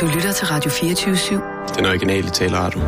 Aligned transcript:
Du 0.00 0.06
lytter 0.06 0.32
til 0.32 0.46
Radio 0.46 0.70
24-7. 0.70 1.76
Den 1.76 1.86
originale 1.86 2.30
taleradio. 2.30 2.80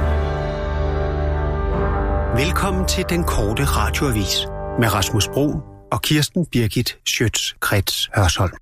Velkommen 2.44 2.88
til 2.88 3.04
den 3.08 3.24
korte 3.24 3.64
radioavis 3.64 4.46
med 4.80 4.94
Rasmus 4.94 5.28
Bro 5.28 5.54
og 5.92 6.02
Kirsten 6.02 6.46
Birgit 6.46 6.98
Schøtz-Krets 7.08 8.10
Hørsholm. 8.16 8.52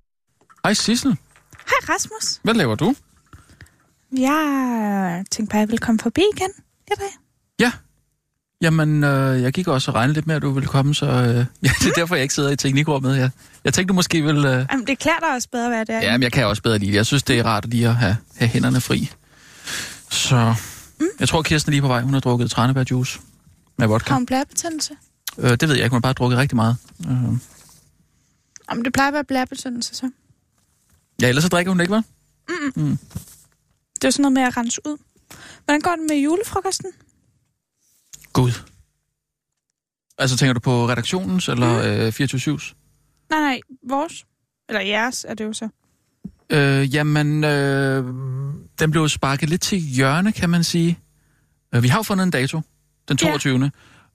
Hej 0.63 0.73
Sissel. 0.73 1.11
Hej 1.11 1.95
Rasmus. 1.95 2.39
Hvad 2.43 2.53
laver 2.53 2.75
du? 2.75 2.95
Jeg 4.17 5.23
tænkte 5.31 5.51
bare, 5.51 5.57
at 5.57 5.61
jeg 5.61 5.67
ville 5.67 5.77
komme 5.77 5.99
forbi 5.99 6.21
igen 6.35 6.49
i 6.87 6.93
dag. 6.99 7.11
Ja. 7.59 7.71
Jamen, 8.61 9.03
øh, 9.03 9.41
jeg 9.41 9.53
gik 9.53 9.67
også 9.67 9.91
og 9.91 9.95
regnede 9.95 10.13
lidt 10.13 10.27
med, 10.27 10.35
at 10.35 10.41
du 10.41 10.51
ville 10.51 10.67
komme, 10.67 10.95
så 10.95 11.05
øh, 11.05 11.13
ja, 11.63 11.71
det 11.79 11.87
er 11.87 11.93
derfor, 11.95 12.15
jeg 12.15 12.21
ikke 12.21 12.33
sidder 12.33 12.49
i 12.49 12.55
teknikrummet. 12.55 13.17
Jeg, 13.17 13.29
jeg 13.63 13.73
tænkte, 13.73 13.89
du 13.91 13.95
måske 13.95 14.21
vil... 14.21 14.37
Øh, 14.37 14.65
Jamen, 14.71 14.87
det 14.87 14.99
klæder 14.99 15.19
dig 15.19 15.35
også 15.35 15.49
bedre 15.51 15.65
at 15.65 15.71
være 15.71 15.83
der. 15.99 16.07
ja, 16.07 16.11
men 16.11 16.23
jeg 16.23 16.31
kan 16.31 16.45
også 16.45 16.61
bedre 16.61 16.77
lide 16.77 16.91
det. 16.91 16.97
Jeg 16.97 17.05
synes, 17.05 17.23
det 17.23 17.39
er 17.39 17.43
rart 17.43 17.65
lige 17.65 17.87
at 17.87 17.95
have, 17.95 18.17
have 18.35 18.49
hænderne 18.49 18.81
fri. 18.81 19.11
Så 20.09 20.55
mm. 20.99 21.05
jeg 21.19 21.29
tror, 21.29 21.41
Kirsten 21.41 21.69
er 21.69 21.71
lige 21.71 21.81
på 21.81 21.87
vej. 21.87 22.01
Hun 22.01 22.13
har 22.13 22.19
drukket 22.19 22.51
tranebærjuice 22.51 23.19
med 23.77 23.87
vodka. 23.87 24.09
Har 24.09 24.15
hun 24.15 24.25
blærebetændelse? 24.25 24.93
Øh, 25.37 25.49
det 25.49 25.61
ved 25.61 25.75
jeg 25.75 25.83
ikke. 25.83 25.89
Hun 25.93 25.97
har 25.97 26.01
bare 26.01 26.13
drukket 26.13 26.39
rigtig 26.39 26.55
meget. 26.55 26.75
Øh. 27.05 27.11
Jamen, 28.71 28.85
det 28.85 28.93
plejer 28.93 29.07
at 29.07 29.13
være 29.13 29.23
blærebetændelse, 29.23 29.95
så. 29.95 30.09
Ja, 31.21 31.27
ellers 31.27 31.43
så 31.43 31.49
drikker 31.49 31.71
hun 31.71 31.81
ikke, 31.81 31.93
vel? 31.93 32.03
Det 33.95 34.07
er 34.07 34.11
sådan 34.11 34.21
noget 34.21 34.33
med 34.33 34.41
at 34.41 34.57
rense 34.57 34.81
ud. 34.85 34.97
Hvordan 35.65 35.81
går 35.81 35.91
det 35.91 36.05
med 36.09 36.17
julefrokosten? 36.17 36.91
Gud. 38.33 38.51
Altså, 40.17 40.37
tænker 40.37 40.53
du 40.53 40.59
på 40.59 40.89
redaktionens 40.89 41.47
eller 41.49 41.77
øh, 41.77 42.07
24-7's? 42.07 42.73
Nej, 43.29 43.39
nej, 43.39 43.59
vores. 43.89 44.25
Eller 44.69 44.81
jeres 44.81 45.25
er 45.29 45.33
det 45.33 45.43
jo 45.45 45.53
så. 45.53 45.69
Øh, 46.49 46.95
jamen, 46.95 47.43
øh, 47.43 48.05
den 48.79 48.91
blev 48.91 49.09
sparket 49.09 49.49
lidt 49.49 49.61
til 49.61 49.77
hjørne, 49.79 50.31
kan 50.31 50.49
man 50.49 50.63
sige. 50.63 50.99
Øh, 51.75 51.83
vi 51.83 51.87
har 51.87 51.99
jo 51.99 52.03
fundet 52.03 52.23
en 52.23 52.31
dato, 52.31 52.61
den 53.07 53.17
Ja. 53.21 53.27
22. 53.27 53.71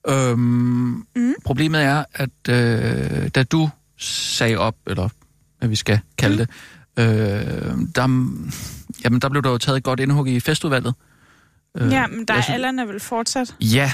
Ja. 0.07 0.29
Øhm, 0.31 0.39
mm. 1.15 1.33
Problemet 1.45 1.81
er, 1.81 2.03
at 2.13 2.29
øh, 2.49 3.27
da 3.35 3.43
du 3.43 3.69
sagde 3.99 4.57
op, 4.57 4.75
eller 4.87 5.09
hvad 5.59 5.69
vi 5.69 5.75
skal 5.75 5.99
kalde 6.17 6.37
det, 6.37 6.49
øh, 6.99 7.05
der, 7.95 8.01
jamen, 9.03 9.21
der 9.21 9.29
blev 9.29 9.43
der 9.43 9.49
jo 9.49 9.57
taget 9.57 9.77
et 9.77 9.83
godt 9.83 9.99
indhug 9.99 10.27
i 10.27 10.39
festudvalget. 10.39 10.93
Øh, 11.77 11.91
ja, 11.91 12.07
men 12.07 12.25
der 12.25 12.33
er 12.33 12.41
synes- 12.41 12.53
Allan 12.53 12.79
er 12.79 12.85
vel 12.85 12.99
fortsat. 12.99 13.55
Ja, 13.61 13.91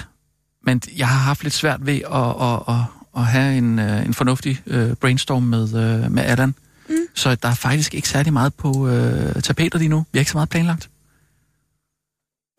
men 0.63 0.81
jeg 0.97 1.07
har 1.07 1.17
haft 1.19 1.43
lidt 1.43 1.53
svært 1.53 1.85
ved 1.85 1.93
at, 2.13 2.41
at, 2.41 2.75
at, 2.75 2.81
at 3.17 3.25
have 3.25 3.57
en, 3.57 3.79
øh, 3.79 4.05
en 4.05 4.13
fornuftig 4.13 4.61
øh, 4.67 4.93
brainstorm 4.95 5.43
med, 5.43 5.63
øh, 5.63 6.11
med 6.11 6.23
Allan. 6.23 6.55
Mm. 6.89 6.95
Så 7.13 7.35
der 7.35 7.49
er 7.49 7.53
faktisk 7.53 7.93
ikke 7.93 8.09
særlig 8.09 8.33
meget 8.33 8.53
på 8.53 8.87
øh, 8.87 9.41
tapeter 9.41 9.79
lige 9.79 9.89
nu. 9.89 10.05
Vi 10.11 10.17
har 10.17 10.21
ikke 10.21 10.31
så 10.31 10.37
meget 10.37 10.49
planlagt. 10.49 10.89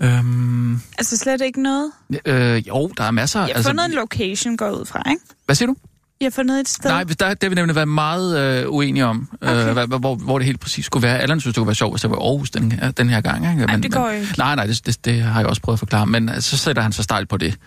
Øhm, 0.02 0.80
Altså 0.98 1.16
slet 1.16 1.40
ikke 1.40 1.62
noget. 1.62 1.92
øh, 2.24 2.68
jo, 2.68 2.90
der 2.96 3.04
er 3.04 3.10
masser. 3.10 3.40
Jeg 3.40 3.46
har 3.46 3.54
altså, 3.54 3.68
fundet 3.68 3.84
en 3.84 3.92
location, 3.92 4.56
går 4.56 4.70
ud 4.70 4.86
fra, 4.86 5.02
ikke? 5.10 5.22
Hvad 5.46 5.54
siger 5.56 5.66
du? 5.66 5.76
Jeg 6.20 6.26
har 6.26 6.30
fundet 6.30 6.60
et 6.60 6.68
sted. 6.68 6.90
Nej, 6.90 7.04
der, 7.04 7.28
det 7.34 7.42
har 7.42 7.48
vi 7.48 7.54
nemlig 7.54 7.74
været 7.76 7.88
meget 7.88 8.38
øh, 8.62 8.70
uenige 8.70 9.06
om, 9.06 9.28
Okay. 9.42 9.66
øh, 9.68 9.72
hvad, 9.72 9.86
hvor, 9.86 10.14
hvor 10.14 10.38
det 10.38 10.46
helt 10.46 10.60
præcis 10.60 10.86
skulle 10.86 11.02
være. 11.02 11.18
Allan 11.18 11.40
synes, 11.40 11.54
det 11.54 11.60
kunne 11.60 11.66
være 11.66 11.74
sjovt, 11.74 11.92
hvis 11.92 12.00
det 12.02 12.10
var 12.10 12.16
Aarhus 12.16 12.50
den, 12.50 12.72
her- 12.72 12.90
den 12.90 13.10
her 13.10 13.20
gang. 13.20 13.50
Ikke? 13.50 13.64
Ej, 13.64 13.76
det 13.76 13.92
går 13.92 14.06
men, 14.10 14.20
ikke. 14.20 14.34
Nej, 14.38 14.54
nej, 14.54 14.66
det, 14.66 14.86
det, 14.86 15.04
det 15.04 15.22
har 15.22 15.40
jeg 15.40 15.48
også 15.48 15.62
prøvet 15.62 15.76
at 15.76 15.78
forklare. 15.78 16.06
Men 16.06 16.28
øh, 16.28 16.40
så 16.40 16.56
sætter 16.56 16.82
han 16.82 16.92
sig 16.92 17.04
stejlt 17.04 17.28
på 17.28 17.36
det. 17.36 17.58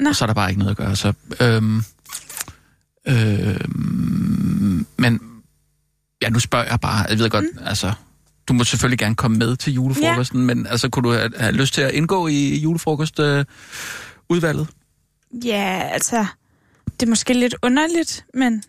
Nå. 0.00 0.08
Og 0.08 0.16
så 0.16 0.24
er 0.24 0.26
der 0.26 0.34
bare 0.34 0.50
ikke 0.50 0.58
noget 0.58 0.70
at 0.70 0.76
gøre. 0.76 0.96
Så, 0.96 1.12
øhm, 1.40 1.82
øhm, 3.08 4.86
men 4.96 5.20
ja, 6.22 6.28
nu 6.28 6.38
spørger 6.38 6.64
jeg 6.70 6.80
bare. 6.80 7.06
Jeg 7.08 7.18
ved 7.18 7.30
godt, 7.30 7.44
mm. 7.54 7.62
altså... 7.66 7.92
Du 8.48 8.52
må 8.52 8.64
selvfølgelig 8.64 8.98
gerne 8.98 9.14
komme 9.14 9.36
med 9.38 9.56
til 9.56 9.72
julefrokosten, 9.72 10.40
ja. 10.40 10.54
men 10.54 10.66
altså, 10.66 10.88
kunne 10.88 11.02
du 11.08 11.12
have, 11.12 11.32
have 11.36 11.52
lyst 11.52 11.74
til 11.74 11.82
at 11.82 11.90
indgå 11.90 12.26
i 12.26 12.56
julefrokostudvalget? 12.58 13.38
Øh, 13.38 13.44
udvalget? 14.28 14.68
Ja, 15.44 15.88
altså... 15.92 16.26
Det 17.00 17.06
er 17.06 17.10
måske 17.10 17.34
lidt 17.34 17.54
underligt, 17.62 18.24
men... 18.34 18.62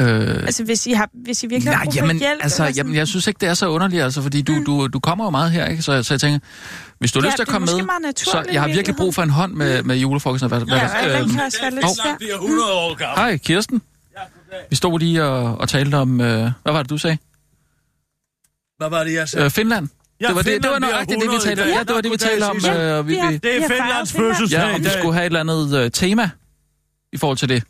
øh, 0.00 0.36
Altså, 0.42 0.64
hvis 0.64 0.86
I, 0.86 0.92
har, 0.92 1.08
hvis 1.24 1.42
I 1.42 1.46
virkelig 1.46 1.72
har 1.72 1.76
Nej, 1.76 1.84
brug 1.84 1.92
for 1.92 1.98
jamen, 2.00 2.18
hjælp... 2.18 2.38
altså, 2.42 2.56
sådan- 2.56 2.74
jamen, 2.74 2.94
jeg 2.94 3.08
synes 3.08 3.26
ikke, 3.26 3.38
det 3.40 3.48
er 3.48 3.54
så 3.54 3.68
underligt, 3.68 4.02
altså, 4.02 4.22
fordi 4.22 4.42
du, 4.42 4.52
mm. 4.54 4.64
du, 4.64 4.86
du 4.86 5.00
kommer 5.00 5.24
jo 5.24 5.30
meget 5.30 5.50
her, 5.50 5.66
ikke? 5.66 5.82
Så, 5.82 6.02
så 6.02 6.14
jeg 6.14 6.20
tænker, 6.20 6.38
hvis 6.98 7.12
du 7.12 7.18
har 7.20 7.24
Ja, 7.26 7.28
lyst 7.28 7.36
til 7.36 7.42
at 7.42 7.46
det 7.46 7.52
komme 7.52 7.66
med, 8.02 8.12
så 8.16 8.44
jeg 8.52 8.60
har 8.62 8.68
virkelig 8.68 8.96
brug 8.96 9.14
for 9.14 9.22
en 9.22 9.30
hånd 9.30 9.52
med, 9.54 9.82
med 9.82 9.96
julefrokosten. 9.96 10.48
Hvad, 10.48 10.58
hvad, 10.60 10.68
Ja, 10.78 10.88
hvad, 10.88 11.00
Allan 11.00 11.22
øhm, 11.22 11.30
kan 11.30 11.40
også 11.40 11.58
være 11.62 11.70
lidt 11.70 11.84
svær. 12.02 12.16
bliver 12.18 12.34
100 12.34 12.72
år 12.72 12.94
gammel. 12.94 13.16
Hej, 13.18 13.36
Kirsten. 13.36 13.82
Vi 14.70 14.76
stod 14.76 14.98
lige 14.98 15.24
og, 15.24 15.58
og 15.60 15.68
talte 15.68 15.94
om, 15.94 16.20
øh, 16.20 16.26
hvad 16.62 16.72
var 16.72 16.82
det, 16.82 16.90
du 16.90 16.98
sagde? 16.98 17.18
Hvad 18.78 18.90
var 18.90 19.04
det, 19.04 19.12
jeg 19.14 19.28
sagde? 19.28 19.44
Øh, 19.44 19.50
Finland. 19.50 19.88
Ja, 20.20 20.26
det 20.26 20.34
var, 20.36 20.42
det, 20.42 20.46
det 20.46 20.54
Finland 20.54 20.72
var 20.72 20.78
nøjagtigt 20.78 21.20
det, 21.22 21.30
vi 21.30 21.34
100 21.36 21.52
i 21.52 21.56
talte 21.56 21.62
om. 21.62 21.68
Ja, 21.68 21.78
det 21.84 21.94
var 21.94 22.00
det, 22.00 22.10
vi 22.12 22.16
talte 22.16 22.44
om. 22.44 22.56
Øh, 22.80 22.98
og 22.98 23.08
vi, 23.08 23.14
Ja. 23.14 23.28
vi, 23.30 23.36
Det 23.36 23.56
er 23.56 23.60
har 23.60 23.68
Finlands 23.68 24.12
Finland. 24.12 24.34
fødselsdag 24.34 24.68
ja, 24.68 24.74
om 24.74 24.80
vi 24.84 24.88
skulle 24.98 25.12
have 25.14 25.22
et 25.22 25.26
eller 25.26 25.40
andet 25.40 25.78
øh, 25.84 25.90
tema 25.90 26.30
i 27.12 27.16
forhold 27.16 27.38
til 27.38 27.48
det. 27.48 27.62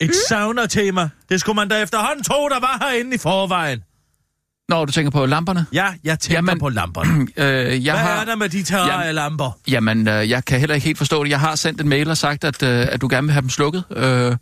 Et 0.00 0.10
sauna-tema. 0.28 1.08
Det 1.28 1.40
skulle 1.40 1.56
man 1.56 1.68
da 1.68 1.82
efterhånden 1.82 2.24
tro, 2.24 2.48
der 2.48 2.60
var 2.60 2.78
herinde 2.80 3.14
i 3.14 3.18
forvejen. 3.18 3.82
Når 4.68 4.84
du 4.84 4.92
tænker 4.92 5.10
på 5.10 5.26
lamperne. 5.26 5.66
Ja, 5.72 5.94
jeg 6.04 6.20
tænker 6.20 6.36
Jamen, 6.36 6.58
på 6.58 6.68
lamperne. 6.68 7.28
Øh, 7.36 7.84
jeg 7.84 7.94
Hvad 7.94 8.02
har, 8.02 8.20
er 8.20 8.24
der 8.24 8.36
med 8.36 8.48
de 8.48 8.62
terrarie-lamper? 8.62 9.58
Jamen, 9.68 10.08
øh, 10.08 10.30
jeg 10.30 10.44
kan 10.44 10.60
heller 10.60 10.74
ikke 10.74 10.84
helt 10.84 10.98
forstå 10.98 11.24
det. 11.24 11.30
Jeg 11.30 11.40
har 11.40 11.54
sendt 11.54 11.80
en 11.80 11.88
mail 11.88 12.10
og 12.10 12.16
sagt, 12.16 12.44
at, 12.44 12.62
øh, 12.62 12.86
at 12.90 13.00
du 13.00 13.08
gerne 13.10 13.26
vil 13.26 13.32
have 13.32 13.40
dem 13.42 13.50
slukket. 13.50 13.84
Øh, 13.90 14.36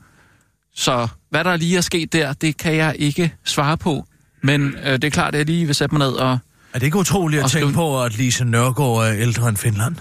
så 0.74 1.08
hvad 1.30 1.44
der 1.44 1.56
lige 1.56 1.76
er 1.76 1.80
sket 1.80 2.12
der, 2.12 2.32
det 2.32 2.56
kan 2.56 2.76
jeg 2.76 2.96
ikke 2.98 3.34
svare 3.44 3.78
på. 3.78 4.06
Men 4.42 4.74
øh, 4.84 4.92
det 4.92 5.04
er 5.04 5.10
klart, 5.10 5.34
at 5.34 5.38
jeg 5.38 5.46
lige 5.46 5.66
vil 5.66 5.74
sætte 5.74 5.94
mig 5.94 6.08
ned 6.08 6.16
og... 6.16 6.38
Er 6.72 6.78
det 6.78 6.82
ikke 6.86 6.98
utroligt 6.98 7.44
at 7.44 7.50
tænke 7.50 7.74
på, 7.74 8.02
at 8.02 8.16
Lise 8.16 8.44
Nørgaard 8.44 9.06
er 9.06 9.12
ældre 9.14 9.48
end 9.48 9.56
Finland? 9.56 9.96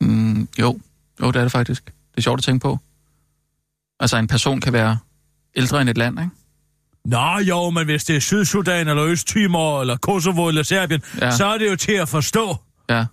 Mm, 0.00 0.48
jo, 0.58 0.78
jo, 1.20 1.26
det 1.26 1.36
er 1.36 1.42
det 1.42 1.52
faktisk. 1.52 1.92
Det 2.20 2.26
er 2.26 2.30
sjovt 2.30 2.38
at 2.40 2.44
tænke 2.44 2.62
på. 2.62 2.78
Altså, 4.00 4.16
en 4.16 4.26
person 4.26 4.60
kan 4.60 4.72
være 4.72 4.98
ældre 5.56 5.80
end 5.80 5.88
et 5.88 5.98
land, 5.98 6.18
ikke? 6.20 6.30
Nå 7.04 7.38
jo, 7.48 7.70
men 7.70 7.84
hvis 7.84 8.04
det 8.04 8.16
er 8.16 8.20
Sydsudan, 8.20 8.88
eller 8.88 9.04
Østtimor, 9.04 9.80
eller 9.80 9.96
Kosovo, 9.96 10.48
eller 10.48 10.62
Serbien, 10.62 11.02
Ja. 11.20 11.30
så 11.30 11.46
er 11.46 11.58
det 11.58 11.70
jo 11.70 11.76
til 11.76 11.92
at 11.92 12.08
forstå. 12.08 12.56
Ja. 12.90 12.94
Det 12.94 13.06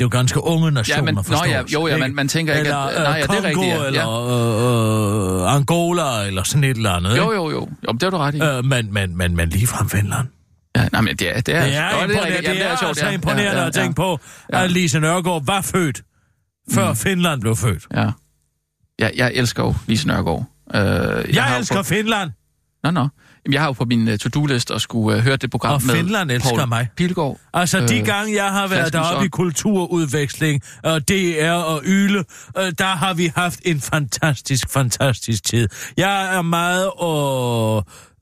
er 0.00 0.04
jo 0.04 0.08
ganske 0.08 0.44
unge 0.44 0.70
nationer, 0.70 0.96
Ja, 0.98 1.04
men, 1.04 1.14
nå 1.14 1.22
forstås, 1.22 1.46
ja, 1.48 1.62
jo, 1.72 1.86
ja, 1.86 1.96
man, 1.98 2.14
man 2.14 2.28
tænker 2.28 2.54
ikke, 2.54 2.60
eller, 2.66 2.76
at... 2.78 3.02
Nej, 3.02 3.12
ja, 3.12 3.22
det 3.22 3.30
er 3.30 3.54
Kongo, 3.54 3.60
rigtigt, 3.62 3.76
ja. 3.80 3.86
eller 3.86 5.40
øh, 5.40 5.44
øh, 5.46 5.54
Angola, 5.54 6.26
eller 6.26 6.42
sådan 6.42 6.64
et 6.64 6.76
eller 6.76 6.90
andet. 6.92 7.16
Jo, 7.16 7.32
jo, 7.32 7.50
jo. 7.50 7.68
Jo, 7.88 7.92
det 7.92 8.02
har 8.02 8.10
du 8.10 8.16
ret 8.16 8.34
i. 8.34 8.42
Øh, 8.42 8.64
men, 8.64 8.92
men, 8.94 9.16
men, 9.16 9.36
men 9.36 9.48
lige 9.48 9.66
fra 9.66 9.84
Finland. 9.88 10.28
Ja, 10.76 10.88
nej, 10.92 11.00
men 11.00 11.16
det 11.16 11.36
er... 11.36 11.40
Det 11.40 11.54
er, 11.54 11.62
Det 11.64 11.76
er, 11.76 11.90
Nå, 11.90 11.96
imponerende, 11.96 12.24
rigtigt. 12.24 12.46
det 12.46 12.48
Jamen, 12.48 12.62
er, 12.62 12.76
sjovt, 12.76 12.88
altså 12.88 13.06
ja. 13.06 13.12
imponerende 13.12 13.52
Ja, 13.52 13.60
ja, 13.60 13.66
at 13.66 13.74
tænke 13.74 13.94
på, 13.94 14.18
at 14.48 14.70
Lise 14.70 15.00
Nørgaard 15.00 15.46
var 15.46 15.60
født, 15.60 16.02
før 16.72 16.88
Mm. 16.90 16.96
Finland 16.96 17.40
blev 17.40 17.56
født. 17.56 17.86
Ja. 17.94 18.10
Ja. 18.98 19.08
Jeg 19.16 19.32
elsker 19.34 19.62
jo 19.62 19.74
Lise 19.86 20.06
Nørgaard. 20.06 20.44
Øh, 20.74 20.80
jeg, 20.80 21.26
Jeg 21.34 21.58
elsker 21.58 21.76
på, 21.76 21.82
Finland. 21.82 22.30
Nå, 22.84 22.90
nå. 22.90 23.08
Jamen, 23.44 23.52
jeg 23.54 23.60
har 23.60 23.68
jo 23.68 23.72
på 23.72 23.84
min 23.84 24.08
uh, 24.08 24.16
to-do-list 24.16 24.70
at 24.70 24.80
skulle 24.80 25.16
uh, 25.16 25.22
høre 25.22 25.36
det 25.36 25.50
program 25.50 25.74
Og 25.74 25.82
med 25.86 25.94
Finland 25.94 26.30
elsker 26.30 26.54
Poul 26.56 26.68
mig. 26.68 26.88
Pilgaard. 26.96 27.38
Altså, 27.54 27.80
de 27.80 27.98
Øh, 28.00 28.06
gange, 28.06 28.34
jeg 28.44 28.52
har 28.52 28.66
været 28.68 28.92
deroppe 28.92 29.26
i 29.26 29.28
kulturudveksling, 29.28 30.62
og 30.84 31.08
DR 31.08 31.50
og 31.52 31.82
Yle, 31.84 32.24
øh, 32.58 32.72
der 32.78 32.96
har 32.96 33.14
vi 33.14 33.32
haft 33.36 33.60
en 33.64 33.80
fantastisk, 33.80 34.70
fantastisk 34.70 35.44
tid. 35.44 35.68
Jeg 35.96 36.36
er 36.36 36.42
meget 36.42 36.90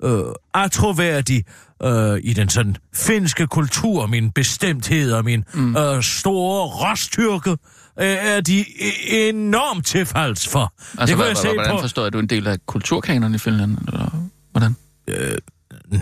øh, 0.05 0.11
øh, 0.11 0.33
atroværdig 0.55 1.45
øh, 1.83 2.21
i 2.23 2.33
den 2.33 2.49
sådan 2.49 2.77
finske 2.95 3.47
kultur, 3.47 4.07
min 4.07 4.31
bestemthed 4.31 5.13
og 5.13 5.25
min 5.25 5.45
mm. 5.55 5.77
øh, 5.77 6.03
store 6.03 6.67
rostyrke, 6.67 7.57
øh, 8.01 8.07
er 8.07 8.41
de 8.41 8.61
e- 8.61 9.12
enormt 9.15 9.87
tilfalds 9.87 10.49
for. 10.49 10.73
Altså, 10.99 11.15
kunne 11.15 11.23
hvad, 11.23 11.27
jeg 11.29 11.37
se 11.37 11.49
hvordan 11.49 11.71
på- 11.77 11.81
forstår 11.81 12.03
jeg, 12.03 12.12
du 12.12 12.19
en 12.19 12.27
del 12.27 12.47
af 12.47 12.57
kulturkanonen 12.67 13.34
i 13.34 13.39
Finland? 13.39 13.79
Eller 13.87 14.11
hvordan? 14.53 14.77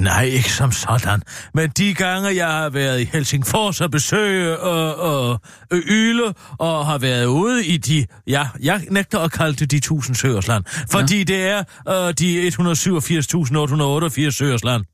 Nej, 0.01 0.25
ikke 0.25 0.53
som 0.53 0.73
sådan. 0.73 1.23
Men 1.55 1.71
de 1.71 1.95
gange, 1.95 2.37
jeg 2.37 2.47
har 2.47 2.71
været 2.71 3.01
i 3.01 3.05
Helsingfors 3.05 3.81
og 3.81 3.91
besøge 3.91 4.67
øh, 4.67 5.31
øh, 5.31 5.37
Yle, 5.73 6.35
og 6.59 6.87
har 6.87 6.99
været 6.99 7.27
ude 7.27 7.67
i 7.67 7.77
de... 7.77 8.07
Ja, 8.27 8.49
jeg 8.63 8.85
nægter 8.91 9.19
at 9.19 9.33
kalde 9.33 9.55
det 9.57 9.71
de 9.71 9.77
1000 9.77 10.17
søers 10.17 10.47
land. 10.49 10.65
Fordi 10.91 11.19
ja. 11.19 11.25
det 11.25 11.47
er 11.47 11.63
øh, 12.09 12.15
de 12.19 12.49
187.888 12.49 14.31
søers 14.31 14.65
land. 14.65 14.83
Nå. 14.83 14.94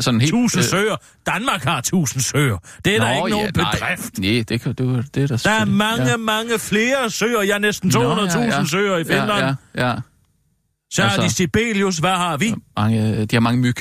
Sådan 0.00 0.20
helt... 0.20 0.34
1000 0.34 0.62
søer. 0.62 0.96
Danmark 1.26 1.64
har 1.64 1.78
1000 1.78 2.22
søer. 2.22 2.58
Det 2.84 2.96
er 2.96 3.00
der 3.00 3.12
ikke 3.16 3.30
nogen 3.30 3.50
nej. 3.56 3.72
bedrift. 3.72 4.18
Nej, 4.18 4.44
det, 4.48 4.60
kan, 4.60 4.72
det, 4.72 5.14
det 5.14 5.22
er 5.22 5.26
der 5.26 5.36
Der 5.36 5.50
er 5.50 5.64
mange, 5.64 6.04
ja. 6.08 6.16
mange 6.16 6.58
flere 6.58 7.10
søer. 7.10 7.42
Jeg 7.42 7.54
er 7.54 7.58
næsten 7.58 7.90
200.000 7.90 7.96
Nå, 7.98 8.04
ja, 8.06 8.40
ja. 8.58 8.64
søer 8.64 8.96
i 8.98 9.04
Finland. 9.04 9.30
Ja, 9.30 9.54
ja, 9.74 9.88
ja. 9.88 9.94
Så 10.90 11.02
Altså- 11.02 11.22
de 11.22 11.30
Sibelius. 11.30 11.98
Hvad 11.98 12.10
har 12.10 12.36
vi? 12.36 12.54
Mange, 12.76 13.26
de 13.26 13.36
har 13.36 13.40
mange 13.40 13.60
myg. 13.60 13.76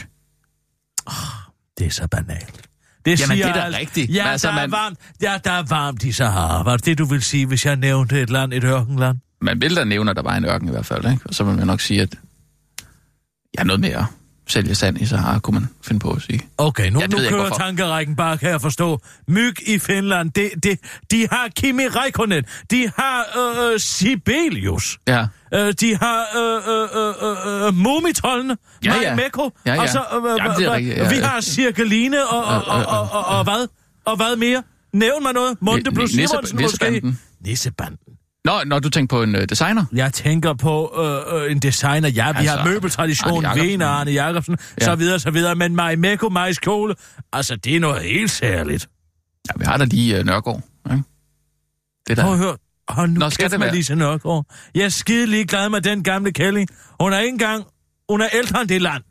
Det 1.77 1.87
er 1.87 1.91
så 1.91 2.07
banalt. 2.07 2.61
Det 3.05 3.19
Jamen, 3.21 3.37
siger 3.37 3.45
det 3.45 3.49
er 3.49 3.53
da 3.53 3.59
alt. 3.65 3.75
rigtigt. 3.77 4.11
Ja, 4.15 4.27
altså, 4.27 4.47
der 4.47 4.53
er 4.53 4.57
man- 4.61 4.71
varmt. 4.71 4.99
Ja, 5.21 5.37
der 5.43 5.51
er 5.51 5.63
varmt 5.63 6.03
i 6.03 6.11
Sahara. 6.11 6.63
Var 6.63 6.77
det 6.77 6.85
det, 6.85 6.97
du 6.97 7.05
vil 7.05 7.21
sige, 7.21 7.45
hvis 7.45 7.65
jeg 7.65 7.75
nævnte 7.75 8.21
et 8.21 8.29
land, 8.29 8.53
et 8.53 8.63
ørkenland? 8.63 9.17
Man 9.41 9.61
vil 9.61 9.75
da 9.75 9.83
nævne, 9.83 10.09
at 10.11 10.15
der 10.15 10.23
var 10.23 10.35
en 10.35 10.45
ørken 10.45 10.67
i 10.67 10.71
hvert 10.71 10.85
fald, 10.85 11.05
ikke? 11.11 11.25
Og 11.25 11.33
så 11.35 11.43
vil 11.43 11.55
man 11.55 11.67
nok 11.67 11.81
sige, 11.81 12.01
at 12.01 12.15
ja, 13.59 13.63
noget 13.63 13.79
mere 13.79 14.05
sælge 14.47 14.75
sand 14.75 15.01
i 15.01 15.05
Sahara, 15.05 15.39
kunne 15.39 15.59
man 15.59 15.69
finde 15.87 15.99
på 15.99 16.11
at 16.11 16.21
sige. 16.21 16.41
Okay, 16.57 16.89
nu, 16.89 16.99
Ja, 16.99 17.07
nu 17.07 17.17
jeg 17.17 17.23
ikke, 17.23 17.29
kører 17.29 17.41
hvorfor. 17.41 17.55
tankerækken 17.63 18.15
bare, 18.15 18.37
kan 18.37 18.49
jeg 18.49 18.61
forstå. 18.61 18.99
Myg 19.27 19.69
i 19.69 19.79
Finland, 19.79 20.31
det, 20.31 20.49
det, 20.63 20.79
de 21.11 21.27
har 21.31 21.47
Kimi 21.55 21.83
Räikkönen, 21.85 22.65
de 22.71 22.91
har 22.97 23.25
øh, 23.67 23.73
øh, 23.73 23.79
Sibelius, 23.79 24.97
Ja, 25.07 25.25
øh, 25.53 25.73
de 25.79 25.95
har 25.97 26.25
øh, 26.37 26.61
øh, 26.73 27.61
øh, 27.61 27.67
øh, 27.67 27.73
Mumitrollene, 27.73 28.57
Ja, 28.85 28.89
Maja 28.89 29.01
ja. 29.09 29.15
Mekko, 29.15 29.49
Ja, 29.65 29.73
ja. 29.73 29.81
og 29.81 29.89
så 29.89 29.99
øh, 29.99 30.23
øh, 30.31 30.37
Jamen, 30.39 30.57
det 30.57 30.65
er 30.65 30.71
øh, 30.71 30.75
rigtigt, 30.77 30.97
ja, 30.97 31.09
vi 31.09 31.15
ja. 31.15 31.25
har 31.25 31.41
Cirkeline 31.41 32.27
og, 32.27 32.43
og, 32.45 32.63
og, 32.67 32.85
og, 32.85 33.09
og, 33.11 33.25
og, 33.37 33.43
hvad? 33.43 33.67
Og 34.05 34.15
hvad 34.15 34.35
mere? 34.35 34.63
Nævn 34.93 35.23
mig 35.23 35.33
noget. 35.33 35.57
Ni- 35.61 35.91
plus 35.93 36.11
Simonsen 36.11 36.61
måske. 36.61 37.01
nissebanden. 37.41 37.97
Nå, 38.45 38.63
når 38.65 38.79
du 38.79 38.89
tænker 38.89 39.15
på 39.15 39.23
en 39.23 39.35
øh, 39.35 39.49
designer? 39.49 39.85
Jeg 39.93 40.13
tænker 40.13 40.53
på 40.53 40.93
øh, 40.97 41.43
øh, 41.45 41.51
en 41.51 41.59
designer. 41.59 42.09
Ja, 42.09 42.31
vi 42.31 42.37
Altså, 42.37 42.55
har 42.57 42.65
møbeltradition, 42.69 43.29
Arne 43.45 43.47
Jacobsen. 43.47 43.67
Vene, 43.69 43.85
Arne 43.85 44.11
Jacobsen, 44.11 44.57
Ja. 44.79 44.85
så 44.85 44.95
videre, 44.95 45.19
så 45.19 45.31
videre. 45.31 45.55
Men 45.55 45.75
Maj 45.75 45.95
Mekko, 45.95 46.29
Majs 46.29 46.59
Kåle, 46.59 46.95
altså 47.33 47.55
det 47.55 47.75
er 47.75 47.79
noget 47.79 48.01
helt 48.03 48.31
særligt. 48.31 48.89
Ja, 49.47 49.53
vi 49.59 49.65
har 49.65 49.77
da 49.77 49.83
lige 49.83 50.17
øh, 50.19 50.25
Nørgaard. 50.25 50.61
Ikke? 50.91 51.03
Det 52.07 52.17
Prøv 52.17 52.25
der. 52.27 52.31
at 52.33 52.37
høre. 52.37 52.57
Hold 52.87 53.09
nu 53.09 53.19
Nå, 53.19 53.29
skal 53.29 53.51
det 53.51 53.59
med 53.59 53.67
være? 53.67 53.75
Lise 53.75 53.95
Nørgaard. 53.95 54.45
Jeg 54.75 54.83
er 54.85 54.89
skide 54.89 55.25
lige 55.27 55.45
glad 55.45 55.69
med 55.69 55.81
den 55.81 56.03
gamle 56.03 56.31
kælling. 56.31 56.69
Hun 57.01 57.13
er 57.13 57.19
ikke 57.19 57.29
engang... 57.33 57.63
Hun 58.09 58.21
er 58.21 58.27
ældre 58.33 58.61
end 58.61 58.69
det 58.69 58.81
land. 58.81 59.03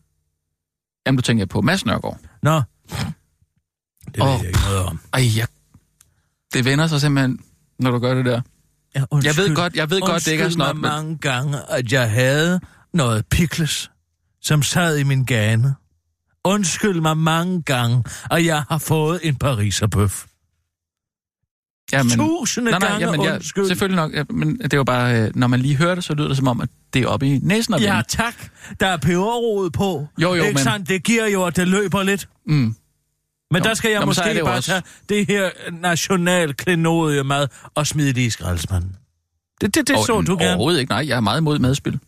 Jamen, 1.07 1.17
du 1.17 1.23
tænker 1.23 1.47
på 1.47 1.61
Mads 1.61 1.87
Nørgaard. 1.87 2.19
Nå. 2.43 2.55
Det 2.57 4.17
ved 4.17 4.23
Åh. 4.23 4.39
jeg 4.41 4.47
ikke 4.49 4.59
noget 4.65 4.85
om. 4.85 5.01
Ej, 5.13 5.37
jeg... 5.37 5.47
det 6.53 6.65
vender 6.65 6.87
sig 6.87 7.01
simpelthen, 7.01 7.39
når 7.79 7.91
du 7.91 7.99
gør 7.99 8.15
det 8.15 8.25
der. 8.25 8.41
Ja, 8.97 9.05
Jeg 9.25 9.37
ved 9.37 9.55
godt, 9.57 9.75
jeg 9.77 9.91
ved 9.91 10.01
godt, 10.01 10.25
det 10.25 10.33
ikke 10.33 10.45
er 10.45 10.49
snot, 10.49 10.75
men... 10.75 10.83
mange 10.83 11.19
gange, 11.19 11.59
at 11.69 11.93
jeg 11.93 12.11
havde 12.11 12.61
noget 12.95 13.27
pikles, 13.27 13.91
som 14.43 14.63
sad 14.63 14.99
i 14.99 15.03
min 15.03 15.25
gane. 15.25 15.75
Undskyld 16.45 17.01
mig 17.01 17.17
mange 17.17 17.63
gange, 17.63 18.05
at 18.31 18.45
jeg 18.45 18.63
har 18.69 18.79
fået 18.79 19.21
en 19.23 19.37
pariserbøf. 19.37 20.25
Jamen, 21.93 22.11
Tusinde 22.11 22.71
nej, 22.71 22.79
nej, 22.79 22.89
gange 22.89 23.07
jamen, 23.07 23.25
jeg, 23.25 23.35
undskyld. 23.35 23.67
selvfølgelig 23.67 23.97
nok, 23.97 24.13
ja, 24.15 24.25
men 24.31 24.59
det 24.59 24.75
jo 24.75 24.85
bare, 24.85 25.21
øh, 25.23 25.31
når 25.35 25.47
man 25.47 25.61
lige 25.61 25.77
hører 25.77 25.95
det, 25.95 26.05
så 26.05 26.15
lyder 26.15 26.29
det 26.29 26.37
som 26.37 26.49
om, 26.49 26.61
at 26.61 26.69
det 26.95 27.03
er 27.03 27.07
oppe 27.07 27.27
i 27.27 27.39
næsen 27.43 27.75
Ja, 27.81 28.03
tak. 28.09 28.35
Der 28.81 28.87
er 28.87 28.97
peberrod 28.97 29.71
på. 29.71 30.07
Jo, 30.23 30.35
jo, 30.35 30.43
ikke 30.43 30.55
men- 30.55 30.65
sandt? 30.65 30.89
Det 30.89 31.05
giver 31.05 31.27
jo, 31.27 31.45
at 31.45 31.57
det 31.57 31.69
løber 31.69 32.03
lidt. 32.03 32.29
Mm. 32.47 32.77
Men 33.55 33.63
Jo. 33.63 33.69
der 33.69 33.75
skal 33.75 33.91
jeg 33.91 34.01
Nå, 34.01 34.03
så 34.03 34.07
måske 34.07 34.35
det 34.35 34.45
bare 34.45 34.55
også- 34.57 34.71
tage 34.71 34.83
det 35.09 35.27
her 35.27 35.51
national 35.73 36.55
mad 37.25 37.49
og 37.75 37.87
smide 37.87 38.13
det 38.13 38.21
i 38.21 38.31
skraldespanden. 38.31 38.97
Det, 39.61 39.75
det, 39.75 39.89
det 39.89 39.97
så 40.07 40.13
Og- 40.13 40.27
du 40.27 40.37
gerne. 40.37 40.51
Overhovedet 40.51 40.81
ikke, 40.81 40.91
nej. 40.91 41.05
Jeg 41.09 41.17
er 41.17 41.21
meget 41.21 41.41
imod 41.41 41.59
madspil. 41.59 41.99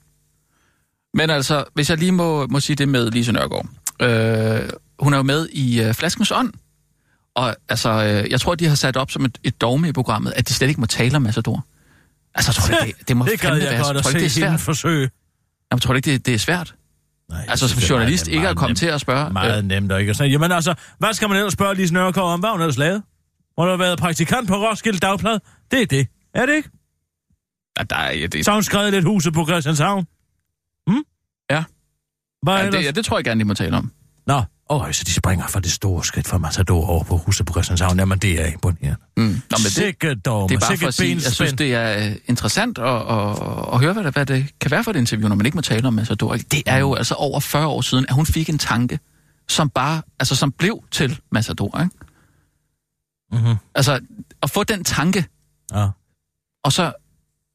Men 1.15 1.31
altså, 1.31 1.65
hvis 1.75 1.91
jeg 1.91 1.99
lige 1.99 2.13
må, 2.13 2.47
må 2.47 2.61
sige 2.61 2.77
det 2.77 2.89
med 2.89 3.11
Lise 3.11 3.33
Nørgaard. 3.33 3.67
Øh, 4.03 4.69
hun 4.99 5.13
er 5.13 5.17
jo 5.17 5.23
med 5.23 5.49
i 5.49 5.83
øh, 5.83 5.95
Flaskens 5.95 6.31
Ånd. 6.31 6.53
Og 7.35 7.57
altså, 7.69 7.91
øh, 7.91 8.31
jeg 8.31 8.41
tror, 8.41 8.55
de 8.55 8.67
har 8.67 8.75
sat 8.75 8.97
op 8.97 9.11
som 9.11 9.25
et, 9.25 9.39
et 9.45 9.61
dogme 9.61 9.89
i 9.89 9.93
programmet, 9.93 10.33
at 10.37 10.49
de 10.49 10.55
slet 10.55 10.69
ikke 10.69 10.81
må 10.81 10.87
tale 10.87 11.17
om 11.17 11.23
Massador. 11.23 11.65
Altså, 12.35 12.51
jeg 12.51 12.55
tror 12.79 12.87
ikke, 12.87 12.97
det, 12.99 13.09
det 13.09 13.17
må 13.17 13.25
det 13.25 13.41
fandme 13.41 13.61
jeg 13.65 13.71
være. 13.73 13.83
godt 13.85 13.97
at 13.97 14.03
tror 14.03 14.11
ikke, 14.11 14.21
det 14.21 14.33
se 14.33 14.41
er 14.41 14.57
svært. 14.57 15.11
Jeg 15.71 15.81
tror 15.81 15.95
ikke, 15.95 16.13
det, 16.13 16.27
det 16.27 16.35
er 16.35 16.39
svært. 16.39 16.75
Nej, 17.31 17.45
Altså, 17.49 17.69
som 17.69 17.79
journalist 17.79 18.29
ikke 18.29 18.49
at 18.49 18.57
komme 18.57 18.69
nemt. 18.69 18.79
til 18.79 18.87
at 18.87 19.01
spørge. 19.01 19.33
Meget 19.33 19.59
Øh, 19.59 19.65
nemt 19.65 19.93
og 19.93 20.01
ikke 20.01 20.15
sige. 20.15 20.29
Jamen 20.29 20.53
altså, 20.53 20.75
hvad 20.99 21.13
skal 21.13 21.29
man 21.29 21.37
ellers 21.37 21.53
spørge 21.53 21.75
Lise 21.75 21.95
Nørgaard 21.95 22.29
om? 22.33 22.41
Hvad 22.41 22.51
hun 22.51 22.61
ellers 22.61 22.79
lavet? 22.79 23.03
Hun 23.59 23.69
har 23.69 23.77
været 23.77 23.99
praktikant 23.99 24.49
på 24.49 24.55
Roskilde 24.55 24.99
Dagblad. 24.99 25.39
Det 25.71 25.83
er 25.83 25.87
det. 25.87 26.09
Er 26.35 26.47
det 26.47 26.55
ikke? 26.57 26.71
ja, 27.79 27.83
der 27.91 27.97
er, 27.97 28.13
ja, 28.13 28.27
det, 28.27 28.45
Så 28.45 28.53
hun 28.53 28.63
skrevet 28.63 28.93
lidt 28.93 29.05
huset 29.05 29.33
på 29.35 29.45
Christianshavn. 29.47 30.07
Hm? 30.89 31.05
Ja. 31.51 31.65
Hvad 32.43 32.55
ja, 32.55 32.61
ellers? 32.61 32.75
det, 32.75 32.85
ja, 32.85 32.91
det 32.91 33.05
tror 33.05 33.17
jeg 33.19 33.25
gerne, 33.25 33.39
de 33.41 33.45
må 33.45 33.55
tale 33.55 33.77
om. 33.77 33.93
Nå, 34.27 34.43
oh, 34.69 34.93
så 34.93 35.05
de 35.07 35.13
springer 35.13 35.47
fra 35.47 35.61
det 35.61 35.73
store 35.73 36.05
skridt 36.05 36.27
fra 36.29 36.39
Matador 36.39 36.87
over 36.87 37.05
på 37.05 37.17
huset 37.17 37.47
på 37.47 37.53
Christianshavn. 37.53 37.99
Jamen, 37.99 38.19
det 38.19 38.41
er 38.43 38.47
imponerende. 38.47 38.97
Mm. 39.17 39.23
Nå, 39.23 39.31
men 39.31 39.41
det, 39.51 39.73
Sikke 39.73 40.15
dog, 40.15 40.49
det 40.49 40.55
er 40.57 40.61
bare 40.61 40.77
for 40.77 40.87
at 40.87 40.95
sige, 40.95 41.15
jeg 41.15 41.33
synes, 41.33 41.53
det 41.53 41.75
er 41.75 42.07
øh, 42.11 42.17
interessant 42.27 42.79
at, 42.79 42.87
at, 42.87 43.31
at 43.73 43.81
høre, 43.81 43.93
hvad 43.93 44.05
det, 44.05 44.13
hvad 44.13 44.27
det 44.27 44.47
kan 44.61 44.71
være 44.71 44.85
for 44.85 44.91
et 44.91 44.97
interview, 44.97 45.29
når 45.29 45.37
man 45.37 45.47
ikke 45.47 45.57
må 45.57 45.63
tale 45.63 45.89
om 45.89 45.95
Massador. 45.95 46.37
Det 46.37 46.63
er 46.67 46.77
jo 46.79 46.95
altså 46.95 47.15
over 47.15 47.41
40 47.41 47.67
år 47.67 47.81
siden, 47.81 48.07
at 48.09 48.15
hun 48.15 48.27
fik 48.27 48.49
en 48.49 48.59
tanke, 48.59 48.99
som 49.49 49.71
bare, 49.71 50.03
altså 50.21 50.37
som 50.37 50.53
blev 50.53 50.83
til 50.91 51.19
Massador, 51.33 51.81
ikke? 51.81 51.97
Mhm. 53.47 53.57
Altså, 53.75 54.01
at 54.43 54.51
få 54.51 54.65
den 54.65 54.85
tanke, 54.85 55.25
Ja. 55.75 55.89
og 56.65 56.73
så, 56.73 56.83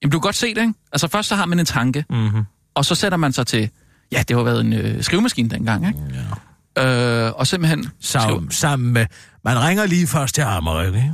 jamen 0.01 0.11
du 0.11 0.19
kan 0.19 0.21
godt 0.21 0.35
se 0.35 0.53
det, 0.55 0.61
ikke? 0.61 0.73
Altså 0.91 1.07
først 1.07 1.29
så 1.29 1.35
har 1.35 1.45
man 1.45 1.59
en 1.59 1.65
tanke, 1.65 2.05
Mm-hmm. 2.09 2.43
og 2.75 2.85
så 2.85 2.95
sætter 2.95 3.17
man 3.17 3.33
sig 3.33 3.47
til, 3.47 3.69
ja, 4.11 4.23
det 4.27 4.35
har 4.35 4.43
været 4.43 4.61
en 4.61 4.73
øh, 4.73 5.03
skrivemaskine 5.03 5.49
dengang, 5.49 5.87
ikke? 5.87 5.99
Ja. 6.13 6.19
Øh, 6.77 7.31
og 7.35 7.47
simpelthen... 7.47 7.89
Sammen, 7.99 8.51
sammen 8.51 8.93
med... 8.93 9.05
Man 9.43 9.59
ringer 9.61 9.85
lige 9.85 10.07
først 10.07 10.35
til 10.35 10.41
Amarik, 10.41 10.87
ikke? 10.95 11.13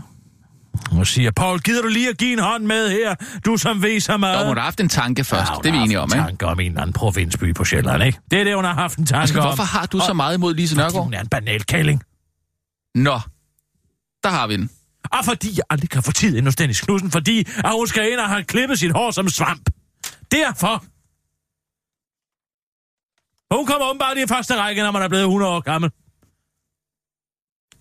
Og 0.92 1.07
siger, 1.07 1.31
Paul, 1.31 1.59
gider 1.59 1.81
du 1.81 1.88
lige 1.88 2.09
at 2.09 2.18
give 2.18 2.33
en 2.33 2.39
hånd 2.39 2.63
med 2.65 2.89
her? 2.92 3.15
Du 3.45 3.57
som 3.57 3.81
ved 3.81 4.00
så 4.00 4.18
meget. 4.18 4.42
Jo, 4.42 4.48
hun 4.48 4.57
har 4.57 4.63
haft 4.63 4.80
en 4.80 4.89
tanke 4.89 5.24
først, 5.24 5.51
hun 5.51 5.63
det 5.63 5.69
er 5.69 5.74
vi 5.74 5.77
enige 5.77 6.00
om, 6.00 6.09
en 6.09 6.18
ikke? 6.18 6.27
tanke 6.27 6.45
om 6.45 6.59
en 6.59 6.65
eller 6.68 6.81
anden 6.81 6.94
provinsby 6.94 7.54
på 7.56 7.65
Sjælland, 7.65 8.04
ikke? 8.04 8.19
Det 8.31 8.39
er 8.39 8.44
det, 8.44 8.56
hun 8.56 8.63
har 8.63 8.74
haft 8.74 8.98
en 8.98 9.06
tanke 9.06 9.21
Altså, 9.21 9.39
om. 9.39 9.45
hvorfor 9.45 9.63
har 9.63 9.86
du 9.86 10.00
så 10.00 10.06
Og- 10.09 10.15
meget 10.15 10.38
imod 10.38 10.54
Lise 10.56 10.75
Fordi 10.75 10.83
Nørgaard? 10.86 11.04
hun 11.04 11.13
er 11.13 11.21
en 11.21 11.27
banal 11.27 11.63
kælling. 11.63 12.04
Nå, 12.95 13.19
der 14.24 14.30
har 14.30 14.48
vi 14.48 14.57
den. 14.57 14.69
Og 15.12 15.25
fordi 15.25 15.48
jeg 15.56 15.63
aldrig 15.69 15.89
kan 15.89 16.04
få 16.04 16.12
tid 16.12 16.42
hos 16.44 16.56
Dennis 16.56 16.81
Knudsen, 16.81 17.12
fordi 17.12 17.39
at 17.57 17.71
hun 17.71 17.88
skal 17.88 18.12
ind 18.12 18.19
og 18.19 18.30
have 18.30 18.44
klippet 18.44 18.80
sit 18.80 18.92
hår 18.92 19.12
som 19.12 19.30
svamp. 19.30 19.69
Derfor. 20.31 20.83
Hun 23.53 23.65
kommer 23.65 23.85
åbenbart 23.89 24.17
i 24.17 24.27
første 24.27 24.53
række, 24.61 24.81
når 24.81 24.91
man 24.91 25.01
er 25.01 25.07
blevet 25.07 25.23
100 25.23 25.51
år 25.51 25.59
gammel. 25.59 25.89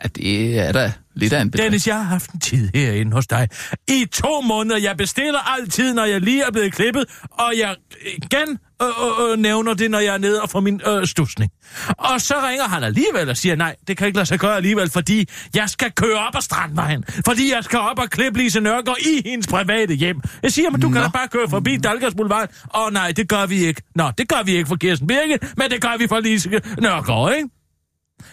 Ja, 0.03 0.09
det 0.09 0.59
er 0.59 0.73
da 0.73 0.93
lidt 1.15 1.33
af 1.33 1.41
en 1.43 1.51
bedrift. 1.51 1.65
Dennis, 1.65 1.87
jeg 1.87 1.97
har 1.97 2.03
haft 2.03 2.31
en 2.31 2.41
tid 2.41 2.71
herinde 2.75 3.13
hos 3.13 3.27
dig. 3.27 3.49
I 3.89 4.07
to 4.13 4.41
måneder. 4.41 4.77
Jeg 4.79 4.97
bestiller 4.97 5.39
altid, 5.39 5.95
når 5.95 6.05
jeg 6.05 6.21
lige 6.21 6.43
er 6.43 6.51
blevet 6.53 6.73
klippet, 6.75 7.05
og 7.31 7.53
jeg 7.59 7.77
igen 8.17 8.59
øh, 8.83 8.89
øh, 8.89 9.33
øh, 9.33 9.39
nævner 9.39 9.75
det, 9.75 9.91
når 9.91 9.99
jeg 9.99 10.15
er 10.15 10.19
nede 10.19 10.43
og 10.43 10.51
får 10.51 10.61
min 10.61 10.81
øh, 10.87 11.07
stusning. 11.07 11.51
Og 11.89 12.21
så 12.21 12.35
ringer 12.49 12.65
han 12.65 12.85
alligevel 12.85 13.31
og 13.31 13.37
siger, 13.37 13.57
nej, 13.57 13.77
det 13.89 13.97
kan 13.97 14.07
ikke 14.07 14.17
lade 14.17 14.27
sig 14.27 14.39
gøre 14.39 14.57
alligevel, 14.57 14.91
fordi 14.91 15.29
jeg 15.55 15.71
skal 15.71 15.93
køre 15.93 16.19
op 16.29 16.37
ad 16.37 16.41
Strandvejen. 16.41 17.05
Fordi 17.27 17.53
jeg 17.55 17.65
skal 17.65 17.79
op 17.79 17.99
og 17.99 18.11
klippe 18.11 18.39
Lise 18.39 18.61
Nørgaard 18.61 18.99
i 19.01 19.29
hendes 19.29 19.47
private 19.47 19.95
hjem. 19.95 20.21
Jeg 20.43 20.53
siger, 20.53 20.71
men 20.71 20.81
du 20.81 20.89
Nå. 20.89 20.93
kan 20.93 21.03
da 21.03 21.09
bare 21.09 21.29
køre 21.29 21.49
forbi 21.51 21.77
Dalgas 21.77 22.15
Boulevard. 22.15 22.51
Åh 22.75 22.93
nej, 22.93 23.13
det 23.13 23.29
gør 23.29 23.47
vi 23.47 23.65
ikke. 23.65 23.83
Nå, 23.95 24.11
det 24.19 24.29
gør 24.29 24.43
vi 24.45 24.57
ikke 24.57 24.69
for 24.69 24.77
Kirsten 24.77 25.07
Birke, 25.07 25.39
men 25.57 25.71
det 25.71 25.81
gør 25.81 25.97
vi 25.99 26.07
for 26.09 26.21
Lise 26.21 26.51
Nørgaard, 26.81 27.35
ikke? 27.37 27.49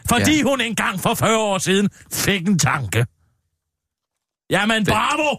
Fordi 0.09 0.37
ja. 0.37 0.43
hun 0.43 0.61
engang 0.61 0.99
for 0.99 1.13
40 1.13 1.37
år 1.37 1.57
siden 1.57 1.89
fik 2.11 2.47
en 2.47 2.59
tanke. 2.59 3.05
Jamen, 4.49 4.85
bravo! 4.85 5.37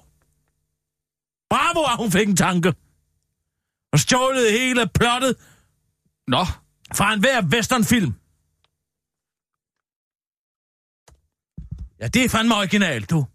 Bravo, 1.50 1.84
at 1.92 1.96
hun 1.96 2.12
fik 2.12 2.28
en 2.28 2.36
tanke. 2.36 2.74
Og 3.92 4.00
stjålet 4.00 4.52
hele 4.52 4.88
plottet 4.94 5.36
Nå, 6.26 6.44
fra 6.94 7.12
en 7.12 7.20
hver 7.20 7.42
westernfilm. 7.42 8.14
Ja, 12.00 12.06
det 12.08 12.24
er 12.24 12.28
fandme 12.28 12.54
originalt, 12.54 13.10
du. 13.10 13.26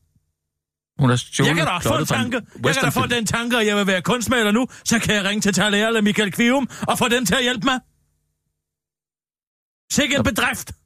hun 0.99 1.09
har 1.09 1.15
stjålet 1.15 1.47
Jeg 1.47 1.55
kan 1.55 1.65
da 1.65 1.77
få 1.77 1.97
en 1.97 2.05
tanke. 2.05 2.41
Jeg 2.63 2.73
kan 2.75 2.83
da 2.83 2.89
få 2.89 3.05
den 3.05 3.25
tanke, 3.25 3.57
at 3.57 3.67
jeg 3.67 3.77
vil 3.77 3.87
være 3.87 4.01
kunstmaler 4.01 4.51
nu, 4.51 4.67
så 4.85 4.99
kan 4.99 5.15
jeg 5.15 5.23
ringe 5.25 5.41
til 5.41 5.61
eller 5.63 6.01
Michael 6.01 6.31
Kvium 6.31 6.69
og 6.87 6.97
få 6.97 7.07
dem 7.07 7.25
til 7.25 7.35
at 7.35 7.43
hjælpe 7.43 7.65
mig. 7.65 7.79
Sikke 9.91 10.15
en 10.15 10.23
bedrift. 10.23 10.78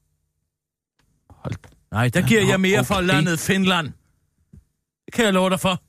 Nej, 1.94 2.10
der 2.10 2.22
giver 2.28 2.42
jeg 2.42 2.60
mere 2.60 2.86
for 2.86 2.96
okay. 2.96 3.08
landet 3.08 3.40
Finland. 3.40 3.88
Det 5.06 5.14
kan 5.14 5.26
jeg 5.26 5.34
love 5.34 5.50
dig 5.50 5.60
for. 5.60 5.84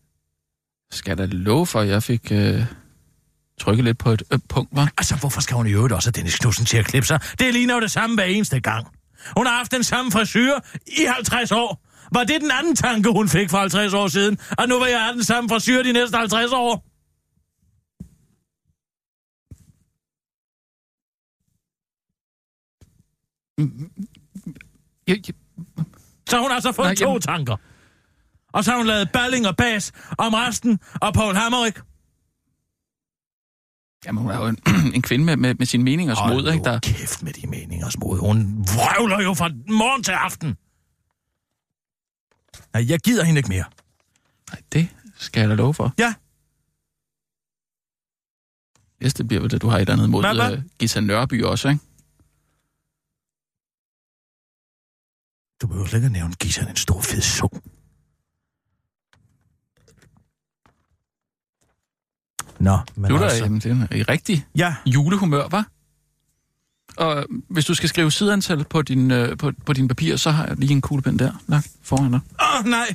Skal 0.95 1.19
da 1.19 1.27
love 1.31 1.67
for, 1.67 1.81
at 1.81 1.89
jeg 1.89 2.03
fik 2.03 2.33
øh, 2.33 2.65
trykket 3.61 3.85
lidt 3.85 3.99
på 3.99 4.11
et 4.11 4.23
øh, 4.33 4.39
punkt, 4.49 4.77
var? 4.77 4.93
Altså, 4.99 5.17
hvorfor 5.17 5.41
skal 5.41 5.57
hun 5.57 5.67
i 5.67 5.73
øvrigt 5.73 5.95
også 5.95 6.09
have 6.09 6.13
Dennis 6.13 6.39
Knudsen 6.39 6.67
til 6.67 6.77
at 6.77 6.85
klippe 6.85 7.07
sig? 7.07 7.21
Det 7.39 7.55
ligner 7.55 7.75
jo 7.75 7.81
det 7.81 7.91
samme 7.91 8.17
hver 8.17 8.25
eneste 8.25 8.61
gang. 8.61 8.87
Hun 9.37 9.47
har 9.47 9.57
haft 9.57 9.73
den 9.73 9.85
samme 9.85 10.11
frisyr 10.11 10.53
i 10.87 11.05
50 11.17 11.53
år. 11.53 11.85
Var 12.13 12.25
det 12.25 12.41
den 12.41 12.51
anden 12.51 12.77
tanke, 12.77 13.11
hun 13.11 13.29
fik 13.29 13.51
for 13.51 13.59
50 13.59 13.95
år 13.95 14.09
siden? 14.09 14.39
Og 14.59 14.69
nu 14.69 14.79
vil 14.79 14.91
jeg 14.91 15.03
have 15.03 15.15
den 15.15 15.25
samme 15.25 15.49
frisyr 15.49 15.83
de 15.83 15.93
næste 15.93 16.17
50 16.17 16.53
år? 16.53 16.87
Jeg, 25.09 25.29
jeg, 25.29 25.35
Så 26.29 26.37
har 26.37 26.43
hun 26.43 26.53
altså 26.53 26.73
fået 26.73 26.87
Nej, 26.87 26.95
to 26.95 27.05
jamen- 27.09 27.21
tanker. 27.21 27.57
Og 28.53 28.65
så 28.65 28.71
har 28.71 28.79
hun 28.79 28.87
lavet 28.87 29.11
balling 29.13 29.47
og 29.47 29.57
bas 29.57 29.93
om 30.19 30.35
resten 30.35 30.79
og 31.01 31.15
Paul 31.15 31.35
Hammerik. 31.35 31.75
jamen, 34.07 34.23
hun 34.23 34.31
er 34.31 34.37
jo 34.39 34.47
en, 34.47 34.59
en 34.97 35.03
kvinde 35.03 35.25
med, 35.25 35.37
med, 35.37 35.55
med 35.55 35.67
sine 35.67 35.85
meningers 35.85 36.19
Hold 36.19 36.35
mod, 36.35 36.53
ikke? 36.53 36.65
Der, 36.65 36.81
kæft 36.81 37.23
med 37.23 37.33
de 37.33 37.47
meningers 37.47 37.99
mod. 37.99 38.19
Hun 38.19 38.59
vrøvler 38.59 39.21
jo 39.23 39.35
fra 39.35 39.49
morgen 39.69 40.03
til 40.03 40.13
aften. 40.13 40.57
Nej, 42.73 42.91
jeg 42.91 43.01
gider 43.01 43.25
hende 43.25 43.39
ikke 43.39 43.49
mere. 43.49 43.65
nej, 44.53 44.63
det 44.73 44.89
skal 45.17 45.41
jeg 45.41 45.49
da 45.51 45.55
love 45.55 45.75
for. 45.75 45.93
Ja. 45.99 46.15
Næste 49.01 49.25
bliver 49.25 49.41
vel, 49.43 49.55
at 49.55 49.63
du 49.63 49.69
har 49.69 49.77
et 49.77 49.81
eller 49.81 49.93
andet 49.93 50.11
mod 50.11 50.23
Hvad, 50.23 50.35
hvad? 50.35 50.53
øh, 50.53 50.63
Gita 50.79 51.01
Nørby 51.01 51.43
også, 51.45 51.69
ikke? 51.69 51.81
Du 55.63 55.67
behøver 55.67 55.87
slet 55.87 55.99
ikke 55.99 56.07
at 56.07 56.13
nævne 56.13 56.35
Gita 56.35 56.61
en 56.71 56.77
stor 56.77 57.01
fed 57.01 57.21
så. 57.21 57.61
Nå, 62.59 62.79
men 62.95 63.11
Du 63.11 63.17
er 63.17 63.21
altså... 63.21 63.45
jamen, 63.45 63.61
det 63.61 63.89
er 63.91 63.97
i 63.97 64.03
rigtig 64.03 64.47
Ja, 64.57 64.77
julehumør, 64.87 65.49
var? 65.49 65.67
Og 66.97 67.27
hvis 67.51 67.65
du 67.65 67.75
skal 67.75 67.89
skrive 67.89 68.13
sideantal 68.13 68.65
på 68.65 68.83
din, 68.83 69.11
øh, 69.11 69.37
på, 69.39 69.53
på 69.67 69.73
din 69.73 69.89
papir, 69.89 70.17
så 70.17 70.31
har 70.31 70.47
jeg 70.47 70.57
lige 70.57 70.73
en 70.73 70.81
kuglepen 70.81 71.19
der 71.19 71.33
lagt 71.47 71.71
foran 71.83 72.13
dig. 72.13 72.21
Åh, 72.41 72.61
oh, 72.61 72.65
nej! 72.67 72.95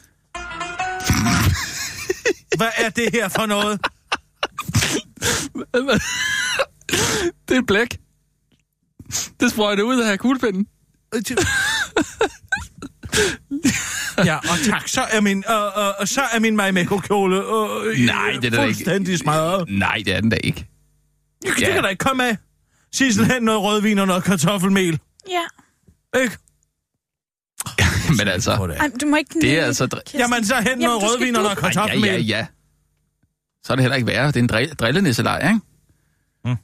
Hvad 2.57 2.69
er 2.77 2.89
det 2.89 3.09
her 3.13 3.29
for 3.29 3.45
noget? 3.45 3.81
det 7.49 7.57
er 7.57 7.61
blæk. 7.67 7.99
Det 9.39 9.51
sprøjter 9.51 9.83
ud 9.83 9.99
af 10.01 10.19
kuglepinden. 10.19 10.67
ja, 14.29 14.35
og 14.37 14.57
tak, 14.65 14.87
så 14.87 15.01
er 15.11 15.21
min, 15.21 15.37
øh, 15.49 15.55
øh, 16.01 16.07
så 16.07 16.21
er 16.33 16.39
min 16.39 16.55
Marimekko-kjole 16.55 17.37
øh, 17.37 18.05
Nej, 18.05 18.31
det 18.41 18.43
er 18.43 18.45
ikke. 18.45 18.57
fuldstændig 18.57 19.19
smadret. 19.19 19.69
Nej, 19.69 20.01
det 20.05 20.15
er 20.15 20.21
den 20.21 20.29
da 20.29 20.37
ikke. 20.43 20.67
Det 21.41 21.61
Ja. 21.61 21.73
kan 21.73 21.83
da 21.83 21.89
ikke 21.89 21.99
komme 22.03 22.29
af. 22.29 22.37
Sissel, 22.93 23.25
hen 23.25 23.43
noget 23.43 23.61
rødvin 23.61 23.99
og 23.99 24.07
noget 24.07 24.23
kartoffelmel. 24.23 24.99
Ja. 25.29 25.43
Ikke? 26.21 26.37
Men 28.17 28.27
altså, 28.27 28.51
Ej, 28.51 28.89
du 29.01 29.07
må 29.07 29.15
ikke... 29.15 29.41
det 29.41 29.59
er 29.59 29.65
altså... 29.65 29.85
Dr-. 29.85 30.17
Jamen, 30.17 30.45
så 30.45 30.55
hen 30.61 30.77
noget 30.79 31.03
rødvin 31.03 31.35
og 31.35 31.43
noget 31.43 31.57
Ej, 31.57 31.67
ja, 31.67 31.73
kartoffelmel. 31.73 32.09
ja, 32.09 32.17
ja. 32.17 32.45
Så 33.63 33.73
er 33.73 33.75
det 33.75 33.83
heller 33.83 33.95
ikke 33.95 34.07
værre. 34.07 34.27
Det 34.27 34.35
er 34.35 34.39
en 34.39 34.49
drill- 34.53 34.73
drillenæsselej, 34.75 35.37
ikke? 35.47 35.59
Mm. 36.45 36.55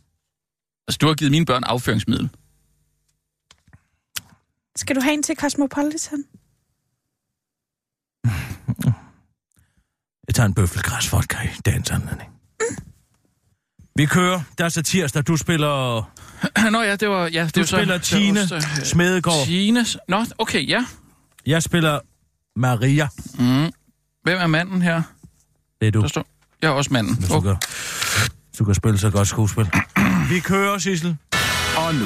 Altså, 0.88 0.98
du 1.02 1.08
har 1.08 1.14
givet 1.14 1.32
mine 1.32 1.46
børn 1.46 1.64
afføringsmiddel. 1.64 2.30
Skal 4.76 4.96
du 4.96 5.02
have 5.02 5.14
en 5.14 5.24
til 5.24 5.36
Cosmopolitan? 5.36 6.24
Jeg 10.28 10.36
tager 10.36 10.48
en 10.48 10.54
bøffelgræs 10.54 11.14
vodka 11.14 11.38
i 11.44 11.48
dagens 11.66 11.92
anledning. 11.92 12.30
Vi 13.96 14.06
kører. 14.06 14.42
Der 14.58 14.66
er 14.66 14.70
så 14.70 14.82
tirsdag. 14.84 15.28
Du 15.28 15.38
spiller... 15.38 16.02
Nå 16.72 16.82
ja, 16.82 16.96
det 16.96 17.10
var... 17.10 17.28
Ja, 17.28 17.44
det 17.44 17.56
Du 17.56 17.60
var 17.60 17.66
så, 17.66 17.76
spiller 17.78 17.98
det 17.98 18.12
var 18.14 18.20
Tine 18.20 18.42
også, 18.42 18.56
øh, 18.56 18.62
Smedegaard. 18.86 19.46
Tine... 19.46 19.86
Nå, 20.08 20.26
okay, 20.38 20.68
ja. 20.68 20.86
Jeg 21.46 21.64
spiller 21.64 22.00
Maria. 22.56 23.08
Mm. 23.40 23.72
Hvem 24.24 24.38
er 24.40 24.48
manden 24.48 24.82
her? 24.82 25.02
Det 25.82 25.88
er 25.88 25.92
du. 25.92 26.02
Der 26.02 26.08
står... 26.08 26.26
Jeg 26.62 26.68
er 26.68 26.72
også 26.72 26.94
manden. 26.94 27.16
Hvis 27.16 27.28
du, 27.30 27.34
Okay. 27.36 27.48
kan, 27.50 27.58
hvis 28.50 28.58
du 28.60 28.66
kan 28.66 28.76
spille 28.76 28.98
så 28.98 29.10
godt 29.10 29.28
skuespil. 29.28 29.66
Vi 30.30 30.40
kører, 30.40 30.78
Sissel. 30.78 31.18
Og 31.78 31.96
nu, 31.96 32.06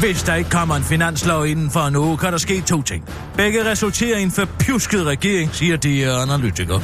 Hvis 0.00 0.22
der 0.22 0.34
ikke 0.34 0.50
kommer 0.50 0.76
en 0.76 0.84
finanslov 0.84 1.46
inden 1.46 1.70
for 1.70 1.80
en 1.80 1.96
uge, 1.96 2.18
kan 2.18 2.32
der 2.32 2.38
ske 2.38 2.60
to 2.60 2.82
ting. 2.82 3.04
Begge 3.36 3.70
resulterer 3.70 4.18
i 4.18 4.22
en 4.22 4.30
forpjusket 4.30 5.06
regering, 5.06 5.54
siger 5.54 5.76
de 5.76 6.12
analytikere. 6.12 6.82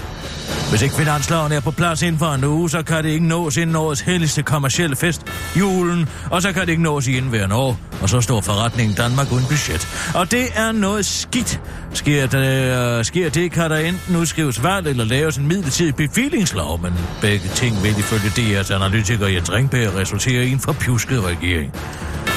Hvis 0.71 0.83
ikke 0.83 0.95
finansloven 0.95 1.53
er 1.53 1.61
på 1.61 1.71
plads 1.71 2.03
inden 2.03 2.19
for 2.19 2.27
en 2.27 2.45
uge, 2.45 2.71
så 2.71 2.83
kan 2.83 3.05
det 3.05 3.11
ikke 3.11 3.27
nås 3.27 3.57
inden 3.57 3.77
årets 3.77 4.01
helligste 4.01 4.43
kommercielle 4.43 4.97
fest, 4.97 5.23
julen, 5.59 6.09
og 6.31 6.43
så 6.43 6.53
kan 6.53 6.63
det 6.63 6.69
ikke 6.69 6.83
nås 6.83 7.07
i 7.07 7.17
indværende 7.17 7.57
år, 7.57 7.79
og 8.03 8.09
så 8.09 8.21
står 8.21 8.41
forretningen 8.41 8.97
Danmark 8.97 9.33
uden 9.33 9.45
budget. 9.45 9.89
Og 10.15 10.31
det 10.31 10.47
er 10.55 10.73
noget 10.73 11.07
skidt. 11.07 11.61
Sker 11.93 12.27
det, 12.27 12.99
øh, 12.99 13.05
sker 13.05 13.31
det, 13.31 13.53
kan 13.53 13.71
der 13.71 13.77
enten 13.77 14.17
udskrives 14.17 14.63
valg 14.63 14.87
eller 14.87 15.05
laves 15.05 15.37
en 15.37 15.47
midlertidig 15.49 15.95
bevillingslov, 15.95 16.83
men 16.83 16.93
begge 17.21 17.49
ting 17.49 17.83
vil 17.83 17.99
ifølge 17.99 18.29
DR's 18.29 18.75
analytiker 18.75 19.27
Jens 19.27 19.53
Ringberg 19.53 19.95
resultere 19.95 20.47
i 20.47 20.53
en 20.53 20.61
forpjusket 20.61 21.25
regering. 21.25 21.75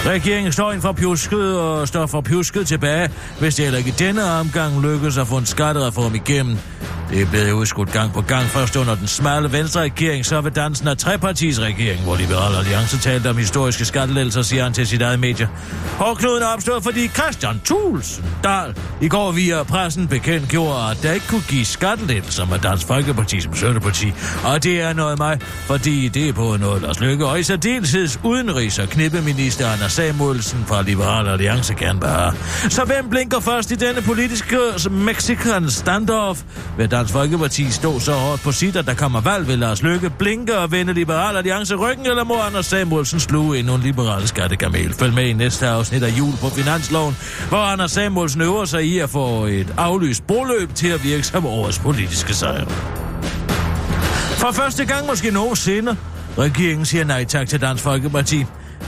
Regeringen 0.08 0.52
står 0.52 0.72
ind 0.72 0.82
for 0.82 0.92
pjusket 0.92 1.60
og 1.60 1.88
står 1.88 2.06
for 2.06 2.22
pjusket 2.22 2.68
tilbage, 2.68 3.10
hvis 3.40 3.56
det 3.56 3.66
heller 3.66 3.78
ikke 3.78 3.90
i 3.90 3.94
denne 4.00 4.24
omgang 4.24 4.82
lykkes 4.82 5.18
at 5.18 5.28
få 5.28 5.38
en 5.38 5.46
skattereform 5.46 6.16
igennem. 6.16 6.58
Det 7.10 7.22
er 7.22 7.26
blevet 7.26 7.52
udskudt 7.52 7.92
gang 7.92 8.14
på 8.14 8.22
gang. 8.22 8.46
Først 8.46 8.76
under 8.76 8.96
den 8.96 9.08
smalle 9.08 9.52
venstre 9.52 9.82
regering, 9.82 10.26
så 10.26 10.42
ved 10.42 10.52
dansen 10.52 10.88
af 10.88 10.98
trepartis 10.98 11.60
regering, 11.62 12.02
hvor 12.04 12.16
Liberal 12.16 12.56
Alliance 12.56 12.98
talte 12.98 13.30
om 13.30 13.38
historiske 13.38 13.86
skattelettelser, 13.86 14.42
siger 14.42 14.64
han 14.64 14.74
til 14.74 14.88
sit 14.88 15.02
eget 15.02 15.20
medie. 15.20 15.50
Hårdknuden 15.98 16.44
er 16.44 16.48
opstået, 16.48 16.84
fordi 16.84 17.08
Christian 17.08 17.62
Thulsen 17.66 18.26
Dahl 18.44 18.76
i 19.02 19.08
går 19.08 19.32
via 19.32 19.64
pressen 19.64 20.08
bekendtgjorde, 20.08 20.92
at 20.92 21.04
der 21.04 21.12
ikke 21.12 21.28
kunne 21.28 21.44
give 21.50 21.66
skattelettelser 21.66 22.46
med 22.46 22.60
Dansk 22.60 22.88
Folkeparti 22.88 23.42
som 23.42 23.56
sønderparti. 23.56 24.14
Og 24.46 24.64
det 24.64 24.82
er 24.82 24.94
noget 24.94 25.18
mig, 25.18 25.40
fordi 25.42 26.08
det 26.08 26.30
er 26.30 26.34
på 26.34 26.58
noget 26.60 26.82
Lars 26.82 27.00
Løkke, 27.00 27.26
og 27.26 27.40
i 27.40 27.44
særdeleshed 27.44 28.08
udenrigs- 28.24 28.80
og 28.80 28.90
knippeminister 28.90 29.68
Anders 29.68 29.92
Samuelsen 29.92 30.66
fra 30.68 30.82
Liberal 30.82 31.28
Alliance 31.28 31.76
gerne 31.76 32.00
bare. 32.00 32.34
Så 32.70 32.84
hvem 32.84 33.10
blinker 33.10 33.40
først 33.40 33.72
i 33.72 33.76
denne 33.76 34.02
politiske 34.02 34.58
øh, 34.58 34.92
Mexican 34.92 35.70
standoff? 35.70 36.44
ved 36.78 36.88
Dansk 36.98 37.14
Folkeparti 37.14 37.72
stå 37.72 38.00
så 38.00 38.14
hårdt 38.14 38.42
på 38.42 38.52
sit, 38.52 38.76
at 38.76 38.86
der 38.86 38.94
kommer 38.94 39.22
valg 39.22 39.48
ved 39.48 39.58
Lars 39.58 39.82
Løkke, 39.82 40.10
blinke 40.10 40.58
og 40.58 40.72
vende 40.72 40.94
Liberal 40.94 41.38
Alliance 41.38 41.76
ryggen, 41.76 42.06
eller 42.06 42.24
må 42.24 42.42
Anders 42.42 42.66
Samuelsen 42.66 43.20
sluge 43.20 43.60
endnu 43.60 43.76
en 43.76 43.82
liberal 43.82 44.28
skattekamel? 44.28 44.94
Følg 44.94 45.14
med 45.14 45.24
i 45.26 45.34
næste 45.34 45.68
afsnit 45.68 46.04
af 46.04 46.10
Jul 46.10 46.34
på 46.42 46.50
Finansloven, 46.50 47.18
hvor 47.50 47.58
Anders 47.58 47.92
Samuelsen 47.92 48.42
øver 48.42 48.66
sig 48.66 48.84
i 48.84 49.00
at 49.00 49.10
få 49.10 49.46
et 49.46 49.74
aflyst 49.78 50.28
broløb 50.28 50.74
til 50.76 50.88
at 50.88 51.04
virke 51.04 51.24
som 51.24 51.46
årets 51.46 51.80
politiske 51.80 52.34
sejr. 52.34 52.66
For 54.38 54.52
første 54.52 54.86
gang 54.86 55.08
måske 55.08 55.32
nogensinde. 55.32 55.98
Regeringen 56.38 56.86
siger 56.86 57.04
nej 57.04 57.26
tak 57.26 57.48
til 57.48 57.62
Dansk 57.62 57.84
Folkeparti. 57.84 58.46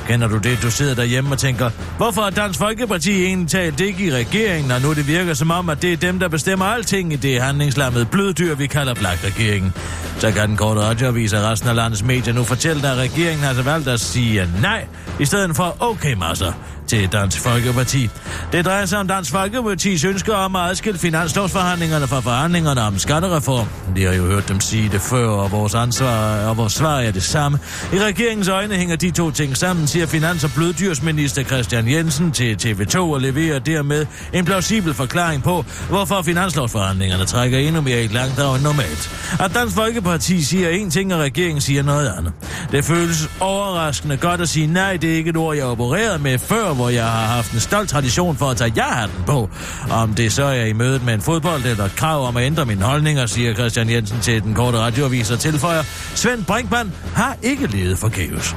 Kender 0.10 0.28
du 0.28 0.38
det, 0.38 0.60
du 0.62 0.72
sidder 0.72 0.96
derhjemme 0.96 1.32
og 1.32 1.38
tænker, 1.38 1.70
hvorfor 1.98 2.22
er 2.22 2.30
Dansk 2.30 2.60
Folkeparti 2.60 3.24
egentlig 3.24 3.50
talt 3.50 3.80
ikke 3.80 4.06
i 4.06 4.12
regeringen, 4.12 4.72
og 4.72 4.82
nu 4.82 4.94
det 4.94 5.08
virker 5.08 5.34
som 5.34 5.52
om, 5.52 5.70
at 5.70 5.82
det 5.82 5.94
er 5.94 5.98
dem, 5.98 6.20
der 6.20 6.28
bestemmer 6.28 6.66
alting 6.66 7.14
i 7.14 7.16
det 7.16 7.42
handlingslammede 7.42 8.06
bløddyr, 8.06 8.56
vi 8.56 8.68
kalder 8.68 8.94
Blak-regeringen. 8.94 9.74
Så 10.20 10.32
kan 10.32 10.50
den 10.50 10.58
korte 10.58 10.82
radioavis 10.82 11.34
og 11.34 11.44
resten 11.44 11.70
af 11.70 11.76
landets 11.76 12.04
medier 12.04 12.34
nu 12.34 12.44
fortælle 12.44 12.82
dig, 12.82 12.92
at 12.92 12.98
regeringen 12.98 13.44
har 13.44 13.54
så 13.54 13.62
valgt 13.62 13.88
at 13.88 14.00
sige 14.00 14.50
nej, 14.62 14.88
i 15.20 15.26
stedet 15.26 15.56
for 15.56 15.76
okay 15.80 16.14
masser 16.14 16.54
til 16.90 17.12
Dansk 17.12 17.40
Folkeparti. 17.40 18.10
Det 18.52 18.66
drejer 18.66 18.86
sig 18.86 19.00
om 19.00 19.08
Dansk 19.08 19.32
Folkepartis 19.32 20.04
ønsker 20.04 20.34
om 20.34 20.56
at 20.56 20.70
adskille 20.70 21.00
finanslovsforhandlingerne 21.00 22.08
fra 22.08 22.20
forhandlingerne 22.20 22.82
om 22.82 22.98
skattereform. 22.98 23.68
Vi 23.96 24.04
har 24.04 24.14
jo 24.14 24.26
hørt 24.26 24.50
dem 24.50 24.60
sige 24.60 24.90
det 24.90 25.02
før, 25.02 25.28
og 25.28 25.52
vores 25.52 25.76
ansvar 25.76 26.48
og 26.48 26.58
vores 26.58 26.74
svar 26.74 27.00
er 27.00 27.12
det 27.12 27.24
samme. 27.24 27.60
I 27.94 28.00
regeringens 28.00 28.48
øjne 28.48 28.76
hænger 28.76 28.96
de 28.96 29.12
to 29.12 29.32
ting 29.32 29.58
sammen, 29.58 29.88
siger 29.88 30.06
finans- 30.06 30.44
og 30.44 30.52
bløddyrsminister 30.56 31.44
Christian 31.44 31.92
Jensen 31.92 32.32
til 32.32 32.56
TV2 32.56 32.98
og 33.00 33.22
leverer 33.22 33.60
dermed 33.60 34.06
en 34.34 34.46
plausibel 34.46 34.94
forklaring 34.94 35.44
på, 35.44 35.66
hvorfor 35.90 36.22
finanslovsforhandlingerne 36.22 37.26
trækker 37.26 37.58
endnu 37.58 37.82
mere 37.82 38.02
i 38.02 38.06
et 38.06 38.14
langdrag 38.14 38.56
end 38.56 38.64
normalt. 38.64 39.38
At 39.40 39.54
Dansk 39.54 39.76
Folkeparti 39.76 40.44
siger 40.44 40.70
en 40.70 40.90
ting, 40.92 41.14
og 41.14 41.20
regeringen 41.20 41.62
siger 41.62 41.84
noget 41.84 42.14
andet. 42.18 42.34
Det 42.72 42.86
føles 42.86 43.30
overraskende 43.40 44.18
godt 44.18 44.42
at 44.42 44.50
sige 44.50 44.68
nej, 44.68 44.98
det 44.98 45.12
er 45.12 45.16
ikke 45.16 45.30
et 45.30 45.38
ord, 45.38 45.56
jeg 45.56 45.66
opererede 45.66 46.20
med 46.20 46.40
før, 46.40 46.74
hvor 46.80 46.90
jeg 46.90 47.06
har 47.06 47.26
haft 47.26 47.52
en 47.52 47.60
stolt 47.60 47.90
tradition 47.90 48.38
for 48.38 48.46
at 48.46 48.58
tage 48.58 48.74
ja-hatten 48.76 49.24
på. 49.26 49.50
Om 49.92 50.14
det 50.14 50.34
så 50.34 50.44
er 50.44 50.66
i 50.66 50.74
mødet 50.74 51.06
med 51.06 51.14
en 51.14 51.22
fodbold 51.22 51.66
eller 51.66 51.86
et 51.86 51.96
krav 51.96 52.28
om 52.28 52.38
at 52.38 52.46
ændre 52.46 52.66
min 52.66 52.82
holdninger, 52.82 53.26
siger 53.26 53.54
Christian 53.54 53.90
Jensen 53.90 54.20
til 54.22 54.44
den 54.44 54.54
korte 54.54 54.78
radioavis 54.78 55.32
og 55.32 55.40
tilføjer, 55.40 55.84
Svend 56.16 56.46
Brinkmann 56.46 56.94
har 57.16 57.38
ikke 57.42 57.68
levet 57.68 57.98
forgæves. 57.98 58.56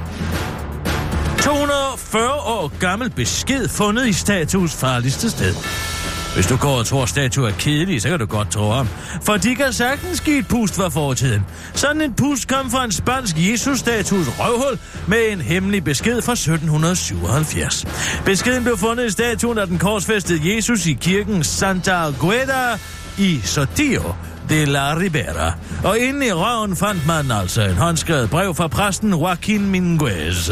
240 1.38 2.32
år 2.32 2.72
gammel 2.80 3.10
besked 3.10 3.68
fundet 3.68 4.06
i 4.06 4.12
status 4.12 4.72
farligste 4.72 5.30
sted. 5.30 5.54
Hvis 6.34 6.46
du 6.46 6.56
går 6.56 6.78
og 6.78 6.86
tror, 6.86 7.02
at 7.02 7.08
statuer 7.08 7.48
er 7.48 7.52
kedelige, 7.58 8.00
så 8.00 8.08
kan 8.08 8.18
du 8.18 8.26
godt 8.26 8.50
tro 8.50 8.68
om. 8.70 8.88
For 9.22 9.36
de 9.36 9.54
kan 9.54 9.72
sagtens 9.72 10.20
give 10.20 10.38
et 10.38 10.48
pust 10.48 10.74
fra 10.74 10.88
fortiden. 10.88 11.46
Sådan 11.74 12.00
en 12.00 12.14
pust 12.14 12.48
kom 12.48 12.70
fra 12.70 12.84
en 12.84 12.92
spansk 12.92 13.36
Jesus-statues 13.38 14.28
røvhul 14.38 14.78
med 15.06 15.32
en 15.32 15.40
hemmelig 15.40 15.84
besked 15.84 16.22
fra 16.22 16.32
1777. 16.32 17.84
Beskeden 18.24 18.62
blev 18.62 18.78
fundet 18.78 19.06
i 19.06 19.10
statuen 19.10 19.58
af 19.58 19.66
den 19.66 19.78
korsfæstede 19.78 20.54
Jesus 20.54 20.86
i 20.86 20.92
kirken 20.92 21.44
Santa 21.44 21.92
Agueda 21.92 22.78
i 23.18 23.40
Sotillo 23.44 24.12
de 24.48 24.64
la 24.64 24.94
Ribera. 24.94 25.52
Og 25.84 25.98
inde 25.98 26.26
i 26.26 26.32
røven 26.32 26.76
fandt 26.76 27.06
man 27.06 27.30
altså 27.30 27.62
en 27.62 27.74
håndskrevet 27.74 28.30
brev 28.30 28.54
fra 28.54 28.68
præsten 28.68 29.10
Joaquin 29.10 29.70
Minguez. 29.70 30.50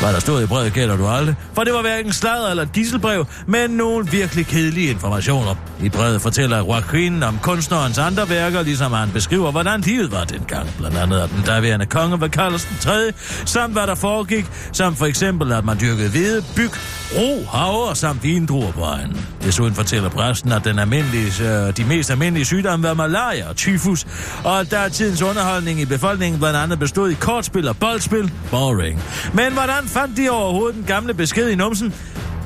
Hvad 0.00 0.12
der 0.12 0.20
stod 0.20 0.42
i 0.42 0.46
brevet 0.46 0.72
gælder 0.72 0.96
du 0.96 1.08
aldrig, 1.08 1.34
for 1.54 1.64
det 1.64 1.72
var 1.72 1.80
hverken 1.80 2.12
sladder 2.12 2.50
eller 2.50 2.62
et 2.62 2.72
gisselbrev, 2.72 3.26
men 3.46 3.70
nogle 3.70 4.06
virkelig 4.10 4.46
kedelige 4.46 4.90
informationer. 4.90 5.54
I 5.82 5.88
brevet 5.88 6.22
fortæller 6.22 6.58
Joaquin 6.58 7.22
om 7.22 7.38
kunstnerens 7.42 7.98
andre 7.98 8.28
værker, 8.28 8.62
ligesom 8.62 8.92
han 8.92 9.10
beskriver, 9.10 9.50
hvordan 9.50 9.80
livet 9.80 10.12
var 10.12 10.24
dengang. 10.24 10.68
Blandt 10.78 10.96
andet 10.96 11.20
at 11.20 11.30
den 11.30 11.42
daværende 11.46 11.86
konge 11.86 12.20
var 12.20 12.28
Carlos 12.28 12.68
III, 12.86 13.12
samt 13.44 13.72
hvad 13.72 13.86
der 13.86 13.94
foregik, 13.94 14.46
som 14.72 14.96
for 14.96 15.06
eksempel 15.06 15.52
at 15.52 15.64
man 15.64 15.80
dyrkede 15.80 16.10
hvede, 16.10 16.44
byg, 16.56 16.70
ro, 17.16 17.44
havre 17.58 17.96
samt 17.96 18.22
vindruer 18.22 18.72
på 18.72 18.82
egen. 18.82 19.26
Desuden 19.44 19.74
fortæller 19.74 20.08
præsten, 20.08 20.52
at 20.52 20.64
den 20.64 20.78
almindelige, 20.78 21.32
øh, 21.42 21.76
de 21.76 21.84
mest 21.84 22.10
almindelige 22.10 22.44
sygdomme 22.44 22.88
var 22.88 22.94
malaria 22.94 23.48
og 23.48 23.56
tyfus, 23.56 24.06
og 24.44 24.60
at 24.60 24.70
der 24.70 24.88
tidens 24.88 25.22
underholdning 25.22 25.80
i 25.80 25.84
befolkningen 25.84 26.40
blandt 26.40 26.56
andet 26.56 26.78
bestod 26.78 27.10
i 27.10 27.14
kortspil 27.14 27.68
og 27.68 27.76
boldspil. 27.76 28.32
Boring. 28.50 29.02
Men 29.34 29.52
hvordan 29.52 29.89
fandt 29.90 30.16
de 30.16 30.30
overhovedet 30.30 30.76
den 30.76 30.84
gamle 30.84 31.14
besked 31.14 31.48
i 31.48 31.54
numsen? 31.54 31.94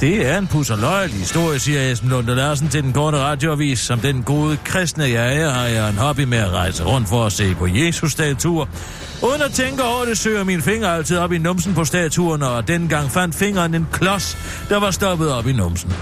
Det 0.01 0.27
er 0.27 0.39
en 0.39 0.47
pusserløjelig 0.47 1.19
historie, 1.19 1.59
siger 1.59 1.93
Esben 1.93 2.11
Lunde 2.11 2.35
Larsen 2.35 2.69
til 2.69 2.83
den 2.83 2.93
korte 2.93 3.19
radioavis. 3.19 3.79
Som 3.79 3.99
den 3.99 4.23
gode 4.23 4.57
kristne 4.65 5.05
jeg 5.05 5.37
er, 5.37 5.51
har 5.51 5.67
jeg 5.67 5.91
en 5.91 5.97
hobby 5.97 6.21
med 6.21 6.39
at 6.39 6.51
rejse 6.51 6.85
rundt 6.85 7.09
for 7.09 7.27
at 7.27 7.33
se 7.33 7.55
på 7.55 7.67
Jesus-statuer. 7.67 8.67
Uden 9.23 9.43
at 9.43 9.51
tænke 9.53 9.83
over 9.83 10.05
det, 10.05 10.19
søger 10.19 10.45
min 10.45 10.63
finger 10.63 10.89
altid 10.89 11.19
op 11.19 11.33
i 11.33 11.39
numsen 11.39 11.75
på 11.75 11.85
statuerne, 11.85 12.49
og 12.49 12.69
dengang 12.69 13.11
fandt 13.11 13.35
fingeren 13.35 13.75
en 13.75 13.87
klods, 13.93 14.37
der 14.69 14.81
var 14.81 14.91
stoppet 14.91 15.33
op 15.33 15.47
i 15.47 15.53
numsen. 15.53 15.93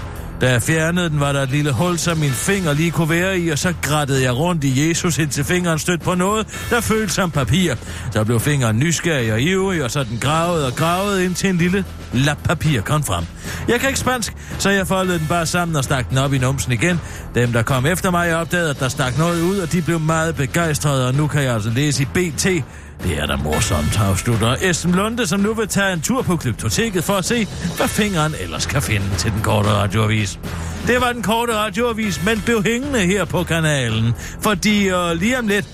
Da 0.43 0.51
jeg 0.51 0.61
fjernede 0.61 1.09
den, 1.09 1.19
var 1.19 1.31
der 1.31 1.41
et 1.41 1.49
lille 1.49 1.71
hul, 1.71 1.97
som 1.97 2.17
min 2.17 2.31
finger 2.31 2.73
lige 2.73 2.91
kunne 2.91 3.09
være 3.09 3.39
i, 3.39 3.49
og 3.49 3.59
så 3.59 3.73
grættede 3.81 4.23
jeg 4.23 4.37
rundt 4.37 4.63
i 4.63 4.87
Jesus, 4.87 5.17
indtil 5.17 5.43
fingeren 5.43 5.79
stødte 5.79 6.03
på 6.03 6.15
noget, 6.15 6.47
der 6.69 6.81
føltes 6.81 7.11
som 7.11 7.31
papir. 7.31 7.75
Så 8.11 8.23
blev 8.23 8.39
fingeren 8.39 8.79
nysgerrig 8.79 9.33
og 9.33 9.41
ivrig, 9.41 9.83
og 9.83 9.91
så 9.91 10.03
den 10.03 10.17
gravede 10.21 10.67
og 10.67 10.73
gravede, 10.73 11.25
indtil 11.25 11.49
en 11.49 11.57
lille 11.57 11.85
lap 12.13 12.37
papir 12.43 12.81
kom 12.81 13.03
frem. 13.03 13.23
Jeg 13.67 13.79
kan 13.79 13.89
ikke 13.89 13.99
spansk, 13.99 14.33
så 14.59 14.69
jeg 14.69 14.87
foldede 14.87 15.19
den 15.19 15.27
bare 15.27 15.45
sammen 15.45 15.75
og 15.75 15.83
stak 15.83 16.09
den 16.09 16.17
op 16.17 16.33
i 16.33 16.37
numsen 16.37 16.71
igen. 16.71 16.99
Dem, 17.35 17.53
der 17.53 17.61
kom 17.61 17.85
efter 17.85 18.11
mig, 18.11 18.35
opdagede, 18.35 18.69
at 18.69 18.79
der 18.79 18.87
stak 18.87 19.17
noget 19.17 19.41
ud, 19.41 19.57
og 19.57 19.71
de 19.71 19.81
blev 19.81 19.99
meget 19.99 20.35
begejstrede, 20.35 21.07
og 21.07 21.13
nu 21.13 21.27
kan 21.27 21.43
jeg 21.43 21.53
altså 21.53 21.69
læse 21.69 22.03
i 22.03 22.05
BT, 22.05 22.47
det 23.03 23.19
er 23.19 23.25
da 23.25 23.35
morsomt, 23.35 23.99
afslutter 23.99 24.55
Esben 24.61 24.95
Lunde, 24.95 25.27
som 25.27 25.39
nu 25.39 25.53
vil 25.53 25.67
tage 25.67 25.93
en 25.93 26.01
tur 26.01 26.21
på 26.21 26.35
Glyptoteket 26.35 27.03
for 27.03 27.13
at 27.13 27.25
se, 27.25 27.47
hvad 27.77 27.87
fingeren 27.87 28.35
ellers 28.39 28.65
kan 28.65 28.81
finde 28.81 29.05
til 29.17 29.31
den 29.31 29.41
korte 29.41 29.69
radioavis. 29.69 30.39
Det 30.87 31.01
var 31.01 31.11
den 31.13 31.23
korte 31.23 31.55
radioavis, 31.55 32.23
men 32.25 32.41
blev 32.45 32.63
hængende 32.63 32.99
her 32.99 33.25
på 33.25 33.43
kanalen, 33.43 34.13
fordi 34.41 34.89
øh, 34.89 35.11
lige 35.11 35.39
om 35.39 35.47
lidt, 35.47 35.65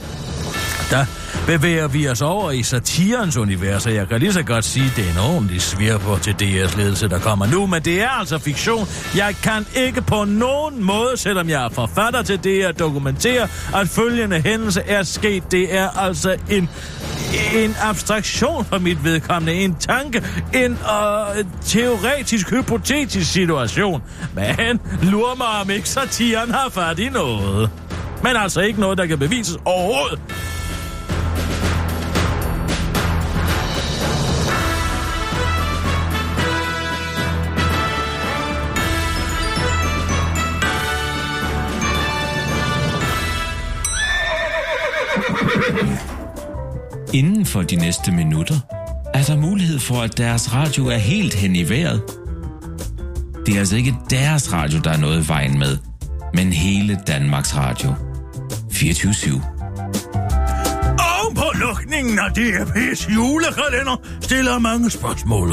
der 0.89 1.05
bevæger 1.49 1.87
vi 1.87 2.07
os 2.07 2.21
over 2.21 2.51
i 2.51 2.63
satirens 2.63 3.37
univers, 3.37 3.85
og 3.85 3.93
jeg 3.93 4.07
kan 4.07 4.19
lige 4.19 4.33
så 4.33 4.43
godt 4.43 4.65
sige, 4.65 4.85
at 4.85 4.95
det 4.95 5.07
er 5.07 5.11
en 5.11 5.17
ordentlig 5.17 5.61
svirper 5.61 6.17
til 6.17 6.31
DR's 6.31 6.77
ledelse, 6.77 7.09
der 7.09 7.19
kommer 7.19 7.45
nu, 7.45 7.65
men 7.65 7.81
det 7.81 8.01
er 8.01 8.09
altså 8.09 8.37
fiktion. 8.37 8.87
Jeg 9.15 9.35
kan 9.43 9.65
ikke 9.75 10.01
på 10.01 10.25
nogen 10.25 10.83
måde, 10.83 11.17
selvom 11.17 11.49
jeg 11.49 11.65
er 11.65 11.69
forfatter 11.69 12.21
til 12.21 12.43
det, 12.43 12.63
at 12.63 12.79
dokumentere, 12.79 13.47
at 13.75 13.87
følgende 13.89 14.41
hændelse 14.41 14.81
er 14.81 15.03
sket. 15.03 15.51
Det 15.51 15.75
er 15.75 15.89
altså 15.89 16.35
en 16.49 16.69
en 17.55 17.75
abstraktion 17.81 18.65
for 18.65 18.79
mit 18.79 19.03
vedkommende, 19.03 19.53
en 19.53 19.75
tanke, 19.75 20.23
en 20.53 20.71
øh, 20.71 21.45
teoretisk, 21.65 22.49
hypotetisk 22.49 23.31
situation. 23.31 24.03
Men 24.35 24.79
lurer 25.01 25.35
mig, 25.35 25.61
om 25.61 25.69
ikke 25.69 25.89
satiren 25.89 26.51
har 26.51 26.69
fat 26.69 26.99
i 26.99 27.09
noget. 27.09 27.69
Men 28.23 28.35
altså 28.35 28.61
ikke 28.61 28.79
noget, 28.79 28.97
der 28.97 29.05
kan 29.05 29.19
bevises 29.19 29.57
overhovedet. 29.65 30.19
Inden 47.13 47.45
for 47.45 47.61
de 47.61 47.75
næste 47.75 48.11
minutter 48.11 48.59
er 49.13 49.23
der 49.23 49.37
mulighed 49.37 49.79
for, 49.79 50.01
at 50.01 50.17
deres 50.17 50.53
radio 50.53 50.87
er 50.87 50.97
helt 50.97 51.33
hen 51.33 51.55
i 51.55 51.69
vejret. 51.69 52.01
Det 53.45 53.55
er 53.55 53.59
altså 53.59 53.75
ikke 53.75 53.95
deres 54.09 54.53
radio, 54.53 54.79
der 54.79 54.91
er 54.91 54.97
noget 54.97 55.25
i 55.25 55.27
vejen 55.27 55.59
med, 55.59 55.77
men 56.33 56.53
hele 56.53 56.99
Danmarks 57.07 57.55
Radio. 57.55 57.93
24 58.71 59.43
Oven 60.99 61.35
på 61.35 61.45
lukningen 61.55 62.19
af 62.19 62.29
DRP's 62.37 63.13
julekalender 63.13 64.01
stiller 64.21 64.59
mange 64.59 64.91
spørgsmål. 64.91 65.47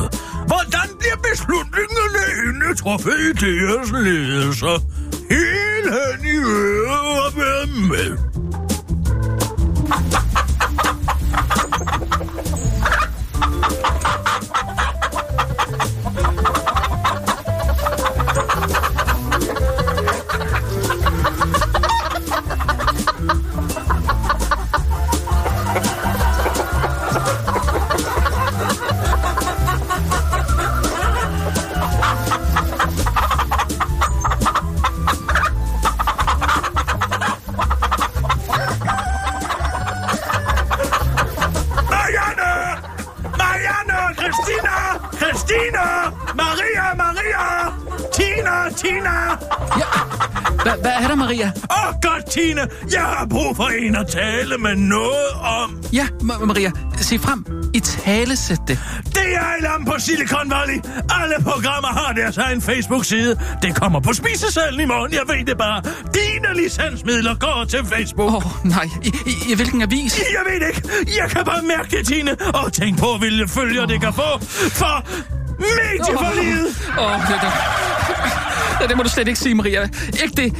Hvordan 0.46 0.88
bliver 0.98 1.16
beslutningerne 1.32 2.22
inde 2.48 2.74
truffet 2.74 3.14
i 3.18 3.32
deres 3.32 3.92
ledelse? 3.92 4.66
Helt 5.30 5.90
hen 5.96 6.26
i 6.26 6.36
øret 6.36 7.34
med. 7.90 8.35
Jeg 52.92 53.00
har 53.02 53.26
brug 53.30 53.56
for 53.56 53.64
en 53.68 53.96
at 53.96 54.06
tale 54.08 54.58
med 54.58 54.74
noget 54.76 55.30
om. 55.62 55.78
Ja, 55.92 56.06
Ma- 56.22 56.44
Maria, 56.44 56.70
se 57.00 57.18
frem. 57.18 57.46
I 57.74 57.80
tale 57.80 58.36
sæt 58.36 58.58
det. 58.68 58.78
Det 59.04 59.34
er 59.34 59.40
Alarm 59.58 59.84
på 59.84 59.94
Silicon 59.98 60.50
Valley. 60.50 60.74
Alle 61.20 61.34
programmer 61.42 61.88
har 61.88 62.12
deres 62.12 62.36
egen 62.38 62.62
Facebook-side. 62.62 63.40
Det 63.62 63.74
kommer 63.74 64.00
på 64.00 64.12
spisesalen 64.12 64.80
i 64.80 64.84
morgen, 64.84 65.12
jeg 65.12 65.20
ved 65.28 65.44
det 65.46 65.58
bare. 65.58 65.82
Dine 66.14 66.62
licensmidler 66.62 67.34
går 67.34 67.64
til 67.68 67.78
Facebook. 67.92 68.28
Åh, 68.32 68.36
oh, 68.36 68.52
nej. 68.64 68.88
I, 69.04 69.08
i, 69.26 69.52
I 69.52 69.54
hvilken 69.54 69.82
avis? 69.82 70.18
Jeg 70.18 70.42
ved 70.60 70.68
ikke. 70.68 70.82
Jeg 71.20 71.30
kan 71.30 71.44
bare 71.44 71.62
mærke 71.62 71.96
det, 71.96 72.06
Tine. 72.06 72.36
Og 72.54 72.72
tænk 72.72 72.98
på, 72.98 73.16
hvilke 73.18 73.48
følger 73.48 73.86
det 73.86 74.00
kan 74.00 74.12
få. 74.12 74.38
For 74.80 75.04
medieforliget. 75.58 76.66
Åh, 76.98 77.04
oh, 77.14 77.20
det, 77.20 77.28
det, 77.42 77.52
ja, 78.80 78.86
det 78.86 78.96
må 78.96 79.02
du 79.02 79.08
slet 79.08 79.28
ikke 79.28 79.40
sige, 79.40 79.54
Maria. 79.54 79.82
Ikke 80.22 80.36
det. 80.36 80.54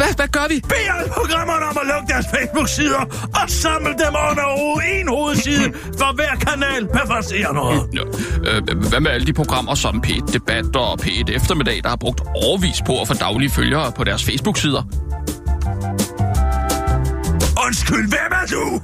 Hvad, 0.00 0.12
hvad 0.16 0.28
gør 0.28 0.46
vi? 0.48 0.60
Bed 0.68 0.86
alle 0.98 1.10
programmerne 1.18 1.64
om 1.70 1.76
at 1.82 1.86
lukke 1.92 2.06
deres 2.12 2.26
Facebook-sider 2.34 3.02
og 3.40 3.50
samle 3.50 3.92
dem 4.02 4.12
under 4.28 4.48
en 4.92 5.08
hovedside 5.08 5.72
for 6.00 6.14
hver 6.14 6.34
kanal 6.46 6.82
per 6.86 7.52
noget. 7.52 7.80
Nå, 7.94 8.02
øh, 8.48 8.88
hvad 8.90 9.00
med 9.00 9.10
alle 9.10 9.26
de 9.26 9.32
programmer 9.32 9.74
som 9.74 10.02
P1 10.06 10.32
Debat 10.32 10.76
og 10.76 11.00
P1 11.02 11.34
Eftermiddag, 11.34 11.80
der 11.82 11.88
har 11.88 11.96
brugt 11.96 12.20
overvis 12.20 12.82
på 12.86 13.00
at 13.00 13.08
få 13.08 13.14
daglige 13.14 13.50
følgere 13.50 13.92
på 13.92 14.04
deres 14.04 14.24
Facebook-sider? 14.24 14.82
Undskyld, 17.66 18.08
hvem 18.08 18.32
er 18.42 18.46
du? 18.50 18.80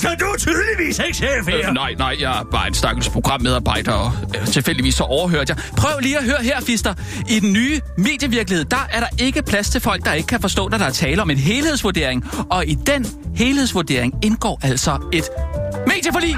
Så 0.00 0.16
du 0.20 0.24
er 0.24 0.36
tydeligvis 0.38 0.98
ikke 0.98 1.16
chef 1.16 1.46
her. 1.48 1.68
Øh, 1.68 1.74
nej, 1.74 1.94
nej, 1.98 2.16
jeg 2.20 2.40
er 2.40 2.44
bare 2.52 2.66
en 2.66 2.74
stakkels 2.74 3.08
programmedarbejder, 3.08 3.92
og 3.92 4.12
øh, 4.40 4.46
tilfældigvis 4.46 4.94
så 4.94 5.04
overhørte 5.04 5.54
jeg. 5.56 5.64
Prøv 5.76 5.98
lige 6.00 6.18
at 6.18 6.24
høre 6.24 6.42
her, 6.42 6.60
Fister. 6.60 6.94
I 7.28 7.40
den 7.40 7.52
nye 7.52 7.80
medievirkelighed, 7.98 8.64
der 8.64 8.88
er 8.92 9.00
der 9.00 9.06
ikke 9.18 9.42
plads 9.42 9.70
til 9.70 9.80
folk, 9.80 10.04
der 10.04 10.12
ikke 10.12 10.26
kan 10.26 10.40
forstå, 10.40 10.68
når 10.68 10.78
der 10.78 10.84
er 10.84 10.90
tale 10.90 11.22
om 11.22 11.30
en 11.30 11.36
helhedsvurdering. 11.36 12.24
Og 12.50 12.66
i 12.66 12.74
den 12.74 13.06
helhedsvurdering 13.36 14.14
indgår 14.22 14.60
altså 14.62 14.98
et 15.12 15.24
medieforlig. 15.86 16.36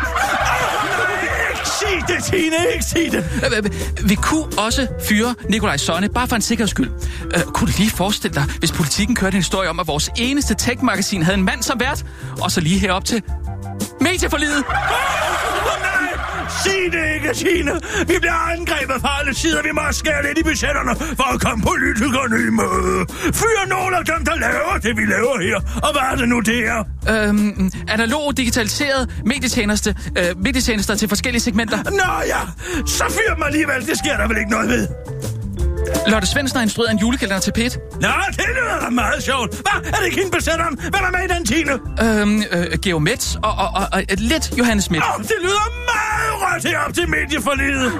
Sig 1.64 2.08
det, 2.16 2.24
Tine, 2.24 2.56
ikke 2.74 2.84
sig 2.84 3.08
det. 3.12 3.24
Øh, 3.46 3.58
øh, 3.58 4.08
Vi 4.08 4.14
kunne 4.14 4.44
også 4.58 4.86
fyre 5.08 5.34
Nikolaj 5.48 5.76
Sonne, 5.76 6.08
bare 6.08 6.28
for 6.28 6.36
en 6.36 6.42
sikkerheds 6.42 6.70
skyld. 6.70 6.90
Øh, 7.36 7.42
kunne 7.42 7.72
du 7.72 7.72
lige 7.78 7.90
forestille 7.90 8.34
dig, 8.34 8.44
hvis 8.58 8.72
politikken 8.72 9.16
kørte 9.16 9.34
en 9.34 9.42
historie 9.42 9.70
om, 9.70 9.80
at 9.80 9.86
vores 9.86 10.10
eneste 10.16 10.54
tech-magasin 10.54 11.22
havde 11.22 11.38
en 11.38 11.44
mand 11.44 11.62
som 11.62 11.80
vært, 11.80 12.04
og 12.40 12.50
så 12.50 12.60
lige 12.60 12.78
herop 12.78 13.04
til 13.04 13.22
medieforliget? 14.02 14.64
Nej, 14.68 16.12
sig 16.64 16.82
det 16.92 17.04
ikke, 17.14 17.30
Tine. 17.34 17.72
Vi 18.10 18.16
bliver 18.22 18.40
angrebet 18.54 18.96
fra 19.00 19.10
alle 19.20 19.34
sider. 19.34 19.62
Vi 19.62 19.72
må 19.72 19.80
skære 19.90 20.22
lidt 20.26 20.38
i 20.38 20.42
budgetterne 20.42 20.92
for 20.96 21.34
at 21.34 21.40
komme 21.40 21.64
politikerne 21.70 22.36
i 22.48 22.50
møde. 22.60 23.06
Fyr 23.40 23.58
nogle 23.68 23.96
af 23.96 24.04
dem, 24.04 24.24
der 24.24 24.34
laver 24.46 24.78
det, 24.82 24.96
vi 24.96 25.04
laver 25.04 25.34
her. 25.46 25.56
Og 25.86 25.92
hvad 25.92 26.02
er 26.12 26.16
det 26.16 26.28
nu, 26.28 26.40
det 26.40 26.58
er? 26.68 26.80
Øhm, 27.12 27.70
analog 27.88 28.36
digitaliseret 28.36 29.22
medietjeneste, 29.26 29.96
øh, 30.18 30.24
medietjenester 30.44 30.94
til 30.94 31.08
forskellige 31.08 31.40
segmenter. 31.40 31.78
Nå 31.90 32.12
ja, 32.26 32.40
så 32.86 33.04
fyr 33.08 33.34
dem 33.34 33.42
alligevel. 33.42 33.86
Det 33.86 33.98
sker 33.98 34.16
der 34.16 34.28
vel 34.28 34.36
ikke 34.38 34.50
noget 34.50 34.68
ved. 34.68 34.88
Lotte 36.06 36.28
Svendsen 36.28 36.56
har 36.56 36.62
instrueret 36.62 36.90
en 36.92 36.98
julekalender 36.98 37.40
til 37.40 37.52
Pet. 37.52 37.78
Nå, 38.00 38.08
det 38.30 38.44
lyder 38.56 38.80
da 38.84 38.90
meget 38.90 39.22
sjovt. 39.22 39.50
Hvad? 39.50 39.92
Er 39.92 39.96
det 39.96 40.04
ikke 40.04 40.16
hende 40.16 40.30
besætteren? 40.36 40.78
Hvem 40.80 40.94
er 40.94 41.10
med 41.18 41.24
i 41.30 41.34
den, 41.34 41.46
Tine? 41.46 41.72
Øhm, 42.02 42.42
øh, 42.52 42.78
Geo 42.82 42.98
Metz 42.98 43.34
og, 43.34 43.52
og, 43.52 43.68
og, 43.74 43.86
og 43.92 44.02
lidt 44.18 44.58
Johannes 44.58 44.84
Schmidt. 44.84 45.04
Åh, 45.16 45.22
det 45.22 45.32
lyder 45.42 45.66
meget 45.92 46.32
rødt 46.42 46.64
herop 46.68 46.94
til 46.94 47.08
medieforlidet. 47.08 47.92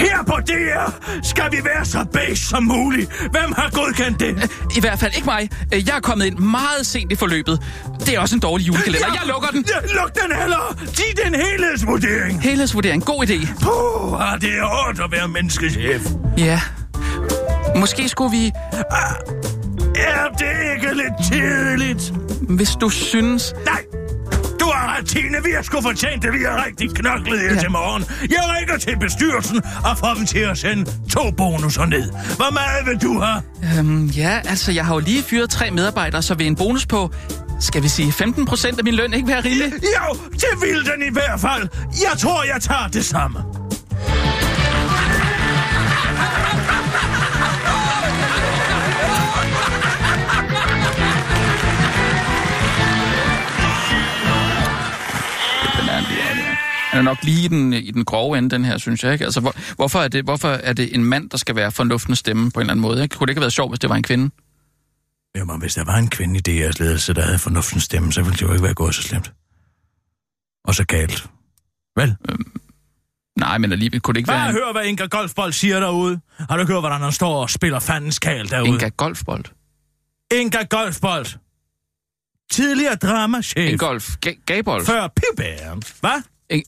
Her 0.00 0.22
på 0.26 0.32
DR 0.48 0.90
skal 1.22 1.44
vi 1.52 1.56
være 1.64 1.84
så 1.84 2.04
beige 2.12 2.36
som 2.36 2.62
muligt. 2.62 3.10
Hvem 3.20 3.52
har 3.56 3.70
godkendt 3.72 4.20
det? 4.20 4.50
I 4.76 4.80
hvert 4.80 4.98
fald 4.98 5.12
ikke 5.14 5.24
mig. 5.26 5.48
Øh, 5.74 5.86
Jeg 5.88 5.96
er 5.96 6.00
kommet 6.00 6.26
ind 6.26 6.38
meget 6.38 6.86
sent 6.86 7.12
i 7.12 7.14
forløbet. 7.14 7.62
Det 8.00 8.08
er 8.14 8.20
også 8.20 8.34
en 8.34 8.40
dårlig 8.40 8.66
julekalender. 8.66 9.06
Jeg 9.06 9.20
lukker 9.26 9.48
den. 9.48 9.64
Ja, 9.68 10.00
luk 10.00 10.14
den 10.14 10.36
heller! 10.40 10.76
Giv 10.80 11.24
den 11.24 11.34
helhedsvurdering! 11.34 12.42
Helhedsvurdering. 12.42 13.04
God 13.04 13.26
idé. 13.26 13.46
Puh, 13.62 14.32
ah, 14.32 14.40
det 14.40 14.50
er 14.58 14.64
hårdt 14.64 15.00
at 15.00 15.12
være 15.12 15.28
menneskechef. 15.28 16.02
Ja. 16.38 16.60
Måske 17.76 18.08
skulle 18.08 18.30
vi, 18.30 18.46
Er 19.96 20.28
det 20.38 20.74
ikke 20.74 20.94
lidt 20.96 21.32
tidligt? 21.32 22.12
hvis 22.48 22.70
du 22.80 22.88
synes... 22.88 23.54
Nej! 23.64 23.82
Du 24.64 24.70
har 24.74 24.96
ret, 24.98 25.06
Tine. 25.06 25.42
Vi 25.44 25.50
har 25.56 25.62
sgu 25.62 25.80
fortjent 25.80 26.22
det. 26.22 26.32
Vi 26.32 26.38
har 26.48 26.64
rigtig 26.66 26.90
knoklet 26.94 27.40
her 27.40 27.54
ja. 27.54 27.60
Til 27.60 27.70
morgen. 27.70 28.04
Jeg 28.30 28.42
ringer 28.58 28.76
til 28.78 28.98
bestyrelsen 28.98 29.62
og 29.84 29.98
får 29.98 30.14
dem 30.16 30.26
til 30.26 30.38
at 30.38 30.58
sende 30.58 30.84
to 31.10 31.30
bonusser 31.30 31.86
ned. 31.86 32.10
Hvor 32.10 32.52
meget 32.52 32.86
vil 32.86 33.02
du 33.02 33.20
have? 33.20 33.42
Øhm, 33.78 34.06
ja, 34.06 34.40
altså, 34.44 34.72
jeg 34.72 34.86
har 34.86 34.94
jo 34.94 35.00
lige 35.00 35.22
fyret 35.22 35.50
tre 35.50 35.70
medarbejdere, 35.70 36.22
så 36.22 36.34
ved 36.34 36.46
en 36.46 36.56
bonus 36.56 36.86
på, 36.86 37.10
skal 37.60 37.82
vi 37.82 37.88
sige, 37.88 38.12
15 38.12 38.46
procent 38.46 38.78
af 38.78 38.84
min 38.84 38.94
løn 38.94 39.12
ikke 39.12 39.28
være 39.28 39.40
rigelig? 39.40 39.72
Jo, 39.72 40.18
det 40.32 40.60
vil 40.62 40.84
den 40.84 41.02
i 41.08 41.12
hvert 41.12 41.40
fald. 41.40 41.68
Jeg 42.10 42.18
tror, 42.18 42.44
jeg 42.54 42.62
tager 42.62 42.88
det 42.92 43.04
samme. 43.04 43.38
Nok 57.04 57.22
lige 57.22 57.44
i 57.44 57.48
den, 57.48 57.72
i 57.72 57.90
den 57.90 58.04
grove 58.04 58.38
ende, 58.38 58.50
den 58.50 58.64
her, 58.64 58.78
synes 58.78 59.04
jeg. 59.04 59.12
Ikke? 59.12 59.24
Altså, 59.24 59.40
hvor, 59.40 59.74
hvorfor, 59.74 59.98
er 60.00 60.08
det, 60.08 60.24
hvorfor 60.24 60.48
er 60.48 60.72
det 60.72 60.94
en 60.94 61.04
mand, 61.04 61.30
der 61.30 61.36
skal 61.36 61.56
være 61.56 61.72
fornuftens 61.72 62.18
stemme 62.18 62.50
på 62.50 62.60
en 62.60 62.62
eller 62.62 62.72
anden 62.72 62.82
måde? 62.82 63.02
Ikke? 63.02 63.16
Kunne 63.16 63.26
det 63.26 63.30
ikke 63.30 63.38
have 63.38 63.44
været 63.44 63.52
sjovt, 63.52 63.70
hvis 63.70 63.78
det 63.80 63.90
var 63.90 63.96
en 63.96 64.02
kvinde? 64.02 64.30
Jamen, 65.36 65.60
hvis 65.60 65.74
der 65.74 65.84
var 65.84 65.96
en 65.96 66.08
kvinde 66.10 66.38
i 66.38 66.62
DR's 66.66 66.72
ledelse, 66.82 67.14
der 67.14 67.22
havde 67.22 67.38
fornuftens 67.38 67.82
stemme, 67.84 68.12
så 68.12 68.22
ville 68.22 68.34
det 68.36 68.42
jo 68.42 68.52
ikke 68.52 68.64
være 68.64 68.74
gået 68.74 68.94
så 68.94 69.02
slemt. 69.02 69.32
Og 70.64 70.74
så 70.74 70.84
galt. 70.84 71.26
Vel? 71.96 72.16
Nej, 73.38 73.58
men 73.58 73.72
alligevel 73.72 74.00
kunne 74.00 74.12
det 74.14 74.18
ikke 74.18 74.26
Bare 74.26 74.38
være 74.38 74.48
en 74.48 74.54
hør, 74.54 74.72
hvad 74.72 74.84
Inga 74.84 75.06
Golfbold 75.06 75.52
siger 75.52 75.80
derude. 75.80 76.20
Har 76.38 76.56
du 76.56 76.66
hørt, 76.66 76.80
hvordan 76.82 77.00
han 77.00 77.12
står 77.12 77.42
og 77.42 77.50
spiller 77.50 77.78
fandens 77.78 78.18
kal 78.18 78.50
derude? 78.50 78.68
Inga 78.68 78.88
golfbold. 78.96 79.44
Inga 80.34 80.62
Golfbold. 80.70 81.26
Tidligere 82.50 82.94
dramachef. 82.94 83.72
En 83.72 83.78
golf 83.78 84.16
ga- 84.26 84.44
gabold. 84.46 84.86
Før 84.86 85.08
Pibæren. 85.08 85.82
Hvad? 86.00 86.22
En, 86.50 86.62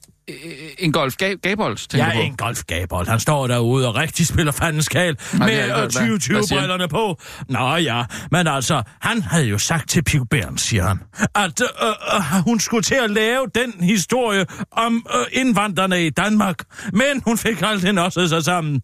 en 0.78 0.92
golf 0.92 1.14
ga- 1.22 1.34
gabold, 1.42 1.76
tænker 1.88 2.06
Ja, 2.06 2.12
du 2.12 2.16
på? 2.18 2.22
en 2.22 2.36
golfgabold. 2.36 3.08
Han 3.08 3.20
står 3.20 3.46
derude 3.46 3.88
og 3.88 3.94
rigtig 3.96 4.26
spiller 4.26 4.52
fandens 4.52 4.88
kal 4.88 5.16
med 5.32 5.48
ikke 5.48 5.62
hørt. 5.62 5.68
Hvad- 5.68 5.80
hvad 5.80 5.90
siger 5.90 6.02
han? 6.04 6.42
2020-brillerne 6.42 6.88
på. 6.88 7.20
Nå 7.48 7.76
ja, 7.76 8.04
men 8.30 8.46
altså, 8.46 8.82
han 9.00 9.22
havde 9.22 9.44
jo 9.46 9.58
sagt 9.58 9.88
til 9.90 10.02
Pig 10.04 10.20
Bern, 10.30 10.58
siger 10.58 10.86
han, 10.88 10.98
at 11.34 11.60
øh, 11.60 11.88
øh, 12.14 12.42
hun 12.44 12.60
skulle 12.60 12.82
til 12.82 12.94
at 12.94 13.10
lave 13.10 13.46
den 13.54 13.72
historie 13.84 14.46
om 14.72 15.06
øh, 15.14 15.24
indvandrerne 15.32 16.06
i 16.06 16.10
Danmark. 16.10 16.56
Men 16.92 17.22
hun 17.24 17.38
fik 17.38 17.62
aldrig 17.62 17.92
nosset 17.92 18.28
sig 18.28 18.44
sammen. 18.44 18.80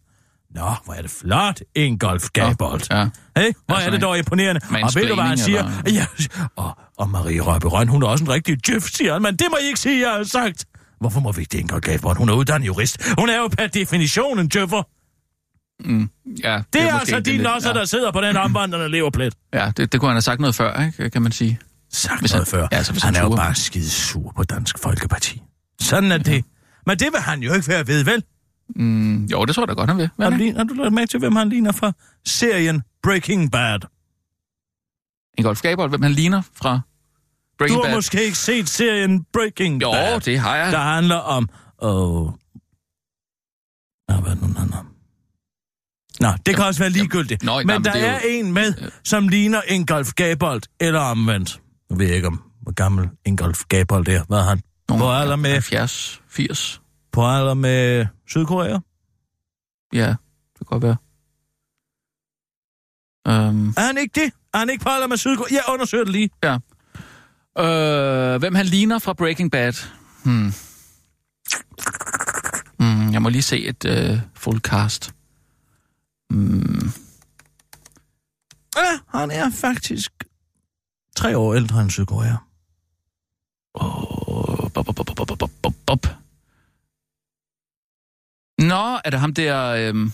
Nå, 0.54 0.74
hvor 0.84 0.94
er 0.94 1.02
det 1.02 1.10
flot, 1.10 1.60
en 1.74 1.98
golfgabold. 1.98 2.80
Ja. 2.90 3.08
Hey, 3.36 3.52
hvor 3.66 3.74
Altså, 3.74 3.86
er 3.86 3.90
det 3.90 4.02
dog 4.02 4.18
imponerende. 4.18 4.60
Og 4.82 4.90
ved 4.94 5.08
du, 5.08 5.14
hvad 5.14 5.24
han 5.24 5.38
siger? 5.38 5.62
mansplaining, 5.64 5.96
Ja, 5.96 6.06
og, 6.56 6.78
og 6.98 7.08
Marie 7.08 7.40
Røbe 7.40 7.68
Røn, 7.68 7.88
hun 7.88 8.02
er 8.02 8.06
også 8.06 8.24
en 8.24 8.30
rigtig 8.30 8.66
djøf, 8.66 8.82
siger 8.82 9.12
han, 9.12 9.22
men 9.22 9.36
det 9.36 9.46
må 9.50 9.56
I 9.62 9.66
ikke 9.66 9.80
sige, 9.80 10.08
jeg 10.08 10.16
har 10.16 10.24
sagt. 10.24 10.64
Hvorfor 11.02 11.20
må 11.20 11.32
vi 11.32 11.40
ikke 11.42 11.58
det, 11.58 11.68
Gabriel? 11.82 12.16
Hun 12.18 12.28
er 12.28 12.32
uddannet 12.32 12.66
jurist. 12.66 13.14
Hun 13.18 13.28
er 13.28 13.36
jo 13.36 13.48
per 13.48 13.66
definition 13.66 14.38
en 14.38 14.48
djøffer. 14.48 14.82
Mm, 15.88 16.10
ja, 16.44 16.62
Det 16.72 16.80
er, 16.82 16.84
måske 16.84 17.14
altså 17.14 17.20
de 17.20 17.30
lidt- 17.32 17.42
nosser, 17.42 17.70
ja. 17.70 17.78
der 17.78 17.84
sidder 17.84 18.12
på 18.12 18.20
den 18.20 18.36
omvandrende 18.36 18.88
leverplet. 18.88 19.34
Ja, 19.54 19.72
det, 19.76 19.92
det 19.92 20.00
kunne 20.00 20.08
han 20.08 20.14
have 20.16 20.22
sagt 20.22 20.40
noget 20.40 20.54
før, 20.54 20.82
ikke, 20.86 21.10
kan 21.10 21.22
man 21.22 21.32
sige. 21.32 21.58
Sagt 21.90 22.20
Hvis 22.20 22.32
noget 22.32 22.48
han- 22.52 22.60
før. 22.60 22.68
ja, 22.72 22.82
så 22.82 22.92
hvis 22.92 23.02
han 23.02 23.14
han 23.14 23.24
er 23.24 23.28
jo 23.30 23.36
bare 23.36 23.54
skide 23.54 23.90
sur 23.90 24.32
på 24.36 24.44
Dansk 24.44 24.78
Folkeparti. 24.78 25.42
Sådan 25.80 26.12
er 26.12 26.18
det. 26.18 26.44
Men 26.86 26.98
det 26.98 27.08
vil 27.12 27.20
han 27.20 27.42
jo 27.42 27.54
ikke 27.54 27.68
være 27.68 27.86
ved, 27.86 28.04
vel? 28.04 28.22
Mm, 28.76 29.24
jo, 29.24 29.44
det 29.44 29.54
tror 29.54 29.62
jeg 29.62 29.68
da 29.68 29.72
godt, 29.74 29.90
han 29.90 29.98
vil. 29.98 30.10
Hvad 30.16 30.26
Har 30.26 30.30
er 30.32 30.36
du, 30.36 30.38
det? 30.44 30.46
lige, 30.46 30.56
har 30.56 30.64
du 30.64 30.74
lagt 30.74 30.92
mærke 30.94 31.08
til, 31.10 31.18
hvem 31.18 31.36
han 31.36 31.48
ligner 31.48 31.72
fra 31.72 31.92
serien 32.26 32.82
Breaking 33.02 33.50
Bad? 33.52 33.78
En 35.38 35.44
golf 35.44 35.62
gabold, 35.62 35.90
hvem 35.90 36.02
han 36.02 36.12
ligner 36.12 36.42
fra 36.54 36.80
Du 37.62 37.74
Breaking 37.74 37.82
har 37.84 37.88
Bad. 37.88 37.94
måske 37.96 38.24
ikke 38.24 38.38
set 38.38 38.68
serien 38.68 39.24
Breaking 39.32 39.82
Jo, 39.82 39.92
Bad. 39.92 40.20
det 40.20 40.38
har 40.38 40.56
jeg. 40.56 40.72
der 40.72 40.78
handler 40.78 41.16
om... 41.16 41.48
Åh... 41.82 42.30
Nå, 44.08 44.14
hvad 44.22 44.30
det 44.36 44.42
nu, 44.42 44.54
han 44.60 44.72
om? 44.72 44.86
Nå, 46.20 46.28
det 46.46 46.56
kan 46.56 46.64
også 46.64 46.80
være 46.80 46.90
ligegyldigt. 46.90 47.42
Nå, 47.42 47.58
men 47.58 47.66
nej, 47.66 47.76
men 47.78 47.84
der 47.84 47.92
det 47.92 48.02
er 48.06 48.10
er 48.10 48.20
jo- 48.22 48.28
en 48.38 48.52
med, 48.52 48.90
som 49.04 49.28
ligner 49.28 49.60
Ingolf 49.68 50.12
Gabold, 50.12 50.62
eller 50.80 51.00
omvendt. 51.00 51.60
Nu 51.90 51.96
ved 51.96 52.06
jeg 52.06 52.16
ikke, 52.16 52.28
om 52.28 52.42
hvor 52.62 52.72
gammel 52.72 53.08
Ingolf 53.24 53.62
Gabold 53.68 54.08
er. 54.08 54.24
Hvad 54.24 54.38
er 54.38 54.42
han? 54.42 54.62
Nogle 54.88 55.02
På 55.04 55.12
alder 55.12 55.36
med, 55.36 55.50
70, 55.50 56.22
80. 56.28 56.80
på 57.12 57.26
alder 57.26 57.54
med 57.54 58.06
Sydkorea? 58.28 58.78
Ja, 59.92 60.06
det 60.08 60.58
kan 60.58 60.64
godt 60.66 60.82
være. 60.82 60.96
Um, 63.48 63.68
Er 63.76 63.86
han 63.86 63.98
ikke 63.98 64.20
det? 64.20 64.32
Er 64.54 64.58
han 64.58 64.70
ikke 64.70 64.82
på 64.84 64.88
alder 64.88 65.06
med 65.06 65.16
Sydkorea? 65.16 65.48
Jeg 65.54 65.62
undersøger 65.68 66.04
det 66.04 66.12
lige. 66.12 66.30
Øh, 67.58 68.36
hvem 68.38 68.54
han 68.54 68.66
ligner 68.66 68.98
fra 68.98 69.12
Breaking 69.12 69.50
Bad? 69.50 69.72
Hmm. 70.24 70.52
Hmm, 72.78 73.12
jeg 73.12 73.22
må 73.22 73.28
lige 73.28 73.42
se 73.42 73.64
et 73.66 73.84
øh, 73.84 74.20
full 74.34 74.60
cast. 74.60 75.14
Hmm. 76.30 76.92
Ja, 78.76 79.18
han 79.18 79.30
er 79.30 79.50
faktisk 79.50 80.12
tre 81.16 81.36
år 81.36 81.54
ældre 81.54 81.80
end 81.80 81.90
Sydkorea. 81.90 82.36
Oh, 83.74 84.70
bop, 84.70 84.86
bop, 84.86 84.96
bop, 84.96 85.16
bop, 85.16 85.38
bop, 85.38 85.50
bop, 85.62 85.74
bop. 85.86 86.06
Nå, 88.58 89.00
er 89.04 89.10
det 89.10 89.20
ham 89.20 89.34
der... 89.34 89.68
Øhm... 89.68 90.12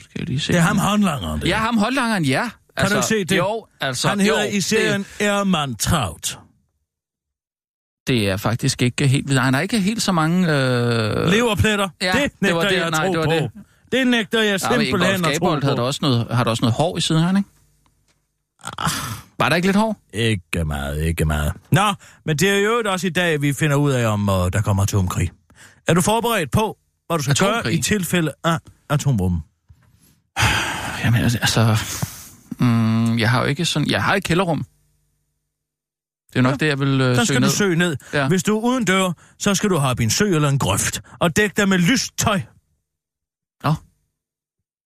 Skal 0.00 0.18
jeg 0.20 0.28
lige 0.28 0.40
se? 0.40 0.52
Det 0.52 0.58
er 0.58 0.62
ham 0.62 0.78
håndlangeren. 0.78 1.46
Ja, 1.46 1.58
ham 1.58 1.76
holdlangeren, 1.78 2.24
ja. 2.24 2.50
Kan 2.78 2.88
du 2.90 2.94
ikke 2.96 3.06
se 3.06 3.24
det? 3.24 3.36
Jo, 3.38 3.66
altså... 3.80 4.08
Han 4.08 4.20
hedder 4.20 4.44
jo, 4.44 4.50
i 4.50 4.60
serien 4.60 5.06
Det, 5.18 5.26
Erman 5.26 5.74
Traut. 5.74 6.38
det 8.06 8.28
er 8.30 8.36
faktisk 8.36 8.82
ikke 8.82 9.06
helt... 9.08 9.26
Nej, 9.34 9.44
han 9.44 9.54
har 9.54 9.60
ikke 9.60 9.80
helt 9.80 10.02
så 10.02 10.12
mange... 10.12 10.38
Øh... 10.52 11.26
Leverpletter. 11.30 11.88
Ja, 12.02 12.12
det 12.12 12.22
det 12.22 12.32
nægter 12.40 12.54
var 12.56 12.62
det. 12.68 12.76
jeg 12.76 12.84
at 12.86 12.90
Nej, 12.92 13.06
tro 13.06 13.12
det 13.12 13.18
var 13.18 13.24
på. 13.24 13.30
det. 13.32 13.50
Det 13.92 14.06
nægter 14.06 14.42
jeg 14.42 14.50
Ja, 14.50 14.58
simpelthen 14.58 15.00
Ingolf 15.00 15.14
at 15.14 15.20
tro 15.24 15.30
Gabold 15.46 15.62
havde 15.62 15.76
på. 15.76 15.80
der 15.80 15.86
også 15.86 15.98
noget, 16.02 16.26
har 16.30 16.44
der 16.44 16.50
også 16.50 16.60
noget 16.60 16.74
hår 16.74 16.96
i 16.96 17.00
siden, 17.00 17.22
han 17.22 17.36
ikke? 17.36 17.48
Var 19.38 19.48
der 19.48 19.56
ikke 19.56 19.68
lidt 19.68 19.76
hår? 19.76 19.96
Ikke 20.12 20.64
meget, 20.64 21.02
ikke 21.02 21.24
meget. 21.24 21.52
Nå, 21.70 21.94
men 22.24 22.36
det 22.36 22.50
er 22.50 22.58
jo 22.58 22.82
også 22.86 23.06
i 23.06 23.10
dag, 23.10 23.42
vi 23.42 23.52
finder 23.52 23.76
ud 23.76 23.92
af, 23.92 24.06
om 24.06 24.28
uh, 24.28 24.34
der 24.34 24.62
kommer 24.62 24.82
atomkrig. 24.82 25.30
Er 25.88 25.94
du 25.94 26.00
forberedt 26.00 26.50
på, 26.50 26.78
hvad 27.06 27.16
du 27.18 27.22
skal 27.22 27.30
Atomkrig? 27.30 27.62
gøre 27.64 27.72
i 27.74 27.82
tilfælde 27.82 28.32
af 28.44 28.58
atombomben? 28.90 29.40
Jamen, 31.04 31.20
altså... 31.24 31.76
Mm, 32.58 33.18
jeg 33.18 33.30
har 33.30 33.40
jo 33.40 33.46
ikke 33.46 33.64
sådan... 33.64 33.90
Jeg 33.90 34.02
har 34.04 34.14
et 34.14 34.24
kælderrum. 34.24 34.64
Det 36.32 36.38
er 36.38 36.42
nok 36.42 36.50
Ja, 36.52 36.56
det, 36.56 36.66
jeg 36.66 36.80
vil 36.80 37.00
øh, 37.00 37.14
søge 37.16 37.26
skal 37.26 37.40
ned. 37.40 37.48
du 37.48 37.54
søge 37.54 37.76
ned. 37.76 37.96
Ja. 38.12 38.28
Hvis 38.28 38.42
du 38.42 38.56
er 38.56 38.60
uden 38.62 38.84
dør, 38.84 39.12
så 39.38 39.54
skal 39.54 39.70
du 39.70 39.76
have 39.78 40.02
en 40.02 40.10
sø 40.10 40.34
eller 40.34 40.48
en 40.48 40.58
grøft. 40.58 41.00
Og 41.20 41.36
dæk 41.36 41.56
dig 41.56 41.68
med 41.68 41.78
lyst 41.78 42.18
tøj. 42.18 42.40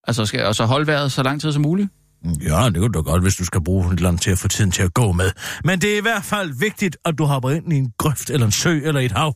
Altså, 0.06 0.26
skal 0.26 0.38
jeg 0.38 0.46
også 0.46 0.64
holde 0.64 0.86
vejret 0.86 1.12
så 1.12 1.22
lang 1.22 1.40
tid 1.40 1.52
som 1.52 1.62
muligt? 1.62 1.88
Ja, 2.24 2.66
det 2.70 2.76
kunne 2.76 2.92
du 2.92 3.02
godt, 3.02 3.22
hvis 3.22 3.36
du 3.36 3.44
skal 3.44 3.64
bruge 3.64 3.92
et 3.94 4.04
andet 4.06 4.22
til 4.22 4.30
at 4.30 4.38
få 4.38 4.48
tiden 4.48 4.70
til 4.70 4.82
at 4.82 4.94
gå 4.94 5.12
med. 5.12 5.30
Men 5.64 5.80
det 5.80 5.94
er 5.94 5.98
i 5.98 6.00
hvert 6.00 6.24
fald 6.24 6.52
vigtigt, 6.60 6.96
at 7.04 7.18
du 7.18 7.24
hopper 7.24 7.50
ind 7.50 7.72
i 7.72 7.76
en 7.76 7.92
grøft 7.98 8.30
eller 8.30 8.46
en 8.46 8.52
sø 8.52 8.80
eller 8.84 9.00
et 9.00 9.12
hav. 9.12 9.34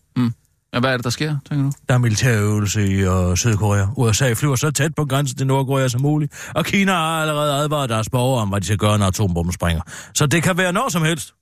Ja, 0.75 0.81
hvad 0.81 0.93
er 0.93 0.97
det, 0.97 1.05
der 1.05 1.11
sker, 1.11 1.37
tænker 1.49 1.65
du? 1.65 1.73
Der 1.89 1.95
er 1.95 1.99
militærøvelse 1.99 2.87
i 2.87 3.07
uh, 3.07 3.37
Sydkorea. 3.37 3.87
USA 3.97 4.33
flyver 4.33 4.57
så 4.57 4.71
tæt 4.71 4.95
på 4.95 5.05
grænsen 5.05 5.39
til 5.39 5.47
Nordkorea 5.47 5.89
som 5.89 6.01
muligt, 6.01 6.51
og 6.55 6.65
Kina 6.65 6.93
har 6.93 7.21
allerede 7.21 7.55
advaret 7.55 7.89
deres 7.89 8.09
borgere 8.09 8.43
om, 8.43 8.49
hvad 8.49 8.61
de 8.61 8.67
skal 8.67 8.79
gøre, 8.79 8.99
når 8.99 9.07
atombomben 9.07 9.53
springer. 9.53 9.83
Så 10.15 10.27
det 10.27 10.43
kan 10.43 10.57
være 10.57 10.73
når 10.73 10.89
som 10.89 11.03
helst. 11.03 11.35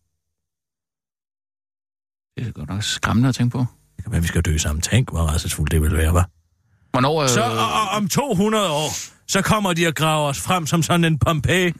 Det 2.36 2.48
er 2.48 2.52
godt 2.52 2.68
nok 2.68 2.82
skræmmende 2.82 3.28
at 3.28 3.34
tænke 3.34 3.52
på. 3.52 3.64
Det 3.96 4.04
kan 4.04 4.12
være, 4.12 4.20
vi 4.20 4.26
skal 4.26 4.42
dø 4.42 4.58
sammen. 4.58 4.82
Tænk, 4.82 5.10
hvor 5.10 5.20
rædselsfuldt 5.20 5.72
det 5.72 5.82
vil 5.82 5.96
være, 5.96 6.10
hva'? 6.10 6.90
Hvornår... 6.90 7.22
Øh... 7.22 7.28
Så 7.28 7.42
og, 7.42 7.50
og, 7.50 7.88
om 7.96 8.08
200 8.08 8.70
år, 8.70 8.90
så 9.28 9.42
kommer 9.42 9.72
de 9.72 9.86
og 9.86 9.94
graver 9.94 10.28
os 10.28 10.40
frem 10.40 10.66
som 10.66 10.82
sådan 10.82 11.04
en 11.04 11.18
Pompeji, 11.18 11.72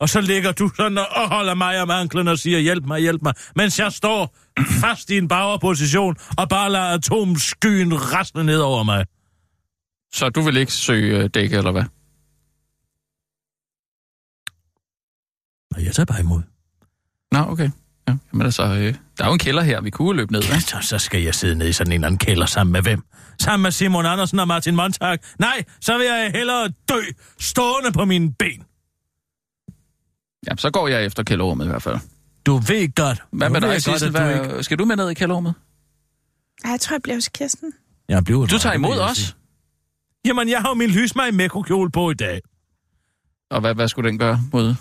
og 0.00 0.08
så 0.08 0.20
ligger 0.20 0.52
du 0.52 0.70
sådan 0.76 0.98
og 0.98 1.28
holder 1.28 1.54
mig 1.54 1.82
om 1.82 1.90
anklen 1.90 2.28
og 2.28 2.38
siger, 2.38 2.58
hjælp 2.58 2.84
mig, 2.84 3.00
hjælp 3.00 3.22
mig, 3.22 3.34
mens 3.56 3.78
jeg 3.78 3.92
står 3.92 4.36
fast 4.80 5.10
i 5.10 5.18
en 5.18 5.28
bagerposition 5.28 6.16
og 6.38 6.48
bare 6.48 6.72
lader 6.72 6.84
atomskyen 6.84 8.12
rasle 8.12 8.44
ned 8.44 8.58
over 8.58 8.82
mig. 8.82 9.04
Så 10.12 10.28
du 10.28 10.40
vil 10.40 10.56
ikke 10.56 10.72
søge 10.72 11.18
øh, 11.18 11.30
dæk, 11.34 11.52
eller 11.52 11.72
hvad? 11.72 11.84
Og 15.74 15.84
jeg 15.84 15.94
tager 15.94 16.04
bare 16.04 16.20
imod. 16.20 16.42
Nå, 17.32 17.38
okay. 17.38 17.70
Ja, 18.08 18.16
men 18.32 18.42
altså, 18.42 18.62
øh, 18.62 18.94
der 19.18 19.24
er 19.24 19.26
jo 19.26 19.32
en 19.32 19.38
kælder 19.38 19.62
her, 19.62 19.80
vi 19.80 19.90
kunne 19.90 20.16
løbe 20.16 20.32
ned. 20.32 20.42
Ja. 20.42 20.60
så, 20.60 20.76
så 20.80 20.98
skal 20.98 21.22
jeg 21.22 21.34
sidde 21.34 21.54
nede 21.54 21.68
i 21.68 21.72
sådan 21.72 21.92
en 21.92 21.94
eller 21.94 22.06
anden 22.06 22.18
kælder 22.18 22.46
sammen 22.46 22.72
med 22.72 22.82
hvem? 22.82 23.02
Sammen 23.40 23.62
med 23.62 23.70
Simon 23.70 24.06
Andersen 24.06 24.38
og 24.38 24.48
Martin 24.48 24.76
Montag? 24.76 25.18
Nej, 25.38 25.64
så 25.80 25.98
vil 25.98 26.06
jeg 26.06 26.30
hellere 26.34 26.68
dø 26.88 27.00
stående 27.40 27.92
på 27.92 28.04
mine 28.04 28.32
ben. 28.38 28.64
Ja, 30.46 30.56
så 30.56 30.70
går 30.70 30.88
jeg 30.88 31.04
efter 31.04 31.22
kælderrummet 31.22 31.64
i 31.64 31.68
hvert 31.68 31.82
fald. 31.82 31.98
Du 32.46 32.56
ved 32.56 32.94
godt. 32.94 33.22
Hvad 33.32 33.50
med 33.50 33.60
dig, 33.60 33.66
jeg 33.66 33.82
godt, 33.84 34.00
Sissel? 34.00 34.44
ikke... 34.44 34.62
Skal 34.62 34.78
du 34.78 34.84
med 34.84 34.96
ned 34.96 35.10
i 35.10 35.14
kælderrummet? 35.14 35.54
Ej, 36.64 36.70
jeg 36.70 36.80
tror, 36.80 36.94
jeg 36.94 37.02
bliver 37.02 37.16
hos 37.16 37.28
Kirsten. 37.28 37.72
Jeg 38.08 38.24
bliver 38.24 38.46
Du 38.46 38.58
tager 38.58 38.74
imod 38.74 38.98
os? 38.98 39.36
Jamen, 40.24 40.48
jeg 40.48 40.60
har 40.60 40.68
jo 40.68 40.74
min 40.74 40.90
lysmag 40.90 41.34
med 41.34 41.90
på 41.92 42.10
i 42.10 42.14
dag. 42.14 42.40
Og 43.50 43.60
hvad, 43.60 43.74
hvad 43.74 43.88
skulle 43.88 44.10
den 44.10 44.18
gøre 44.18 44.40
mod... 44.52 44.74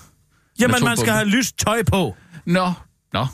Jamen, 0.60 0.84
man 0.84 0.98
skal 0.98 1.14
have 1.14 1.26
lyst 1.26 1.58
tøj 1.58 1.84
på. 1.84 2.16
Nå, 2.46 2.74
nå. 3.14 3.26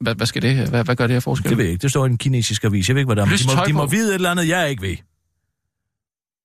Hvad, 0.00 0.14
hvad 0.14 0.26
skal 0.26 0.42
det 0.42 0.68
hvad, 0.68 0.84
hvad 0.84 0.96
gør 0.96 1.06
det 1.06 1.14
her 1.14 1.20
forskel? 1.20 1.50
Det 1.50 1.58
ved 1.58 1.64
jeg 1.64 1.72
ikke. 1.72 1.82
Det 1.82 1.90
står 1.90 2.06
i 2.06 2.10
en 2.10 2.18
kinesisk 2.18 2.64
avis. 2.64 2.88
Jeg 2.88 2.94
ved 2.94 3.00
ikke, 3.00 3.14
hvad 3.14 3.16
der 3.16 3.22
er. 3.22 3.36
De 3.36 3.46
må, 3.46 3.52
tøj 3.52 3.64
de 3.64 3.72
må 3.72 3.86
vide 3.86 4.08
et 4.08 4.14
eller 4.14 4.30
andet, 4.30 4.48
jeg 4.48 4.70
ikke 4.70 4.82
ved. 4.82 4.96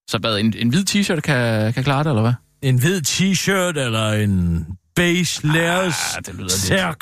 Så 0.07 0.17
hvad, 0.17 0.37
en, 0.37 0.53
en 0.57 0.69
hvid 0.69 0.85
t-shirt 0.89 1.19
kan, 1.19 1.73
kan 1.73 1.83
klare 1.83 2.03
det, 2.03 2.09
eller 2.09 2.21
hvad? 2.21 2.33
En 2.61 2.79
hvid 2.79 3.01
t-shirt 3.01 3.79
eller 3.79 4.11
en 4.11 4.65
beige 4.95 5.47
lærres 5.47 5.95
Ah, 6.17 6.25
det 6.25 6.33
lyder 6.33 6.43
lidt- 6.43 6.51
særk. 6.51 6.99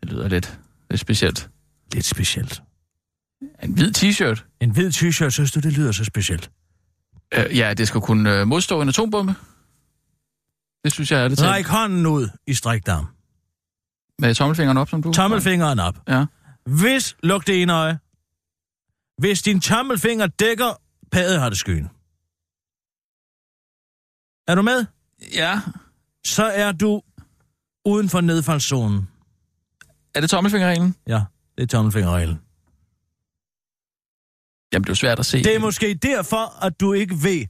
Det 0.00 0.10
lyder 0.10 0.28
lidt, 0.28 0.58
lidt 0.90 1.00
specielt. 1.00 1.50
Lidt 1.92 2.04
specielt. 2.06 2.62
En 3.62 3.72
hvid 3.74 3.92
t-shirt? 3.98 4.56
En 4.60 4.70
hvid 4.70 4.90
t-shirt, 4.92 5.30
synes 5.30 5.52
du, 5.52 5.60
det 5.60 5.72
lyder 5.72 5.92
så 5.92 6.04
specielt? 6.04 6.50
Øh, 7.34 7.56
ja, 7.58 7.74
det 7.74 7.88
skal 7.88 8.00
kunne 8.00 8.40
øh, 8.40 8.46
modstå 8.46 8.82
en 8.82 8.88
atombombe. 8.88 9.34
Det 10.84 10.92
synes 10.92 11.10
jeg 11.12 11.24
er 11.24 11.28
lidt 11.28 11.38
talt. 11.38 11.50
Ræk 11.50 11.66
hånden 11.66 12.06
ud 12.06 12.28
i 12.46 12.54
strikdarm. 12.54 13.06
Med 14.18 14.34
tommelfingeren 14.34 14.76
op, 14.78 14.88
som 14.88 15.02
du... 15.02 15.12
Tommelfingeren 15.12 15.78
op. 15.78 15.98
Ja. 16.08 16.24
Hvis, 16.66 17.16
luk 17.22 17.46
det 17.46 17.62
ene 17.62 17.72
øje. 17.72 17.98
Hvis 19.18 19.42
din 19.42 19.60
tommelfinger 19.60 20.26
dækker 20.26 20.80
paddehatteskyen. 21.12 21.88
Er 24.48 24.54
du 24.54 24.62
med? 24.62 24.84
Ja. 25.34 25.60
Så 26.26 26.44
er 26.44 26.72
du 26.72 27.02
uden 27.84 28.08
for 28.08 28.20
nedfaldszonen. 28.20 29.08
Er 30.14 30.20
det 30.20 30.30
tommelfingerreglen? 30.30 30.94
Ja, 31.06 31.22
det 31.58 31.62
er 31.62 31.66
tommelfingerreglen. 31.66 32.40
Jamen, 34.72 34.84
det 34.84 34.88
er 34.88 34.92
jo 34.92 34.94
svært 34.94 35.18
at 35.18 35.26
se. 35.26 35.44
Det 35.44 35.54
er 35.54 35.58
måske 35.58 35.94
derfor, 35.94 36.64
at 36.64 36.80
du 36.80 36.92
ikke 36.92 37.22
ved, 37.22 37.46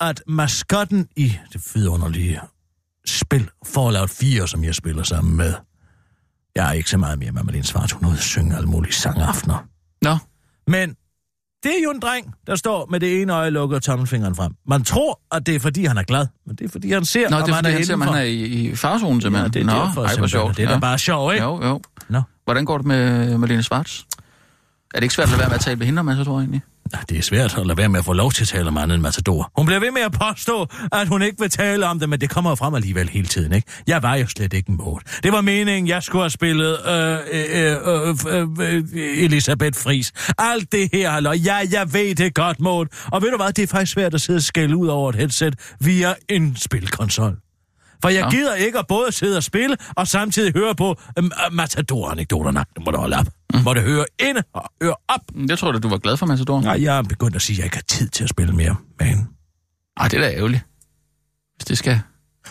at 0.00 0.22
maskotten 0.26 1.08
i 1.16 1.38
det 1.52 1.70
vidunderlige 1.74 2.40
spil 3.06 3.50
Fallout 3.66 4.10
4, 4.10 4.48
som 4.48 4.64
jeg 4.64 4.74
spiller 4.74 5.02
sammen 5.02 5.36
med, 5.36 5.54
jeg 6.54 6.68
er 6.68 6.72
ikke 6.72 6.90
så 6.90 6.98
meget 6.98 7.18
mere 7.18 7.32
med 7.32 7.42
Malene 7.42 7.64
Svart, 7.64 7.92
hun 7.92 8.12
at 8.12 8.18
synge 8.18 8.56
alle 8.56 8.68
mulige 8.68 8.92
sangaftener. 8.92 9.66
Nå, 10.02 10.16
Men 10.66 10.96
det 11.62 11.70
er 11.78 11.82
jo 11.84 11.90
en 11.90 12.00
dreng, 12.00 12.34
der 12.46 12.56
står 12.56 12.86
med 12.90 13.00
det 13.00 13.20
ene 13.22 13.32
øje 13.34 13.50
lukket 13.50 13.76
og 13.76 13.82
tommelfingeren 13.82 14.34
frem. 14.36 14.54
Man 14.66 14.84
tror, 14.84 15.20
at 15.32 15.46
det 15.46 15.54
er 15.54 15.60
fordi, 15.60 15.84
han 15.84 15.98
er 15.98 16.02
glad, 16.02 16.26
men 16.46 16.56
det 16.56 16.64
er 16.64 16.68
fordi, 16.72 16.92
han 16.92 17.04
ser, 17.04 17.30
Nå 17.30 17.36
det 17.36 17.48
er 17.48 17.54
fordi, 17.54 17.70
han 17.72 17.84
ser, 17.84 17.94
om 17.94 18.00
indenfor. 18.02 18.14
han 18.14 18.22
er 18.22 18.26
i, 18.26 18.42
i 18.70 18.76
farzonen 18.76 19.20
Ja, 19.20 19.22
simpelthen. 19.26 19.52
det 19.52 19.60
er 19.62 19.66
Nå, 19.66 19.72
derfor, 19.72 20.04
ej, 20.06 20.16
hvor 20.18 20.26
sjovt. 20.26 20.56
Det 20.56 20.62
er 20.62 20.68
da 20.68 20.74
ja. 20.74 20.80
bare 20.80 20.98
sjovt, 20.98 21.34
ikke? 21.34 21.44
Jo, 21.46 21.62
jo. 21.64 21.80
Nå. 22.08 22.22
Hvordan 22.44 22.64
går 22.64 22.78
det 22.78 22.86
med 22.86 23.38
Malene 23.38 23.62
Svarts? 23.62 24.06
Er 24.94 25.00
det 25.00 25.02
ikke 25.02 25.14
svært 25.14 25.24
at 25.24 25.30
lade 25.30 25.40
være 25.40 25.48
med 25.48 25.54
at 25.54 25.60
tale 25.60 25.76
med 25.76 25.86
hende 25.86 26.00
om, 26.00 26.08
så 26.16 26.24
tror 26.24 26.40
jeg 26.40 26.44
egentlig? 26.48 26.62
Ja, 26.94 26.98
det 27.08 27.18
er 27.18 27.22
svært 27.22 27.58
at 27.58 27.66
lade 27.66 27.78
være 27.78 27.88
med 27.88 27.98
at 27.98 28.04
få 28.04 28.12
lov 28.12 28.32
til 28.32 28.42
at 28.42 28.48
tale 28.48 28.68
om 28.68 28.76
andet 28.76 28.94
end 28.94 29.02
Matador. 29.02 29.50
Hun 29.56 29.66
bliver 29.66 29.80
ved 29.80 29.90
med 29.90 30.02
at 30.02 30.12
påstå, 30.12 30.66
at 30.92 31.08
hun 31.08 31.22
ikke 31.22 31.40
vil 31.40 31.50
tale 31.50 31.86
om 31.86 31.98
det, 31.98 32.08
men 32.08 32.20
det 32.20 32.30
kommer 32.30 32.50
jo 32.50 32.54
frem 32.54 32.74
alligevel 32.74 33.08
hele 33.08 33.26
tiden, 33.26 33.52
ikke? 33.52 33.68
Jeg 33.86 34.02
var 34.02 34.16
jo 34.16 34.26
slet 34.26 34.52
ikke 34.52 34.72
mod. 34.72 35.00
Det 35.22 35.32
var 35.32 35.40
meningen, 35.40 35.88
jeg 35.88 36.02
skulle 36.02 36.22
have 36.22 36.30
spillet 36.30 36.78
øh, 36.86 37.18
øh, 37.32 37.76
øh, 37.86 38.16
øh, 38.28 38.48
øh, 38.60 38.84
Elisabeth 39.24 39.78
Fris. 39.78 40.12
Alt 40.38 40.72
det 40.72 40.88
her, 40.92 41.10
halløj. 41.10 41.34
Ja, 41.44 41.56
jeg 41.72 41.92
ved 41.92 42.14
det 42.14 42.34
godt, 42.34 42.60
mod. 42.60 42.86
Og 43.12 43.22
ved 43.22 43.30
du 43.30 43.36
hvad, 43.36 43.52
det 43.52 43.62
er 43.62 43.66
faktisk 43.66 43.92
svært 43.92 44.14
at 44.14 44.20
sidde 44.20 44.36
og 44.36 44.42
skælde 44.42 44.76
ud 44.76 44.88
over 44.88 45.08
et 45.08 45.16
headset 45.16 45.54
via 45.80 46.14
en 46.28 46.56
spilkonsol. 46.56 47.36
For 48.02 48.08
jeg 48.08 48.22
Nå. 48.22 48.30
gider 48.30 48.54
ikke 48.54 48.78
at 48.78 48.86
både 48.86 49.12
sidde 49.12 49.36
og 49.36 49.42
spille, 49.42 49.76
og 49.96 50.08
samtidig 50.08 50.52
høre 50.52 50.74
på 50.74 50.96
øh, 51.18 51.24
Matador-anekdoterne. 51.52 52.64
Det 52.74 52.84
må 52.84 52.90
du 52.90 52.98
holde 52.98 53.16
op. 53.16 53.26
Mm. 53.54 53.60
Må 53.64 53.74
du 53.74 53.80
høre 53.80 54.04
inde 54.20 54.42
og 54.52 54.70
høre 54.82 54.94
op. 55.08 55.20
Jeg 55.48 55.58
tror 55.58 55.72
da, 55.72 55.78
du 55.78 55.88
var 55.88 55.98
glad 55.98 56.16
for 56.16 56.26
Matador. 56.26 56.60
Nej, 56.60 56.82
jeg 56.82 56.98
er 56.98 57.02
begyndt 57.02 57.36
at 57.36 57.42
sige, 57.42 57.54
at 57.54 57.58
jeg 57.58 57.64
ikke 57.66 57.76
har 57.76 57.82
tid 57.88 58.08
til 58.08 58.24
at 58.24 58.30
spille 58.30 58.52
mere 58.54 58.76
med 58.98 59.06
hende. 59.06 59.24
Ej, 59.96 60.08
det 60.08 60.16
er 60.16 60.20
da 60.20 60.30
ærgerligt. 60.36 60.62
Hvis 61.56 61.64
det 61.64 61.78
skal 61.78 62.00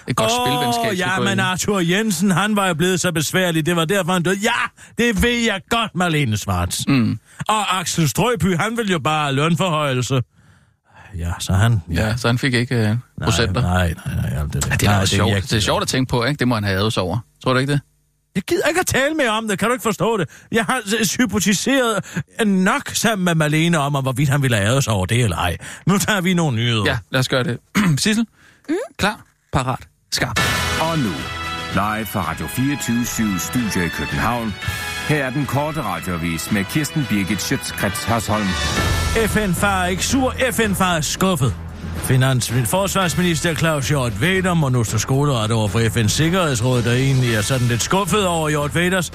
et 0.08 0.16
godt 0.16 0.32
Åh, 0.32 0.48
spilvenskab 0.48 1.08
ja, 1.08 1.20
men 1.20 1.38
i- 1.38 1.42
Arthur 1.42 1.80
Jensen, 1.80 2.32
han 2.32 2.56
var 2.56 2.68
jo 2.68 2.74
blevet 2.74 3.02
så 3.02 3.12
besværlig. 3.12 3.66
Det 3.66 3.76
var 3.76 3.86
derfor, 3.86 4.14
han 4.14 4.24
døde. 4.24 4.38
Ja, 4.44 4.52
det 4.98 5.22
ved 5.24 5.38
jeg 5.46 5.62
godt, 5.70 5.96
Marlene 5.96 6.38
Svarts. 6.38 6.88
Mm. 6.88 7.20
Og 7.48 7.80
Axel 7.80 8.10
Strøby, 8.10 8.58
han 8.58 8.78
vil 8.78 8.92
jo 8.92 9.00
bare 9.00 9.34
lønforhøjelse. 9.34 10.22
Ja, 11.18 11.32
så 11.40 11.54
han... 11.54 11.82
Ja, 11.94 12.18
så 12.18 12.28
han 12.28 12.38
fik 12.38 12.54
ikke 12.54 12.92
uh, 12.92 13.26
procenter. 13.26 13.62
Nej, 13.62 13.94
nej, 14.06 14.16
nej, 14.16 14.30
nej, 14.34 14.44
det 14.44 14.54
der. 14.54 14.60
Ja, 14.70 14.76
det 14.76 14.84
er 14.88 14.92
nej, 14.92 15.02
også 15.02 15.16
sjovt. 15.16 15.30
jeg- 15.32 15.42
Det 15.42 15.54
er 15.54 15.60
sjovt 15.60 15.82
at 15.82 15.88
tænke 15.88 16.10
på, 16.10 16.24
ikke? 16.24 16.40
Det 16.40 16.48
må 16.48 16.56
han 16.56 16.64
have 16.64 16.92
sig 16.92 17.04
over. 17.04 17.18
Tror 17.44 17.54
du 17.54 17.60
ikke 17.60 17.74
det? 17.74 17.82
Jeg 18.36 18.44
gider 18.44 18.68
ikke 18.68 18.80
at 18.80 18.86
tale 18.88 19.14
mere 19.16 19.30
om 19.30 19.48
det, 19.48 19.60
kan 19.60 19.68
du 19.68 19.74
ikke 19.74 19.84
forstå 19.84 20.18
det? 20.18 20.30
Jeg 20.52 20.66
har 20.66 20.82
hypotiseret 21.18 22.06
nok 22.46 22.90
sammen 22.94 23.26
med 23.26 23.36
Marlene 23.36 23.78
om, 23.78 23.96
om 23.96 24.04
hvorvidt 24.04 24.30
han 24.30 24.42
ville 24.42 24.58
have 24.58 24.70
æret 24.70 24.84
sig 24.84 24.94
over 24.94 25.06
det 25.06 25.24
eller 25.24 25.38
ej. 25.38 25.58
Nu 25.86 25.98
tager 25.98 26.22
vi 26.22 26.34
nogle 26.34 26.58
nyheder. 26.58 26.84
Ja, 26.86 26.98
lad 27.12 27.20
os 27.20 27.30
gøre 27.30 27.44
det. 27.44 27.58
Sissel? 28.04 28.26
Mm? 28.70 28.76
Klar, 28.98 29.22
parat, 29.54 29.88
skarp. 30.12 30.40
Og 30.82 31.00
nu, 31.00 31.14
live 31.74 32.06
fra 32.06 32.30
Radio 32.32 32.48
24 32.48 33.40
Studio 33.40 33.82
i 33.86 33.90
København. 33.90 34.54
Her 35.08 35.26
er 35.26 35.30
den 35.30 35.46
korte 35.46 35.82
radiovis 35.82 36.52
med 36.52 36.66
Kirsten 36.66 37.06
Birgit 37.10 37.42
Schøtzgrads 37.42 38.04
Hasholm. 38.04 38.48
FN-far 39.28 39.84
er 39.84 39.88
ikke 39.88 40.06
sur, 40.06 40.34
FN-far 40.52 40.96
er 40.96 41.02
skuffet. 41.02 41.56
Finans 42.04 42.52
forsvarsminister 42.66 43.54
Claus 43.56 43.88
Hjort 43.90 44.22
Vader 44.22 44.54
må 44.54 44.70
nu 44.70 44.84
stå 44.84 44.98
skoleret 44.98 45.52
over 45.52 45.68
for 45.68 45.80
FN's 45.80 46.08
Sikkerhedsråd, 46.08 46.82
der 46.82 46.94
egentlig 46.94 47.36
er 47.36 47.42
sådan 47.42 47.68
lidt 47.68 47.82
skuffet 47.82 48.28
over 48.28 48.50
Hjort 48.50 48.76
Vaders 48.76 49.12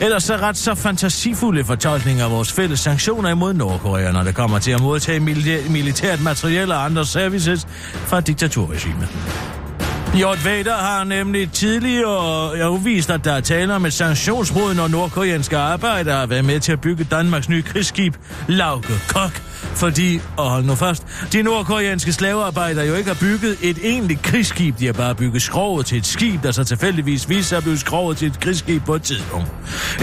ellers 0.00 0.22
så 0.24 0.36
ret 0.36 0.56
så 0.56 0.74
fantasifulde 0.74 1.64
fortolkning 1.64 2.20
af 2.20 2.30
vores 2.30 2.52
fælles 2.52 2.80
sanktioner 2.80 3.30
imod 3.30 3.54
Nordkorea, 3.54 4.12
når 4.12 4.22
det 4.22 4.34
kommer 4.34 4.58
til 4.58 4.70
at 4.70 4.80
modtage 4.80 5.20
militæ- 5.20 5.70
militært 5.70 6.20
materiel 6.20 6.72
og 6.72 6.84
andre 6.84 7.06
services 7.06 7.66
fra 8.06 8.20
diktaturregimet. 8.20 9.08
Jort 10.20 10.44
Vader 10.44 10.74
har 10.74 11.04
nemlig 11.04 11.52
tidligere 11.52 12.58
afvist, 12.58 13.10
at 13.10 13.24
der 13.24 13.32
er 13.32 13.40
tale 13.40 13.74
om 13.74 13.86
et 13.86 13.92
sanktionsbrud, 13.92 14.74
når 14.74 14.88
nordkoreanske 14.88 15.56
arbejdere 15.56 16.16
har 16.16 16.26
været 16.26 16.44
med 16.44 16.60
til 16.60 16.72
at 16.72 16.80
bygge 16.80 17.04
Danmarks 17.04 17.48
nye 17.48 17.62
krigsskib, 17.62 18.14
Lauke 18.48 18.92
Kok. 19.08 19.42
Fordi, 19.74 20.20
og 20.36 20.50
hold 20.50 20.64
nu 20.64 20.74
fast, 20.74 21.06
de 21.32 21.42
nordkoreanske 21.42 22.12
slavearbejdere 22.12 22.86
jo 22.86 22.94
ikke 22.94 23.08
har 23.08 23.16
bygget 23.20 23.56
et 23.62 23.78
egentligt 23.82 24.22
krigsskib, 24.22 24.78
de 24.78 24.86
har 24.86 24.92
bare 24.92 25.14
bygget 25.14 25.42
skroget 25.42 25.86
til 25.86 25.98
et 25.98 26.06
skib, 26.06 26.42
der 26.42 26.52
så 26.52 26.64
tilfældigvis 26.64 27.28
viser 27.28 27.42
sig 27.42 27.58
at 27.58 27.62
blive 27.62 27.78
skroget 27.78 28.16
til 28.16 28.28
et 28.28 28.40
krigsskib 28.40 28.84
på 28.84 28.94
et 28.94 29.02
tidspunkt. 29.02 29.46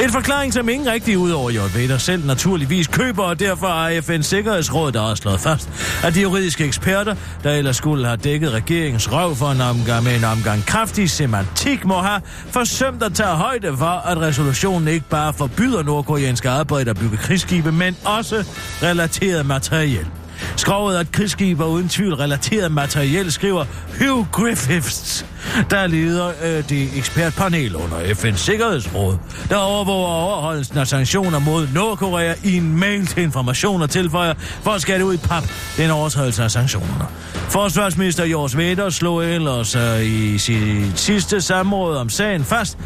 En 0.04 0.10
forklaring, 0.12 0.54
som 0.54 0.70
ingen 0.70 0.92
rigtig 0.92 1.18
ud 1.18 1.32
over 1.32 1.52
Jort 1.52 1.76
Vader 1.76 1.98
selv 1.98 2.26
naturligvis 2.26 2.88
køber, 2.88 3.24
og 3.24 3.40
derfor 3.40 3.68
har 3.68 3.92
FN's 3.92 4.22
Sikkerhedsråd 4.22 4.92
der 4.92 5.00
også 5.00 5.22
slået 5.22 5.40
fast, 5.40 5.70
at 6.04 6.16
de 6.16 6.22
juridiske 6.22 6.66
eksperter, 6.66 7.16
der 7.44 7.52
ellers 7.52 7.78
skulle 7.78 8.06
have 8.06 8.18
dækket 8.18 8.54
regeringens 8.54 9.12
røv 9.12 9.36
for 9.36 9.52
en 9.52 9.62
omgang 9.62 9.99
med 10.02 10.16
en 10.16 10.24
omgang 10.24 10.66
kraftig 10.66 11.10
semantik, 11.10 11.86
må 11.86 11.98
have 12.02 12.22
forsømt 12.52 13.04
at 13.04 13.14
tage 13.14 13.36
højde 13.36 13.78
for, 13.78 13.86
at 13.86 14.18
resolutionen 14.18 14.88
ikke 14.88 15.06
bare 15.10 15.34
forbyder 15.34 15.84
nordkoreanske 15.84 16.50
arbejdere 16.50 16.90
at 16.90 17.00
bygge 17.00 17.18
krigsskibe, 17.18 17.72
men 17.72 17.98
også 18.06 18.46
relateret 18.84 19.46
materiel. 19.46 20.19
Skrovet 20.56 20.96
at 20.96 21.02
et 21.02 21.12
krigsskib 21.12 21.60
og 21.60 21.72
uden 21.72 21.90
tvivl 21.90 22.14
relateret 22.14 22.72
materiel, 22.72 23.32
skriver 23.32 23.66
Hugh 24.00 24.26
Griffiths, 24.32 25.26
der 25.70 25.88
leder 25.88 26.32
øh, 26.44 26.70
det 26.70 26.98
ekspertpanel 26.98 27.76
under 27.76 27.98
FN's 27.98 28.38
Sikkerhedsråd, 28.38 29.18
der 29.50 29.56
overvåger 29.56 30.08
overholdelsen 30.08 30.78
af 30.78 30.88
sanktioner 30.88 31.40
mod 31.40 31.68
Nordkorea 31.74 32.34
i 32.44 32.58
en 32.58 32.80
mail 32.80 33.06
til 33.06 33.24
information 33.24 33.82
og 33.82 33.90
tilføjer, 33.90 34.34
for 34.38 34.72
at 34.72 34.82
skære 34.82 35.06
ud 35.06 35.14
i 35.14 35.18
pap, 35.18 35.44
den 35.78 35.92
overtrædelse 35.92 36.44
af 36.44 36.52
sanktionerne. 36.52 37.06
Forsvarsminister 37.34 38.26
Jors 38.26 38.58
Vedder 38.58 38.90
slog 38.90 39.26
ellers 39.26 39.76
øh, 39.76 40.06
i 40.06 40.38
sit 40.38 41.00
sidste 41.00 41.42
samråd 41.42 41.98
om 41.98 42.10
sagen 42.10 42.44
fast, 42.44 42.78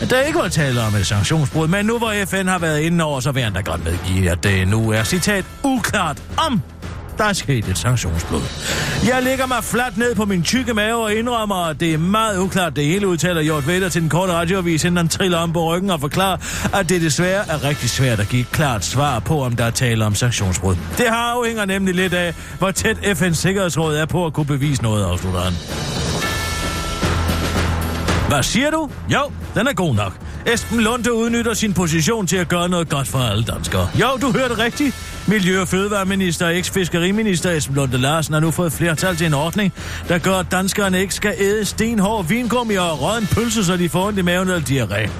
at 0.00 0.10
der 0.10 0.20
ikke 0.20 0.38
var 0.38 0.48
tale 0.48 0.80
om 0.80 0.94
et 0.94 1.06
sanktionsbrud, 1.06 1.68
men 1.68 1.86
nu 1.86 1.98
hvor 1.98 2.12
FN 2.24 2.46
har 2.46 2.58
været 2.58 2.80
inde 2.80 3.04
over, 3.04 3.20
så 3.20 3.32
vil 3.32 3.42
han 3.42 3.52
da 3.52 3.60
godt 3.60 3.84
medgive, 3.84 4.30
at 4.30 4.44
det 4.44 4.68
nu 4.68 4.90
er, 4.90 5.02
citat, 5.02 5.44
uklart 5.64 6.22
om 6.36 6.62
der 7.18 7.24
er 7.24 7.32
sket 7.32 7.68
et 7.68 7.78
sanktionsbrud. 7.78 8.40
Jeg 9.06 9.22
lægger 9.22 9.46
mig 9.46 9.64
fladt 9.64 9.98
ned 9.98 10.14
på 10.14 10.24
min 10.24 10.42
tykke 10.42 10.74
mave 10.74 11.04
og 11.04 11.14
indrømmer, 11.14 11.66
at 11.68 11.80
det 11.80 11.94
er 11.94 11.98
meget 11.98 12.38
uklart. 12.38 12.76
Det 12.76 12.84
hele 12.84 13.08
udtaler 13.08 13.40
Hjort 13.40 13.66
Vedder 13.66 13.88
til 13.88 14.02
den 14.02 14.10
korte 14.10 14.32
radioavis, 14.32 14.84
inden 14.84 14.96
han 14.96 15.08
triller 15.08 15.38
om 15.38 15.52
på 15.52 15.74
ryggen 15.74 15.90
og 15.90 16.00
forklarer, 16.00 16.36
at 16.78 16.88
det 16.88 17.00
desværre 17.00 17.48
er 17.48 17.64
rigtig 17.64 17.90
svært 17.90 18.20
at 18.20 18.28
give 18.28 18.40
et 18.40 18.50
klart 18.52 18.84
svar 18.84 19.18
på, 19.18 19.42
om 19.42 19.56
der 19.56 19.64
er 19.64 19.70
tale 19.70 20.04
om 20.04 20.14
sanktionsbrud. 20.14 20.76
Det 20.98 21.08
har 21.08 21.34
afhænger 21.36 21.64
nemlig 21.64 21.94
lidt 21.94 22.14
af, 22.14 22.34
hvor 22.58 22.70
tæt 22.70 22.96
FN's 22.96 23.34
Sikkerhedsråd 23.34 23.96
er 23.96 24.06
på 24.06 24.26
at 24.26 24.32
kunne 24.32 24.46
bevise 24.46 24.82
noget, 24.82 25.04
afslutter 25.04 25.40
han. 25.40 25.52
Hvad 28.28 28.42
siger 28.42 28.70
du? 28.70 28.90
Jo, 29.08 29.20
den 29.54 29.66
er 29.66 29.72
god 29.72 29.94
nok. 29.94 30.12
Esben 30.46 30.80
Lunde 30.80 31.12
udnytter 31.12 31.54
sin 31.54 31.74
position 31.74 32.26
til 32.26 32.36
at 32.36 32.48
gøre 32.48 32.68
noget 32.68 32.88
godt 32.88 33.08
for 33.08 33.18
alle 33.18 33.44
danskere. 33.44 33.88
Jo, 34.00 34.06
du 34.22 34.32
hørte 34.32 34.58
rigtigt. 34.58 34.96
Miljø- 35.26 35.60
og 35.60 35.68
Fødevareminister 35.68 36.46
og 36.46 36.56
eks-fiskeriminister 36.56 37.50
Esben 37.50 37.76
Lunde 37.76 37.98
Larsen 37.98 38.34
har 38.34 38.40
nu 38.40 38.50
fået 38.50 38.72
flertal 38.72 39.16
til 39.16 39.26
en 39.26 39.34
ordning, 39.34 39.72
der 40.08 40.18
gør, 40.18 40.34
at 40.34 40.46
danskerne 40.50 41.00
ikke 41.00 41.14
skal 41.14 41.34
æde 41.38 41.64
stenhård 41.64 42.26
vingummi 42.28 42.74
og 42.74 43.02
rødden 43.02 43.26
pølse, 43.26 43.64
så 43.64 43.76
de 43.76 43.88
får 43.88 44.06
ondt 44.06 44.18
i 44.18 44.22
maven 44.22 44.48
eller 44.48 44.60
diarré. 44.60 45.10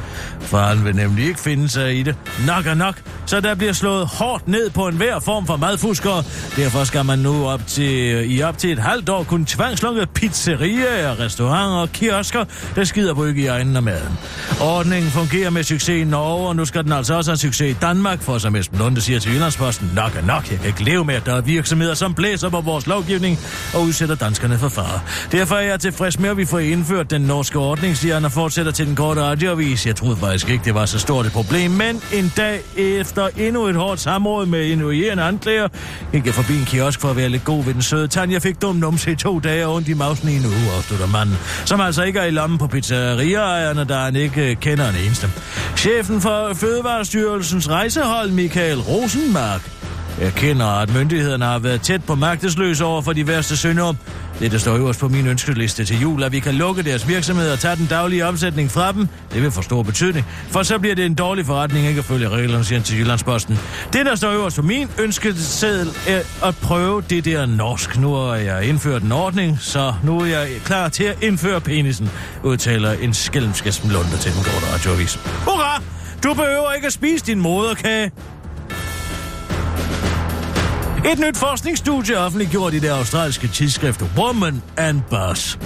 Faren 0.40 0.84
vil 0.84 0.96
nemlig 0.96 1.26
ikke 1.26 1.40
finde 1.40 1.68
sig 1.68 1.98
i 1.98 2.02
det. 2.02 2.16
Nok 2.46 2.66
er 2.66 2.74
nok, 2.74 2.94
så 3.26 3.40
der 3.40 3.54
bliver 3.54 3.72
slået 3.72 4.06
hårdt 4.06 4.48
ned 4.48 4.70
på 4.70 4.88
enhver 4.88 5.20
form 5.20 5.46
for 5.46 5.56
madfuskere. 5.56 6.24
Derfor 6.56 6.84
skal 6.84 7.04
man 7.04 7.18
nu 7.18 7.46
op 7.46 7.66
til, 7.66 8.24
i 8.36 8.42
op 8.42 8.58
til 8.58 8.72
et 8.72 8.78
halvt 8.78 9.08
år 9.08 9.22
kunne 9.22 9.46
tvangslukke 9.48 10.06
pizzerier, 10.14 11.20
restauranter 11.20 11.76
og 11.76 11.92
kiosker, 11.92 12.44
der 12.74 12.84
skider 12.84 13.14
på 13.14 13.24
ikke 13.24 13.42
i 13.42 13.46
egen 13.46 13.72
maden. 13.72 14.18
Ordningen 14.60 15.10
fungerer 15.12 15.50
med 15.50 15.62
succes 15.62 16.02
i 16.02 16.04
Norge, 16.04 16.48
og 16.48 16.56
nu 16.56 16.64
skal 16.64 16.84
den 16.84 16.92
altså 16.92 17.14
også 17.14 17.30
have 17.30 17.36
succes 17.36 17.70
i 17.70 17.76
Danmark, 17.80 18.22
for 18.22 18.38
som 18.38 18.56
Esben 18.56 18.78
Lunde 18.78 19.00
siger 19.00 19.18
til 19.18 19.32
Jyllandsposten, 19.32 19.90
nok 19.94 20.16
er 20.16 20.26
nok, 20.26 20.50
jeg 20.50 20.58
kan 20.58 20.66
ikke 20.66 20.84
leve 20.84 21.04
med, 21.04 21.14
at 21.14 21.26
der 21.26 21.34
er 21.34 21.40
virksomheder, 21.40 21.94
som 21.94 22.14
blæser 22.14 22.48
på 22.48 22.60
vores 22.60 22.86
lovgivning 22.86 23.38
og 23.74 23.82
udsætter 23.82 24.14
danskerne 24.14 24.58
for 24.58 24.68
fare. 24.68 25.00
Derfor 25.32 25.54
er 25.54 25.60
jeg 25.60 25.80
tilfreds 25.80 26.18
med, 26.18 26.30
at 26.30 26.36
vi 26.36 26.44
får 26.44 26.58
indført 26.58 27.10
den 27.10 27.22
norske 27.22 27.58
ordning, 27.58 27.96
siger 27.96 28.14
han 28.14 28.24
og 28.24 28.32
fortsætter 28.32 28.72
til 28.72 28.86
den 28.86 28.96
korte 28.96 29.20
radioavis. 29.20 29.86
Jeg 29.86 29.96
troede 29.96 30.16
faktisk 30.16 30.48
ikke, 30.48 30.64
det 30.64 30.74
var 30.74 30.86
så 30.86 30.98
stort 30.98 31.26
et 31.26 31.32
problem, 31.32 31.70
men 31.70 32.02
en 32.12 32.32
dag 32.36 32.60
efter 32.76 33.28
endnu 33.36 33.66
et 33.66 33.76
hårdt 33.76 34.00
samråd 34.00 34.46
med 34.46 34.64
injurierende 34.66 35.22
anklager, 35.22 35.68
gik 36.12 36.26
jeg 36.26 36.34
forbi 36.34 36.58
en 36.58 36.64
kiosk 36.64 37.00
for 37.00 37.10
at 37.10 37.16
være 37.16 37.28
lidt 37.28 37.44
god 37.44 37.64
ved 37.64 37.74
den 37.74 37.82
søde 37.82 38.08
tand. 38.08 38.32
Jeg 38.32 38.42
fik 38.42 38.62
dum 38.62 38.76
numse 38.76 39.12
i 39.12 39.16
to 39.16 39.38
dage 39.38 39.66
og 39.66 39.74
ondt 39.74 39.88
i 39.88 39.94
mausen 39.94 40.28
i 40.28 40.36
en 40.36 40.46
uge, 40.46 40.76
afslutter 40.76 41.06
manden, 41.06 41.38
som 41.64 41.80
altså 41.80 42.02
ikke 42.02 42.18
er 42.18 42.24
i 42.24 42.30
lommen 42.30 42.58
på 42.58 42.66
pizzeriaejerne, 42.66 43.84
der 43.84 43.98
han 43.98 44.16
ikke 44.16 44.54
kender 44.54 44.88
en 44.88 44.94
eneste. 45.06 45.30
Chefen 45.76 46.20
for 46.20 46.54
Fødevarestyrelsens 46.54 47.70
rejsehold, 47.70 48.30
Michael 48.30 48.78
Rosenmark, 48.80 49.70
erkender, 50.20 50.66
at 50.66 50.94
myndighederne 50.94 51.44
har 51.44 51.58
været 51.58 51.82
tæt 51.82 52.04
på 52.04 52.14
magtesløse 52.14 52.84
over 52.84 53.02
for 53.02 53.12
de 53.12 53.26
værste 53.28 53.56
synder. 53.56 53.94
Det, 54.40 54.52
der 54.52 54.58
står 54.58 54.76
øverst 54.76 55.00
på 55.00 55.08
min 55.08 55.26
ønskeliste 55.26 55.84
til 55.84 56.00
jul, 56.00 56.22
at 56.22 56.32
vi 56.32 56.40
kan 56.40 56.54
lukke 56.54 56.82
deres 56.82 57.08
virksomhed 57.08 57.50
og 57.52 57.58
tage 57.58 57.76
den 57.76 57.86
daglige 57.86 58.26
omsætning 58.26 58.70
fra 58.70 58.92
dem, 58.92 59.08
det 59.32 59.42
vil 59.42 59.50
få 59.50 59.62
stor 59.62 59.82
betydning. 59.82 60.26
For 60.50 60.62
så 60.62 60.78
bliver 60.78 60.94
det 60.94 61.06
en 61.06 61.14
dårlig 61.14 61.46
forretning 61.46 61.86
ikke 61.86 61.98
at 61.98 62.04
følge 62.04 62.28
reglerne, 62.28 62.64
siger 62.64 62.78
han 62.78 62.84
til 62.84 62.98
Jyllandsposten. 62.98 63.58
Det, 63.92 64.06
der 64.06 64.14
står 64.14 64.30
øverst 64.32 64.56
på 64.56 64.62
min 64.62 64.88
ønskeseddel, 64.98 65.88
er 66.08 66.20
at 66.44 66.56
prøve 66.56 67.02
det 67.10 67.24
der 67.24 67.46
norsk. 67.46 67.98
Nu 67.98 68.14
har 68.14 68.34
jeg 68.34 68.64
indført 68.64 69.02
en 69.02 69.12
ordning, 69.12 69.58
så 69.60 69.94
nu 70.02 70.20
er 70.20 70.26
jeg 70.26 70.48
klar 70.64 70.88
til 70.88 71.04
at 71.04 71.22
indføre 71.22 71.60
penisen, 71.60 72.10
udtaler 72.42 72.92
en 72.92 73.14
skælmsk 73.14 73.64
til 73.64 73.82
den 73.82 74.44
korte 74.44 74.74
radioavis. 74.74 75.14
Hurra! 75.44 75.82
Du 76.24 76.34
behøver 76.34 76.72
ikke 76.72 76.86
at 76.86 76.92
spise 76.92 77.24
din 77.24 77.40
moderkage. 77.40 78.10
Et 81.04 81.18
nyt 81.18 81.36
forskningsstudie 81.36 82.18
offentliggjort 82.18 82.74
i 82.74 82.78
det 82.78 82.90
australske 82.90 83.48
tidsskrift 83.48 84.04
Woman 84.16 84.62
and 84.76 85.00
Boss. 85.10 85.58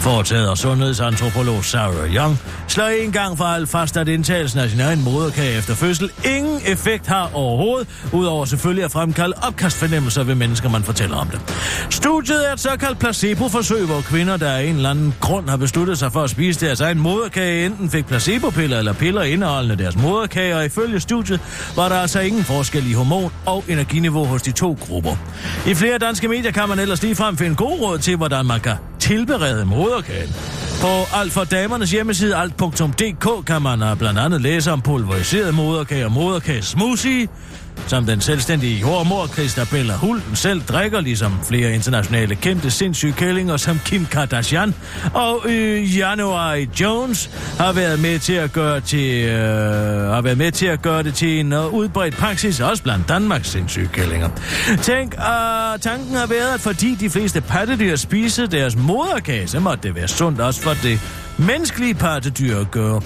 Foretaget 0.00 0.48
af 0.48 0.58
sundhedsantropolog 0.58 1.64
Sarah 1.64 2.14
Young, 2.14 2.38
slår 2.68 2.86
en 2.86 3.12
gang 3.12 3.38
for 3.38 3.44
alt 3.44 3.68
fast, 3.68 3.96
at 3.96 4.08
indtagelsen 4.08 4.60
af 4.60 4.70
sin 4.70 4.80
egen 4.80 5.02
moderkage 5.04 5.58
efter 5.58 5.74
fødsel 5.74 6.10
ingen 6.24 6.60
effekt 6.66 7.06
har 7.06 7.30
overhovedet, 7.34 7.88
udover 8.12 8.44
selvfølgelig 8.44 8.84
at 8.84 8.90
fremkalde 8.90 9.34
opkastfornemmelser 9.42 10.24
ved 10.24 10.34
mennesker, 10.34 10.68
man 10.68 10.82
fortæller 10.82 11.16
om 11.16 11.28
det. 11.28 11.40
Studiet 11.90 12.48
er 12.48 12.52
et 12.52 12.60
såkaldt 12.60 12.98
placebo-forsøg, 12.98 13.86
hvor 13.86 14.00
kvinder, 14.00 14.36
der 14.36 14.52
af 14.52 14.62
en 14.62 14.76
eller 14.76 14.90
anden 14.90 15.14
grund 15.20 15.48
har 15.48 15.56
besluttet 15.56 15.98
sig 15.98 16.12
for 16.12 16.22
at 16.22 16.30
spise 16.30 16.66
deres 16.66 16.80
egen 16.80 16.98
moderkage, 16.98 17.66
enten 17.66 17.90
fik 17.90 18.06
placebopiller 18.06 18.78
eller 18.78 18.92
piller 18.92 19.22
indeholdende 19.22 19.84
deres 19.84 19.96
moderkage, 19.96 20.56
og 20.56 20.64
ifølge 20.64 21.00
studiet 21.00 21.40
var 21.76 21.88
der 21.88 21.96
altså 21.96 22.20
ingen 22.20 22.44
forskel 22.44 22.90
i 22.90 22.94
hormon- 22.94 23.32
og 23.46 23.64
energiniveau 23.68 24.24
hos 24.24 24.42
de 24.42 24.52
to 24.52 24.78
grupper. 24.80 25.16
I 25.66 25.74
flere 25.74 25.98
danske 25.98 26.28
medier 26.28 26.50
kan 26.50 26.68
man 26.68 26.78
ellers 26.78 27.02
ligefrem 27.02 27.36
finde 27.36 27.56
gode 27.56 27.80
råd 27.80 27.98
til, 27.98 28.16
hvordan 28.16 28.46
man 28.46 28.60
kan 28.60 28.74
tilberede 29.04 29.64
moderkagen. 29.64 30.34
På 30.80 31.16
Alt 31.20 31.32
for 31.32 31.44
Damernes 31.44 31.90
hjemmeside 31.90 32.36
alt.dk 32.36 33.46
kan 33.46 33.62
man 33.62 33.82
øh, 33.82 33.98
blandt 33.98 34.18
andet 34.20 34.40
læse 34.40 34.72
om 34.72 34.80
pulveriseret 34.80 35.54
moderkage 35.54 36.04
og 36.04 36.12
moderkage 36.12 36.62
smoothie, 36.62 37.28
som 37.86 38.06
den 38.06 38.20
selvstændige 38.20 38.80
jordmor 38.80 39.26
Christabella 39.26 39.94
Hulten 39.94 40.36
selv 40.36 40.62
drikker, 40.62 41.00
ligesom 41.00 41.32
flere 41.48 41.74
internationale 41.74 42.34
kendte 42.34 42.70
sindssyge 42.70 43.12
kællinger 43.12 43.56
som 43.56 43.80
Kim 43.84 44.06
Kardashian 44.06 44.74
og 45.14 45.42
øh, 45.48 45.98
January 45.98 46.66
Jones 46.80 47.30
har 47.58 47.72
været 47.72 48.00
med 48.00 48.18
til 48.18 48.32
at 48.32 48.52
gøre 48.52 48.80
til 48.80 49.24
øh, 49.24 49.34
har 50.10 50.22
været 50.22 50.38
med 50.38 50.52
til 50.52 50.66
at 50.66 50.82
gøre 50.82 51.02
det 51.02 51.14
til 51.14 51.40
en 51.40 51.52
øh, 51.52 51.74
udbredt 51.74 52.16
praksis 52.16 52.60
også 52.60 52.82
blandt 52.82 53.08
Danmarks 53.08 53.48
sindssyge 53.48 53.88
kællinger. 53.92 54.28
Tænk, 54.82 55.14
øh, 55.14 55.80
tanken 55.80 56.16
har 56.16 56.26
været, 56.26 56.54
at 56.54 56.60
fordi 56.60 56.94
de 56.94 57.10
fleste 57.10 57.40
pattedyr 57.40 57.96
spiser 57.96 58.46
deres 58.46 58.76
moderkage, 58.76 59.48
så 59.48 59.60
måtte 59.60 59.88
det 59.88 59.96
være 59.96 60.08
sundt 60.08 60.40
også 60.40 60.60
for 60.60 60.74
det 60.82 61.23
menneskelige 61.38 61.94
pattedyr 61.94 62.60
at 62.60 62.70
gøre. 62.70 63.00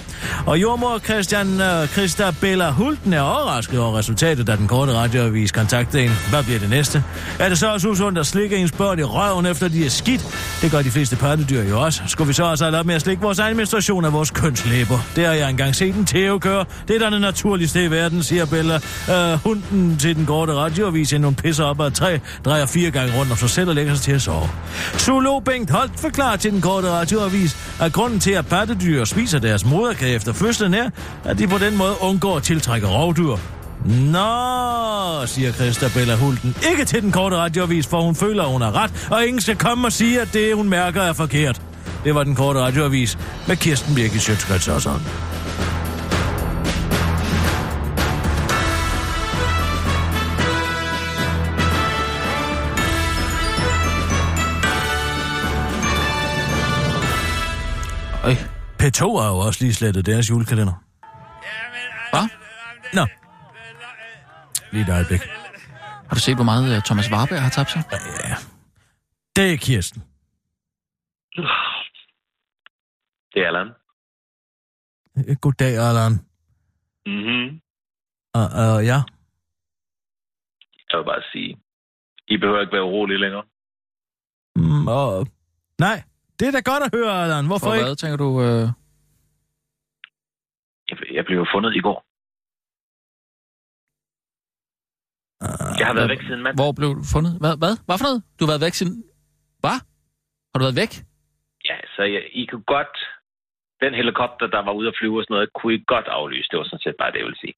Og 0.45 0.61
jordmor 0.61 0.99
Christian 0.99 1.61
øh, 1.61 1.81
uh, 1.81 1.87
Christabella 1.87 2.71
Hulten 2.71 3.13
er 3.13 3.21
overrasket 3.21 3.79
over 3.79 3.97
resultatet, 3.97 4.47
da 4.47 4.55
den 4.55 4.67
korte 4.67 4.93
radioavis 4.93 5.51
kontaktede 5.51 6.03
en. 6.03 6.11
Hvad 6.29 6.43
bliver 6.43 6.59
det 6.59 6.69
næste? 6.69 7.03
Er 7.39 7.49
det 7.49 7.57
så 7.57 7.73
også 7.73 7.89
usundt 7.89 8.19
at 8.19 8.25
slikke 8.25 8.57
ens 8.57 8.71
børn 8.71 8.99
i 8.99 9.03
røven, 9.03 9.45
efter 9.45 9.67
de 9.67 9.85
er 9.85 9.89
skidt? 9.89 10.25
Det 10.61 10.71
gør 10.71 10.81
de 10.81 10.91
fleste 10.91 11.15
pattedyr 11.15 11.63
jo 11.63 11.81
også. 11.81 12.01
Skulle 12.07 12.27
vi 12.27 12.33
så 12.33 12.43
også 12.43 12.65
have 12.65 12.77
op 12.77 12.85
med 12.85 12.95
at 12.95 13.01
slikke 13.01 13.21
vores 13.21 13.39
egen 13.39 13.57
menstruation 13.57 14.05
af 14.05 14.13
vores 14.13 14.31
kønslæber? 14.31 14.99
Det 15.15 15.25
har 15.25 15.33
jeg 15.33 15.49
engang 15.49 15.75
set 15.75 15.95
en 15.95 16.05
Theo 16.05 16.39
gøre. 16.41 16.65
Det 16.87 16.95
er 16.95 16.99
da 16.99 17.09
det 17.09 17.21
naturligste 17.21 17.85
i 17.85 17.91
verden, 17.91 18.23
siger 18.23 18.45
Bella. 18.45 18.79
Øh, 19.09 19.33
uh, 19.33 19.39
hunden 19.43 19.97
til 19.97 20.15
den 20.15 20.25
korte 20.25 20.53
radioavis, 20.53 21.11
inden 21.11 21.23
hun 21.23 21.35
pisser 21.35 21.63
op 21.63 21.81
ad 21.81 21.91
træ, 21.91 22.17
drejer 22.45 22.65
fire 22.65 22.91
gange 22.91 23.19
rundt 23.19 23.31
om 23.31 23.37
sig 23.37 23.49
selv 23.49 23.69
og 23.69 23.75
lægger 23.75 23.93
sig 23.93 24.03
til 24.03 24.11
at 24.11 24.21
sove. 24.21 24.49
Zoolog 24.97 25.43
Bengt 25.43 25.71
Holt 25.71 25.99
forklarer 25.99 26.35
til 26.35 26.51
den 26.51 26.61
korte 26.61 26.89
radioavis, 26.89 27.57
at 27.79 27.93
grunden 27.93 28.18
til, 28.19 28.31
at 28.31 28.47
pattedyr 28.47 29.05
spiser 29.05 29.39
deres 29.39 29.65
moderkage 29.65 30.15
efter 30.15 30.33
fødslen 30.33 30.73
er, 30.73 30.89
at 31.25 31.37
de 31.37 31.47
på 31.47 31.57
den 31.57 31.77
måde 31.77 31.93
undgår 32.01 32.37
at 32.37 32.43
tiltrække 32.43 32.87
rovdyr. 32.87 33.35
Nå, 33.85 35.25
siger 35.25 35.51
Christabella 35.51 36.15
Hulten. 36.15 36.55
Ikke 36.71 36.85
til 36.85 37.01
den 37.01 37.11
korte 37.11 37.35
radioavis, 37.35 37.87
for 37.87 38.01
hun 38.01 38.15
føler, 38.15 38.43
at 38.43 38.49
hun 38.49 38.61
har 38.61 38.83
ret, 38.83 39.07
og 39.11 39.25
ingen 39.25 39.41
skal 39.41 39.55
komme 39.55 39.87
og 39.87 39.91
sige, 39.91 40.21
at 40.21 40.33
det, 40.33 40.55
hun 40.55 40.69
mærker, 40.69 41.01
er 41.01 41.13
forkert. 41.13 41.61
Det 42.03 42.15
var 42.15 42.23
den 42.23 42.35
korte 42.35 42.59
radioavis 42.59 43.17
med 43.47 43.55
Kirsten 43.55 43.95
Birke 43.95 44.19
Sjøtskrets 44.19 44.67
og 44.67 44.81
sådan. 44.81 45.01
Øj. 58.29 58.35
P2 58.81 59.01
har 59.21 59.29
jo 59.33 59.39
også 59.47 59.59
lige 59.63 59.73
slettet 59.73 60.05
deres 60.05 60.29
julekalender. 60.29 60.77
Hvad? 62.13 62.25
Nå. 62.97 63.03
Lige 64.71 64.83
et 64.87 64.91
øjeblik. 64.97 65.21
Har 66.09 66.15
du 66.15 66.21
set, 66.25 66.35
hvor 66.35 66.43
meget 66.51 66.77
uh, 66.77 66.83
Thomas 66.87 67.11
Warberg 67.13 67.41
har 67.41 67.49
tabt 67.49 67.71
sig? 67.71 67.83
Ja. 68.29 68.35
Det 69.35 69.53
er 69.53 69.57
Kirsten. 69.57 70.01
Det 73.33 73.39
er 73.43 73.47
Allan. 73.47 73.69
Øh, 75.17 75.35
Goddag, 75.41 75.73
Allan. 75.87 76.13
Mm-hmm. 77.05 77.61
Og, 78.39 78.45
og 78.63 78.85
ja, 78.91 78.99
Jeg 80.89 80.97
vil 80.99 81.05
bare 81.05 81.23
sige, 81.31 81.57
I 82.27 82.37
behøver 82.37 82.61
ikke 82.61 82.73
være 82.73 82.83
urolige 82.83 83.19
længere. 83.19 83.43
mm, 84.55 84.87
og... 84.87 85.27
Nej, 85.79 86.03
det 86.39 86.47
er 86.47 86.51
da 86.57 86.61
godt 86.71 86.83
at 86.87 86.91
høre, 86.97 87.23
Allan. 87.23 87.45
Hvorfor 87.45 87.65
For 87.67 87.73
ikke? 87.73 87.85
hvad, 87.85 87.95
tænker 87.95 88.17
du? 88.17 88.29
Uh... 88.45 88.65
Jeg, 90.89 90.97
jeg 91.17 91.23
blev 91.25 91.39
fundet 91.53 91.71
i 91.79 91.81
går. 91.87 91.99
Jeg 95.79 95.85
har 95.87 95.93
været 95.99 96.09
væk 96.09 96.21
siden 96.27 96.41
mandag. 96.43 96.59
Hvor 96.63 96.71
blev 96.79 96.89
du 96.99 97.03
fundet? 97.15 97.33
Hvad? 97.43 97.53
Hvad? 97.61 97.73
Hvad 97.87 97.97
for 97.99 98.05
noget? 98.09 98.21
Du 98.37 98.41
har 98.43 98.51
været 98.53 98.63
væk 98.67 98.75
siden... 98.79 98.95
Hvad? 99.63 99.77
Har 100.51 100.57
du 100.59 100.63
været 100.67 100.79
væk? 100.83 100.91
Ja, 101.69 101.77
så 101.95 102.01
jeg, 102.13 102.21
I 102.41 102.43
kunne 102.51 102.67
godt... 102.75 102.95
Den 103.83 103.93
helikopter, 104.01 104.47
der 104.55 104.61
var 104.67 104.73
ude 104.79 104.87
at 104.91 104.95
flyve 104.99 105.15
og 105.19 105.23
sådan 105.23 105.33
noget, 105.35 105.49
kunne 105.57 105.73
I 105.77 105.83
godt 105.93 106.07
aflyse. 106.17 106.47
Det 106.51 106.57
var 106.59 106.65
sådan 106.69 106.83
set 106.85 106.95
bare 107.01 107.11
det, 107.11 107.19
jeg 107.21 107.27
ville 107.29 107.41
sige. 107.43 107.55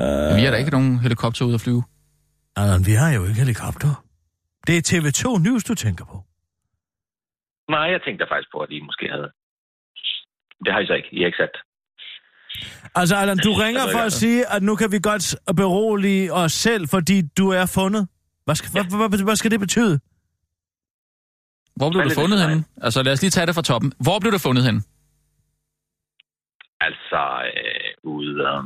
Uh... 0.00 0.36
Vi 0.36 0.42
har 0.44 0.50
da 0.52 0.58
ikke 0.62 0.76
nogen 0.78 0.92
helikopter 1.06 1.42
ud 1.48 1.54
at 1.58 1.62
flyve. 1.66 1.82
Allan, 2.60 2.82
vi 2.90 2.94
har 3.02 3.10
jo 3.16 3.22
ikke 3.28 3.40
helikopter. 3.44 3.90
Det 4.66 4.74
er 4.78 4.82
TV2 4.90 5.24
News, 5.46 5.64
du 5.70 5.74
tænker 5.74 6.04
på. 6.12 6.16
Nej, 7.68 7.86
jeg 7.94 8.00
tænkte 8.02 8.26
faktisk 8.28 8.50
på, 8.52 8.58
at 8.60 8.70
I 8.70 8.80
måske 8.80 9.08
havde... 9.08 9.28
Det 10.64 10.72
har 10.72 10.80
I 10.80 10.86
så 10.86 10.92
ikke. 10.94 11.08
I 11.12 11.18
har 11.20 11.26
ikke 11.26 11.38
sat. 11.44 11.56
Altså, 12.94 13.16
Allan, 13.16 13.38
du 13.38 13.52
ringer 13.52 13.82
for 13.92 13.98
at 13.98 14.12
sige, 14.12 14.40
at 14.54 14.62
nu 14.62 14.76
kan 14.76 14.92
vi 14.92 14.98
godt 15.02 15.36
berolige 15.56 16.32
os 16.32 16.52
selv, 16.52 16.88
fordi 16.88 17.16
du 17.38 17.48
er 17.50 17.66
fundet. 17.74 18.08
Hvad 18.44 18.54
skal, 18.54 18.70
ja. 18.74 18.82
hvad, 18.98 19.08
hvad, 19.08 19.24
hvad 19.24 19.36
skal 19.36 19.50
det 19.50 19.60
betyde? 19.60 20.00
Hvor 21.76 21.90
blev 21.90 22.02
du 22.04 22.08
det, 22.08 22.18
fundet 22.18 22.38
det 22.38 22.48
henne? 22.48 22.64
Altså, 22.82 23.02
lad 23.02 23.12
os 23.12 23.22
lige 23.22 23.30
tage 23.30 23.46
det 23.46 23.54
fra 23.54 23.62
toppen. 23.62 23.92
Hvor 24.06 24.18
blev 24.20 24.32
du 24.32 24.38
fundet 24.38 24.64
henne? 24.64 24.80
Altså, 26.80 27.20
øh, 27.56 27.90
ude... 28.14 28.34
Øh, 28.50 28.62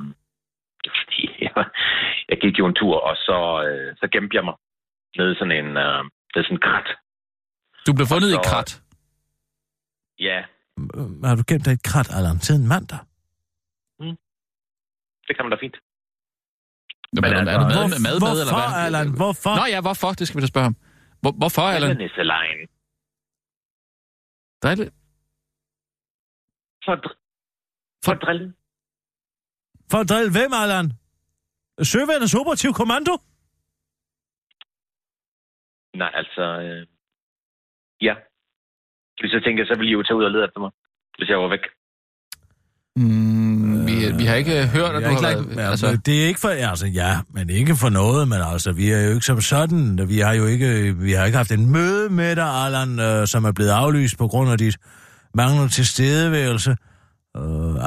fordi, 0.99 1.23
jeg, 1.45 1.53
jeg 2.31 2.39
gik 2.43 2.59
jo 2.59 2.67
en 2.67 2.75
tur, 2.75 2.97
og 3.09 3.17
så, 3.17 3.39
øh, 3.69 3.97
så 4.01 4.09
gemte 4.13 4.37
jeg 4.37 4.45
mig 4.45 4.55
nede 5.19 5.33
i 5.33 5.39
sådan 5.39 5.57
en... 5.61 5.69
Øh, 5.87 6.01
det 6.31 6.37
er 6.41 6.45
sådan 6.49 6.57
en 6.61 6.67
krat. 6.69 6.89
Du 7.87 7.93
blev 7.99 8.07
fundet 8.13 8.29
Og 8.35 8.41
i 8.41 8.45
så- 8.45 8.51
krat. 8.51 8.71
Ja, 10.19 10.39
Har 11.29 11.35
du 11.37 11.43
gemt 11.49 11.64
dig 11.64 11.73
et 11.73 11.83
krat, 11.83 12.09
Allan, 12.16 12.41
siden 12.41 12.69
mandag? 12.69 12.99
det 15.29 15.37
kan 15.37 15.45
man 15.45 15.51
da 15.51 15.59
fint. 15.66 15.77
Men 17.12 17.25
er, 17.25 17.29
altså, 17.29 17.51
er 17.55 17.59
der 17.59 17.69
mad, 17.69 17.77
Hvor- 17.79 17.89
med, 17.95 18.01
mad 18.09 18.16
med, 18.21 18.41
eller 18.41 18.55
hvorfor, 18.55 18.71
hvad? 18.75 18.85
Allan? 18.87 19.09
Hvorfor? 19.23 19.53
Nå 19.61 19.64
ja, 19.75 19.81
hvorfor? 19.87 20.11
Det 20.19 20.25
skal 20.27 20.37
vi 20.39 20.43
da 20.47 20.51
spørge 20.55 20.64
ham. 20.71 20.77
Hvor, 21.23 21.33
hvorfor, 21.41 21.62
Allan? 21.62 21.97
Nisselejen. 21.97 22.59
Drille? 24.62 24.85
For, 26.85 26.95
dr- 27.05 27.19
for 28.05 28.12
at 28.16 28.21
drille. 28.25 28.47
For 29.91 29.99
at 30.03 30.09
drille 30.12 30.31
hvem, 30.37 30.53
Allan? 30.62 30.87
Søværnets 31.93 32.35
operativ 32.41 32.71
kommando? 32.81 33.12
Nej, 36.03 36.11
altså... 36.21 36.45
Øh, 36.66 36.87
ja. 38.09 38.14
Hvis 39.21 39.33
jeg 39.37 39.43
tænker, 39.47 39.62
så 39.71 39.75
ville 39.79 39.91
I 39.91 39.97
jo 39.99 40.03
tage 40.03 40.16
ud 40.21 40.25
og 40.29 40.33
lede 40.35 40.45
efter 40.49 40.61
mig, 40.64 40.71
hvis 41.19 41.29
jeg 41.33 41.39
var 41.45 41.51
væk. 41.57 41.64
Mm, 42.97 43.87
vi, 43.87 43.95
vi 44.19 44.25
har 44.25 44.35
ikke 44.35 44.66
hørt, 44.66 44.95
at 44.95 45.03
Jeg 45.03 45.11
du 45.11 45.16
er 45.16 45.21
har 45.23 45.29
ikke 45.31 45.45
været... 45.45 45.57
lagt- 45.57 45.61
Altså, 45.71 45.87
altså, 45.87 46.03
det 46.07 46.23
er 46.23 46.27
ikke 46.27 46.41
for, 46.41 46.49
altså 46.49 46.87
ja, 46.87 47.12
men 47.35 47.51
ikke 47.51 47.75
for 47.77 47.89
noget, 47.89 48.29
men 48.29 48.39
altså, 48.53 48.73
vi 48.73 48.91
er 48.91 49.01
jo 49.07 49.11
ikke 49.14 49.27
som 49.27 49.41
sådan, 49.41 50.09
vi 50.09 50.19
har 50.19 50.35
jo 50.35 50.47
ikke, 50.47 50.95
vi 50.97 51.12
har 51.12 51.25
ikke 51.25 51.37
haft 51.37 51.53
en 51.53 51.73
møde 51.73 52.11
med 52.11 52.37
dig, 52.37 52.45
Allan, 52.64 53.01
øh, 53.01 53.27
som 53.27 53.45
er 53.45 53.53
blevet 53.53 53.71
aflyst 53.71 54.19
på 54.19 54.29
grund 54.29 54.51
af 54.51 54.59
dit 54.59 54.77
manglende 55.35 55.69
tilstedeværelse. 55.69 56.77
Øh, 57.37 57.43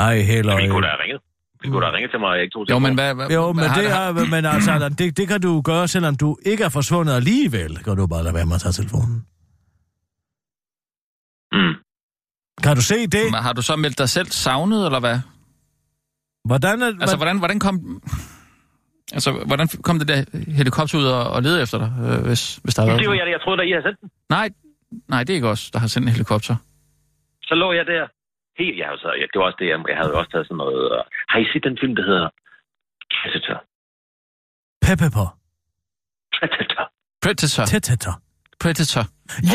ej, 0.07 0.19
heller... 0.19 0.55
Vi 0.61 0.67
kunne 0.67 0.81
da 0.81 0.87
have 0.87 1.03
ringet. 1.03 1.21
Vi 1.63 1.67
kunne 1.69 1.81
da 1.81 1.85
have 1.85 1.95
ringet 1.95 2.11
til 2.11 2.19
mig, 2.19 2.29
og 2.29 2.35
jeg 2.35 2.43
ikke 2.43 2.53
tog 2.53 2.65
jo, 2.69 2.79
men 2.79 2.93
hvad... 2.93 3.13
hvad 3.15 3.29
Jo, 3.29 3.51
men, 3.53 3.63
har- 3.65 3.81
det 3.81 3.91
har- 3.91 4.09
er, 4.09 4.25
men 4.29 4.45
altså, 4.45 4.71
Allan, 4.71 4.93
det, 4.93 5.17
det 5.17 5.27
kan 5.27 5.41
du 5.41 5.61
gøre, 5.61 5.87
selvom 5.87 6.15
du 6.15 6.37
ikke 6.45 6.63
er 6.63 6.69
forsvundet 6.69 7.13
alligevel. 7.13 7.77
Kan 7.83 7.97
du 7.97 8.07
bare 8.07 8.23
lade 8.23 8.35
være 8.35 8.45
med 8.45 8.55
at 8.55 8.61
tage 8.61 8.71
telefonen. 8.73 9.25
Mm. 11.51 11.73
Kan 12.63 12.75
du 12.75 12.81
se 12.81 13.07
det? 13.07 13.25
Men 13.31 13.41
Har 13.47 13.53
du 13.53 13.61
så 13.61 13.75
meldt 13.75 13.97
dig 13.97 14.09
selv 14.09 14.27
savnet, 14.27 14.85
eller 14.85 14.99
hvad? 14.99 15.19
Hvordan 16.45 16.81
er, 16.81 16.91
Altså, 17.01 17.17
hvordan, 17.17 17.37
hvordan 17.37 17.59
kom... 17.59 18.01
Altså, 19.13 19.31
hvordan 19.47 19.67
kom 19.67 19.99
det 19.99 20.07
der 20.07 20.19
helikopter 20.59 20.97
ud 20.99 21.05
og, 21.05 21.23
og 21.35 21.41
lede 21.43 21.61
efter 21.61 21.77
dig, 21.77 21.91
øh, 22.05 22.25
hvis, 22.27 22.41
hvis 22.63 22.75
der 22.75 22.81
har 22.81 22.97
Det 22.97 23.09
var 23.09 23.13
jeg, 23.13 23.27
jeg 23.31 23.41
troede, 23.41 23.57
da 23.57 23.63
I 23.63 23.71
havde 23.71 23.83
sendt 23.83 23.99
den. 24.01 24.09
Nej, 24.29 24.49
nej, 25.07 25.19
det 25.23 25.29
er 25.29 25.35
ikke 25.35 25.47
os, 25.47 25.71
der 25.71 25.79
har 25.79 25.87
sendt 25.87 26.07
en 26.07 26.11
helikopter. 26.11 26.55
Så 27.43 27.55
lå 27.55 27.71
jeg 27.73 27.85
der. 27.85 28.07
Helt, 28.61 28.77
jeg, 28.79 28.87
så, 28.97 29.09
jeg, 29.19 29.27
det 29.33 29.39
var 29.39 29.45
også 29.45 29.57
det, 29.59 29.67
jeg, 29.67 29.79
jeg 29.89 29.97
havde 29.97 30.13
også 30.13 30.31
taget 30.31 30.47
sådan 30.47 30.57
noget... 30.57 30.81
Uh, 30.91 31.03
har 31.31 31.39
I 31.39 31.45
set 31.53 31.63
den 31.63 31.77
film, 31.81 31.95
der 31.95 32.05
hedder 32.09 32.29
Predator? 33.17 33.57
Pepper. 34.85 35.27
Predator. 36.37 36.83
Predator. 37.23 37.65
Teteter. 37.65 38.13
Predator. 38.63 39.03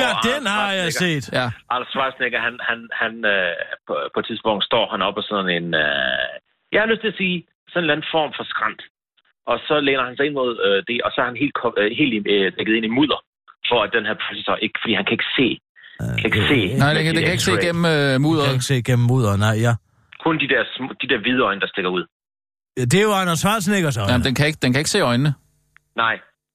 Ja, 0.01 0.09
den 0.29 0.43
har 0.57 0.71
jeg 0.81 0.91
set. 1.03 1.25
Ja. 1.39 1.47
Arnold 1.73 1.91
Schwarzenegger, 1.95 2.41
han, 2.47 2.55
han, 2.69 2.79
han 3.03 3.13
øh, 3.35 3.53
på, 3.87 3.95
på 4.15 4.19
et 4.23 4.27
tidspunkt 4.31 4.63
står 4.71 4.85
han 4.93 5.01
op 5.09 5.17
og 5.21 5.25
sådan 5.31 5.51
en... 5.59 5.67
Øh, 5.85 6.29
jeg 6.73 6.81
har 6.83 6.89
lyst 6.93 7.03
til 7.05 7.13
at 7.15 7.19
sige, 7.23 7.37
sådan 7.69 7.79
en 7.79 7.85
eller 7.85 7.95
anden 7.95 8.09
form 8.17 8.31
for 8.39 8.45
skrant. 8.53 8.83
Og 9.51 9.57
så 9.69 9.75
læner 9.87 10.05
han 10.09 10.17
sig 10.17 10.25
ind 10.27 10.35
mod 10.41 10.51
øh, 10.67 10.79
det, 10.89 10.97
og 11.07 11.11
så 11.13 11.19
er 11.23 11.27
han 11.31 11.39
helt, 11.43 11.57
øh, 11.81 11.91
helt 12.01 12.15
øh, 12.35 12.47
dækket 12.57 12.75
ind 12.79 12.87
i 12.91 12.93
mudder, 12.99 13.19
for 13.71 13.79
at 13.85 13.91
den 13.97 14.05
her 14.09 14.17
Predator 14.25 14.57
ikke... 14.65 14.77
Fordi 14.83 14.95
han 14.99 15.05
kan 15.09 15.15
ikke 15.19 15.31
se. 15.39 15.49
Han 16.11 16.19
kan 16.23 16.29
ikke 16.31 16.45
se. 16.55 16.61
Nej, 16.83 16.91
det 16.97 17.03
kan, 17.05 17.13
det 17.17 17.23
kan 17.27 17.33
ikke 17.37 17.49
se 17.51 17.53
X-ray. 17.53 17.63
igennem 17.63 17.85
øh, 17.85 17.93
Jeg 17.93 18.13
kan 18.13 18.23
mudderet. 18.27 18.53
ikke 18.57 18.69
se 18.73 18.77
gennem 18.89 19.07
mudder, 19.13 19.33
nej, 19.47 19.57
ja. 19.67 19.73
Kun 20.25 20.35
de 20.43 20.49
der, 20.53 20.63
de 21.03 21.07
der 21.13 21.19
hvide 21.25 21.43
øjne, 21.49 21.61
der 21.65 21.69
stikker 21.75 21.91
ud. 21.99 22.05
Det 22.93 22.99
er 23.03 23.07
jo 23.11 23.15
Anders 23.23 23.39
Schwarzeneggers 23.43 23.97
øjne. 23.97 24.11
Jamen, 24.13 24.25
den 24.29 24.35
kan, 24.39 24.45
ikke, 24.51 24.61
den 24.63 24.71
kan 24.73 24.81
ikke 24.83 24.95
se 24.97 25.01
øjnene. 25.11 25.31
Nej, 26.05 26.15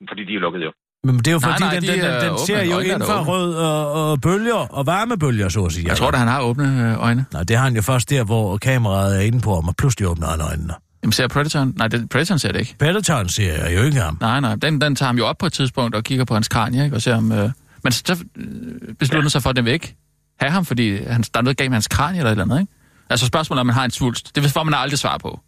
fordi 0.10 0.24
de 0.30 0.34
er 0.36 0.40
lukket 0.46 0.62
jo. 0.68 0.72
Men 1.04 1.18
det 1.18 1.28
er 1.28 1.32
jo 1.32 1.40
Nej, 1.40 1.52
fordi, 1.52 1.64
nej, 1.64 1.74
den, 1.74 1.84
de 1.84 1.88
den, 1.88 2.00
den, 2.00 2.30
den 2.30 2.38
ser 2.48 2.64
jo 2.64 2.80
da 2.80 2.96
infrarød 2.96 3.56
og, 3.56 4.12
og 4.12 4.22
bølger 4.22 4.54
og 4.54 4.86
varmebølger, 4.86 5.50
så 5.50 5.64
at 5.66 5.72
sige. 5.72 5.88
Jeg 5.88 5.98
tror, 5.98 6.08
at 6.08 6.20
han 6.20 6.28
har 6.28 6.42
åbne 6.42 6.92
øh, 6.92 7.04
øjne. 7.04 7.26
Nej, 7.34 7.44
det 7.44 7.58
har 7.58 7.64
han 7.64 7.76
jo 7.76 7.82
først 7.82 8.10
der, 8.10 8.24
hvor 8.24 8.58
kameraet 8.58 9.18
er 9.18 9.22
inde 9.22 9.40
på 9.40 9.56
ham, 9.56 9.68
og 9.68 9.76
pludselig 9.76 10.08
åbner 10.08 10.28
han 10.28 10.42
øjnene. 10.42 10.74
Jamen, 11.04 11.12
ser 11.12 11.28
Predatoren? 11.28 11.74
Nej, 11.78 11.88
det, 11.88 12.10
Predatoren 12.10 12.40
ser 12.40 12.52
det 12.52 12.60
ikke. 12.60 12.76
Peloton 12.80 13.30
ser 13.30 13.64
jeg 13.64 13.76
jo 13.78 13.84
ikke 13.84 14.00
ham. 14.00 14.18
Nej, 14.22 14.40
nej, 14.40 14.56
den, 14.56 14.82
den 14.82 14.96
tager 14.96 15.08
ham 15.08 15.18
jo 15.18 15.26
op 15.26 15.38
på 15.38 15.46
et 15.46 15.54
tidspunkt 15.54 15.96
og 15.96 16.04
kigger 16.04 16.26
på 16.26 16.34
hans 16.34 16.48
kranie, 16.48 16.84
ikke? 16.84 16.96
Og 16.96 17.02
ser 17.02 17.16
om... 17.16 17.32
Øh... 17.32 17.50
Men 17.84 17.92
så 17.92 18.24
beslutter 19.00 19.22
han 19.22 19.30
sig 19.30 19.44
for, 19.44 19.50
at 19.50 19.56
den 19.56 19.66
vil 19.66 19.74
ikke 19.74 19.96
have 20.40 20.52
ham, 20.52 20.66
fordi 20.66 21.04
han, 21.04 21.22
der 21.34 21.40
er 21.40 21.42
noget 21.42 21.58
galt 21.58 21.70
med 21.70 21.76
hans 21.76 21.88
kranie 21.88 22.18
eller 22.20 22.30
et 22.30 22.32
eller 22.32 22.44
andet, 22.44 22.60
ikke? 22.60 22.74
Altså 23.10 23.26
spørgsmålet 23.26 23.60
er, 23.60 23.62
om 23.62 23.68
man 23.68 23.76
har 23.76 23.86
en 23.86 23.92
svulst. 23.92 24.36
Det 24.36 24.52
får 24.52 24.64
man 24.64 24.74
aldrig 24.74 25.00
svar 25.00 25.18
på. 25.18 25.40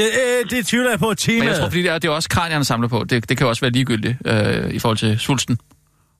Øh, 0.00 0.40
det 0.50 0.60
tvivler 0.70 0.90
jeg 0.90 0.98
på 0.98 1.08
Men 1.08 1.16
temaet. 1.16 1.48
jeg 1.50 1.56
tror, 1.58 1.68
fordi 1.72 1.82
det 1.82 1.90
er, 1.90 1.98
det 1.98 2.08
er 2.08 2.14
også 2.20 2.30
kranierne, 2.36 2.64
samler 2.64 2.88
på. 2.88 2.98
Det, 3.10 3.28
det 3.28 3.34
kan 3.36 3.44
jo 3.44 3.48
også 3.48 3.64
være 3.66 3.74
ligegyldigt 3.78 4.16
øh, 4.30 4.66
i 4.76 4.78
forhold 4.82 4.98
til 5.04 5.18
svulsten, 5.26 5.58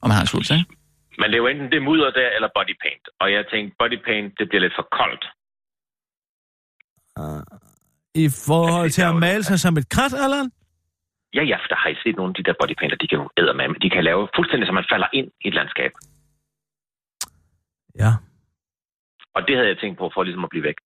om 0.03 0.07
man 0.09 0.15
har 0.17 0.23
en 0.27 0.27
svulst, 0.33 0.51
ikke? 0.51 0.65
Men 1.21 1.27
det 1.31 1.35
er 1.39 1.43
jo 1.45 1.47
enten 1.47 1.69
det 1.75 1.83
mudder 1.83 2.11
der, 2.21 2.29
eller 2.37 2.49
body 2.57 2.75
paint. 2.85 3.07
Og 3.21 3.27
jeg 3.33 3.43
tænkte, 3.53 3.77
body 3.79 3.99
paint, 4.09 4.31
det 4.39 4.45
bliver 4.49 4.63
lidt 4.67 4.75
for 4.79 4.87
koldt. 4.99 5.25
I 8.25 8.27
forhold 8.47 8.91
til 8.91 9.03
at 9.03 9.17
male 9.17 9.43
sig 9.45 9.61
som 9.61 9.77
et 9.77 9.89
krat, 9.89 10.15
Allan? 10.25 10.51
Ja, 11.35 11.43
ja, 11.43 11.57
for 11.63 11.69
der 11.73 11.79
har 11.83 11.89
I 11.95 11.97
set 12.03 12.17
nogle 12.17 12.31
af 12.31 12.35
de 12.39 12.43
der 12.49 12.55
bodypainter, 12.61 12.97
de 13.03 13.09
kan 13.09 13.19
jo 13.23 13.27
æde 13.39 13.55
med, 13.61 13.67
de 13.85 13.91
kan 13.91 14.05
lave 14.05 14.29
fuldstændig, 14.37 14.67
så 14.67 14.73
man 14.73 14.87
falder 14.93 15.09
ind 15.19 15.29
i 15.45 15.49
et 15.49 15.55
landskab. 15.55 15.93
Ja. 18.03 18.11
Og 19.37 19.41
det 19.47 19.55
havde 19.57 19.69
jeg 19.73 19.79
tænkt 19.79 19.99
på, 19.99 20.11
for 20.15 20.23
ligesom 20.23 20.45
at 20.45 20.51
blive 20.51 20.65
væk. 20.69 20.79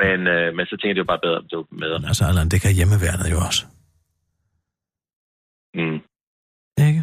Men, 0.00 0.18
øh, 0.34 0.54
men 0.56 0.64
så 0.66 0.70
tænkte 0.70 0.88
jeg, 0.88 0.96
det 0.96 1.06
var 1.06 1.12
bare 1.14 1.24
bedre, 1.26 1.40
det 1.50 1.56
var 1.60 1.66
med. 1.82 1.90
Men 1.98 2.08
altså, 2.10 2.24
Allan, 2.24 2.48
det 2.48 2.60
kan 2.64 2.74
hjemmeværnet 2.78 3.30
jo 3.34 3.38
også. 3.48 3.62
Mm. 5.74 5.98
Ikke? 6.88 7.02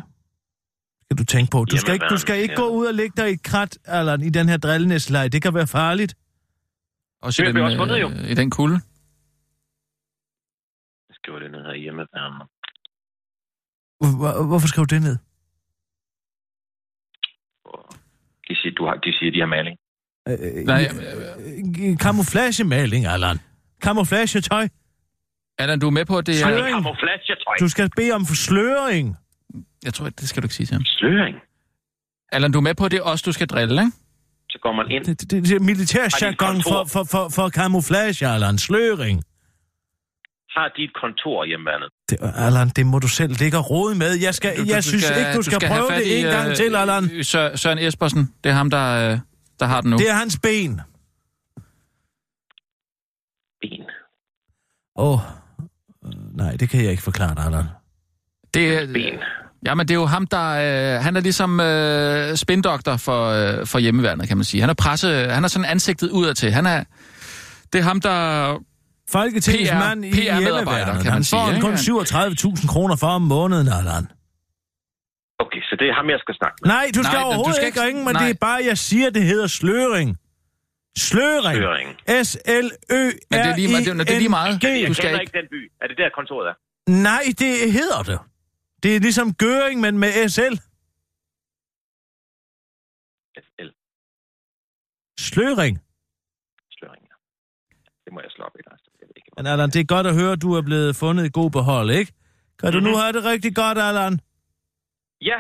Skal 1.04 1.18
du 1.22 1.26
tænke 1.34 1.50
på. 1.52 1.60
Du 1.66 1.78
skal 1.78 1.94
ikke, 1.94 2.06
du 2.14 2.18
skal 2.18 2.36
Hjemmeværnet, 2.36 2.44
ikke 2.52 2.62
ja. 2.62 2.68
gå 2.68 2.76
ud 2.80 2.86
og 2.92 2.94
lægge 2.94 3.16
dig 3.22 3.30
i 3.30 3.34
et 3.34 3.44
krat, 3.44 3.78
Allan, 3.86 4.22
i 4.22 4.30
den 4.30 4.50
her 4.50 4.58
drillenæsleje. 4.58 5.30
Det 5.30 5.42
kan 5.42 5.54
være 5.54 5.68
farligt. 5.68 6.16
Også 7.22 7.42
i 7.42 7.46
Det 7.46 7.56
den, 7.56 7.64
også 7.64 7.78
fundet, 7.78 8.02
jo. 8.02 8.10
øh, 8.10 8.32
i 8.32 8.36
den 8.42 8.50
kulde. 8.58 8.78
Jeg 11.10 11.16
skriver 11.20 11.40
det 11.40 11.52
ned 11.52 11.62
her 11.70 11.74
hjemme. 11.84 12.02
Hvor- 14.20 14.48
Hvorfor 14.50 14.68
skriver 14.68 14.86
du 14.86 14.96
det 14.96 15.04
ned? 15.10 15.18
de, 18.48 18.56
siger, 18.62 18.74
du 18.80 18.86
har, 18.86 18.96
de 19.06 19.12
siger, 19.18 19.32
de 19.32 19.40
har 19.40 19.52
maling. 19.56 19.78
Øh, 20.30 20.66
Nej, 20.66 20.90
øh, 21.82 21.98
Camouflagemaling, 21.98 23.06
Allan. 23.06 23.38
Camouflagetøj. 23.84 24.68
Allan, 25.58 25.80
du 25.80 25.88
er 25.88 25.92
med 25.92 26.06
på, 26.06 26.18
at 26.18 26.28
det 26.28 26.42
er... 26.42 26.46
Sløring. 26.48 26.86
Du 27.60 27.68
skal 27.70 27.90
bede 27.96 28.12
om 28.12 28.26
forsløring. 28.26 29.16
Jeg 29.86 29.94
tror, 29.94 30.10
det 30.10 30.30
skal 30.30 30.44
du 30.44 30.46
ikke 30.46 30.56
sige 30.56 30.68
til 30.68 30.74
ham. 30.74 30.84
Sløring. 30.86 31.36
Allan, 32.32 32.52
du 32.52 32.58
er 32.58 32.62
med 32.62 32.76
på, 32.76 32.86
at 32.86 32.92
det 32.92 32.98
er 32.98 33.04
os, 33.04 33.22
du 33.22 33.32
skal 33.32 33.48
drille, 33.48 33.74
ikke? 33.82 33.92
Så 34.50 34.60
går 34.62 34.74
man 34.74 34.92
ind. 34.92 35.06
Det, 35.06 35.22
det, 35.22 35.44
det 35.44 35.52
er 35.52 35.60
militærjargon 35.60 36.64
for, 36.64 36.86
for, 36.94 37.04
for, 37.12 37.30
for 37.30 37.50
camouflage, 37.50 38.28
Allan. 38.28 38.58
Sløring. 38.58 39.24
Har 40.58 40.68
de 40.78 40.84
et 40.84 40.94
kontor 41.02 41.46
hjemmeværnet? 41.46 41.90
Det, 42.10 42.18
Allan, 42.36 42.70
det 42.70 42.86
må 42.86 43.00
du 43.00 43.08
selv 43.08 43.34
ligge 43.40 43.58
og 43.58 43.70
rode 43.70 43.96
med. 43.96 44.12
Jeg, 44.22 44.34
skal, 44.36 44.58
du, 44.58 44.64
jeg 44.68 44.84
synes 44.84 45.10
ikke, 45.10 45.34
du 45.36 45.42
skal, 45.42 45.62
have 45.68 45.80
prøve 45.88 46.00
det 46.00 46.06
i, 46.08 46.20
en 46.20 46.26
gang 46.26 46.50
øh, 46.50 46.56
til, 46.56 46.76
Allan. 46.76 47.24
Sø- 47.24 47.56
Søren 47.56 47.80
Espersen, 47.80 48.34
det 48.44 48.50
er 48.50 48.54
ham, 48.54 48.70
der, 48.70 49.12
øh, 49.12 49.20
der 49.60 49.66
har 49.66 49.82
den 49.82 49.89
nu. 49.89 49.97
Det 49.97 50.10
er 50.10 50.14
hans 50.16 50.39
ben. 50.43 50.82
Ben. 53.62 53.86
Åh, 54.95 55.12
oh, 55.14 55.20
nej, 56.38 56.55
det 56.55 56.70
kan 56.70 56.84
jeg 56.84 56.91
ikke 56.91 57.03
forklare 57.03 57.36
dig, 57.36 57.45
Allan. 57.45 57.66
Det 58.53 58.76
er, 58.76 58.93
Ben. 58.93 59.14
Jamen, 59.66 59.88
det 59.88 59.93
er 59.93 59.99
jo 59.99 60.05
ham, 60.05 60.28
der... 60.28 60.49
Øh, 60.95 61.03
han 61.03 61.16
er 61.16 61.22
ligesom 61.22 61.60
øh, 61.60 62.36
spindoktor 62.36 62.97
for, 62.97 63.26
øh, 63.30 63.68
for 63.68 63.80
hjemmeværnet, 63.80 64.28
kan 64.28 64.38
man 64.38 64.43
sige. 64.43 64.62
Han 64.62 64.70
er 64.70 64.74
presse... 64.74 65.07
Han 65.30 65.43
er 65.43 65.47
sådan 65.47 65.66
ansigtet 65.66 66.12
udadtil. 66.12 66.51
Han 66.51 66.66
er... 66.66 66.84
Det 67.74 67.80
er 67.80 67.84
ham, 67.84 68.01
der... 68.01 68.53
Folketingets 69.12 69.72
PR 69.72 69.76
mand 69.76 70.05
i 70.05 70.12
PR-medarbejder, 70.12 70.45
hjemmeværnet. 70.45 71.01
kan 71.01 71.05
man 71.05 71.14
Han 71.14 71.24
sige, 71.24 71.39
får 71.39 71.49
ikke? 71.51 71.62
kun 71.62 72.53
37.000 72.57 72.68
kroner 72.68 72.95
for 72.95 73.07
om 73.07 73.22
måneden, 73.22 73.68
Allan. 73.68 74.07
Okay, 75.44 75.62
så 75.70 75.74
det 75.80 75.88
er 75.90 75.94
ham, 76.00 76.10
jeg 76.10 76.20
skal 76.20 76.36
snakke 76.36 76.56
med. 76.62 76.68
Nej, 76.76 76.86
du 76.96 77.02
skal 77.04 77.14
Nej, 77.18 77.22
du 77.22 77.28
overhovedet 77.28 77.56
skal 77.56 77.68
ikke 77.72 77.82
ringe, 77.88 78.00
men 78.06 78.14
nej. 78.14 78.22
det 78.24 78.30
er 78.36 78.40
bare, 78.50 78.60
jeg 78.72 78.78
siger, 78.78 79.10
det 79.10 79.24
hedder 79.24 79.48
sløring. 79.48 80.10
Sløring. 80.98 81.58
Sløring. 81.58 81.90
S-L-Ø-R-I-N-G. 82.26 83.20
Men 83.32 83.40
det 83.40 83.52
er 83.52 83.56
lige, 83.56 83.68
det, 83.68 83.88
er- 83.88 84.04
det 84.04 84.16
er 84.16 84.18
lige 84.26 84.30
meget. 84.30 84.48
Jeg 84.64 84.88
Du 84.88 84.94
skal 84.94 85.10
ikke... 85.12 85.22
ikke 85.22 85.38
den 85.40 85.48
by. 85.52 85.72
Er 85.82 85.88
det 85.88 85.98
der 85.98 86.10
kontoret 86.20 86.48
er? 86.52 86.54
Nej, 87.10 87.24
det 87.40 87.72
hedder 87.78 88.02
det. 88.04 88.20
Det 88.84 88.96
er 88.96 89.00
ligesom 89.00 89.34
gøring, 89.34 89.78
men 89.82 89.98
med 89.98 90.12
SL. 90.30 90.56
SL. 93.48 93.70
Sløring. 95.20 95.76
Sløring. 96.78 97.04
ja. 97.12 97.16
Det 98.06 98.14
må 98.14 98.20
jeg 98.22 98.32
slå 98.36 98.44
op 98.46 98.56
i 98.60 98.64
dig. 98.70 98.78
Men 99.38 99.48
Allan, 99.48 99.70
det 99.70 99.80
er 99.80 99.86
godt 99.96 100.08
at 100.08 100.16
høre, 100.16 100.32
at 100.32 100.42
du 100.42 100.54
er 100.54 100.62
blevet 100.62 100.96
fundet 100.96 101.26
i 101.26 101.30
god 101.34 101.52
behold, 101.52 101.90
ikke? 101.92 102.12
Kan 102.60 102.74
du 102.74 102.80
nu 102.80 102.90
Mhm. 102.90 103.00
have 103.00 103.14
det 103.14 103.24
rigtig 103.24 103.56
godt, 103.56 103.78
Allan? 103.78 104.20
Ja, 105.22 105.40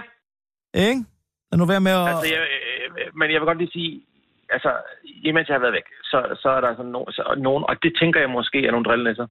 Ikke? 0.73 1.05
Lad 1.51 1.57
nu 1.59 1.65
være 1.65 1.81
med 1.87 1.91
at... 1.91 2.07
altså, 2.09 2.27
jeg, 2.35 2.41
øh, 2.41 3.15
men 3.19 3.31
jeg 3.31 3.39
vil 3.41 3.47
godt 3.47 3.57
lige 3.57 3.71
sige, 3.77 4.05
altså, 4.49 4.71
imens 5.05 5.47
jeg 5.47 5.55
har 5.55 5.59
været 5.65 5.73
væk, 5.79 5.87
så, 6.11 6.37
så 6.41 6.49
er 6.49 6.61
der 6.61 6.75
sådan 6.75 6.91
nogen, 6.91 7.11
så, 7.13 7.35
nogen, 7.37 7.63
og 7.69 7.75
det 7.83 7.91
tænker 7.99 8.19
jeg 8.19 8.29
måske 8.29 8.65
er 8.67 8.71
nogle 8.71 8.85
drillenisser, 8.85 9.27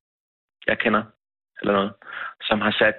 jeg 0.67 0.79
kender, 0.79 1.03
eller 1.61 1.73
noget, 1.79 1.93
som 2.49 2.61
har 2.61 2.75
sat, 2.83 2.99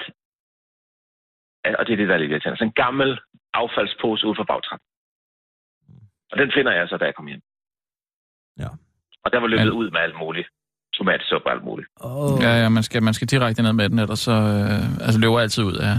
og 1.80 1.86
det 1.86 1.93
er 1.93 1.97
det, 1.97 2.08
der 2.08 2.14
er 2.14 2.18
lidt 2.18 2.32
irriterende, 2.32 2.58
sådan 2.58 2.68
en 2.74 2.82
gammel 2.86 3.20
affaldspose 3.54 4.28
ud 4.28 4.36
for 4.36 4.43
bagtrappen. 4.43 4.88
Og 6.32 6.38
den 6.38 6.52
finder 6.56 6.72
jeg 6.72 6.88
så, 6.89 6.97
da 6.97 7.06
jeg 7.06 7.16
kommer 7.16 7.32
hjem. 7.32 7.41
Ja. 8.60 8.70
Og 9.24 9.32
der 9.32 9.39
var 9.39 9.47
løbet 9.47 9.66
Men- 9.66 9.74
ud 9.82 9.89
med 9.91 10.00
alt 10.00 10.18
muligt. 10.18 10.47
Tomatsuppe 10.93 11.47
og 11.47 11.52
alt 11.54 11.64
muligt. 11.64 11.89
Oh. 11.95 12.43
Ja, 12.43 12.52
ja, 12.64 12.70
man 12.70 12.84
skal, 12.84 13.04
man 13.04 13.14
skal 13.14 13.28
direkte 13.28 13.62
ned 13.64 13.74
med 13.74 13.89
den, 13.89 14.00
ellers 14.00 14.20
så 14.20 14.32
øh, 14.32 15.06
altså, 15.06 15.20
løber 15.20 15.39
altid 15.39 15.64
ud 15.64 15.76
af... 15.76 15.95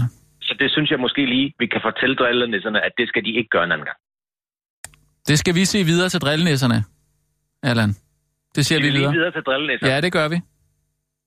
Så 0.51 0.55
det 0.59 0.71
synes 0.71 0.91
jeg 0.91 0.99
måske 0.99 1.25
lige, 1.25 1.53
vi 1.59 1.67
kan 1.73 1.81
fortælle 1.87 2.15
drillenisserne, 2.15 2.79
at 2.87 2.91
det 2.97 3.07
skal 3.07 3.23
de 3.25 3.31
ikke 3.39 3.49
gøre 3.49 3.63
en 3.63 3.71
anden 3.71 3.85
gang. 3.89 3.97
Det 5.27 5.39
skal 5.39 5.55
vi 5.55 5.65
se 5.65 5.83
videre 5.83 6.09
til 6.09 6.21
drillenæsserne, 6.21 6.83
Allan. 7.63 7.89
Det 8.55 8.65
siger 8.65 8.77
Skal 8.77 8.77
vi 8.77 8.85
vi 8.87 8.91
lige 8.91 8.99
videre. 8.99 9.13
videre 9.13 9.31
til 9.31 9.41
drillenisserne? 9.41 9.93
Ja, 9.93 10.01
det 10.01 10.11
gør 10.13 10.27
vi. 10.27 10.37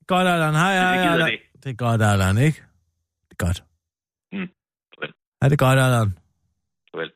Godt, 0.07 0.29
Allan. 0.29 0.55
Hej, 0.55 0.73
hej, 0.75 1.13
Allan. 1.13 1.31
det. 1.31 1.39
Det 1.65 1.71
er 1.71 1.75
godt, 1.75 2.03
Allan, 2.03 2.39
ikke? 2.47 2.63
Det 3.29 3.33
er 3.41 3.47
godt. 3.47 3.65
Mm. 4.33 4.49
Er 5.43 5.49
det 5.49 5.59
godt, 5.59 5.79
Allan? 5.79 6.09
Vel. 6.95 7.11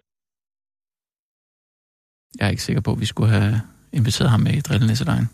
Jeg 2.39 2.47
er 2.47 2.51
ikke 2.51 2.63
sikker 2.63 2.83
på, 2.83 2.93
at 2.93 3.01
vi 3.01 3.05
skulle 3.07 3.31
have 3.31 3.55
inviteret 3.93 4.31
ham 4.31 4.41
med 4.41 4.53
i 4.53 4.61
drillenæsselejen. 4.61 5.27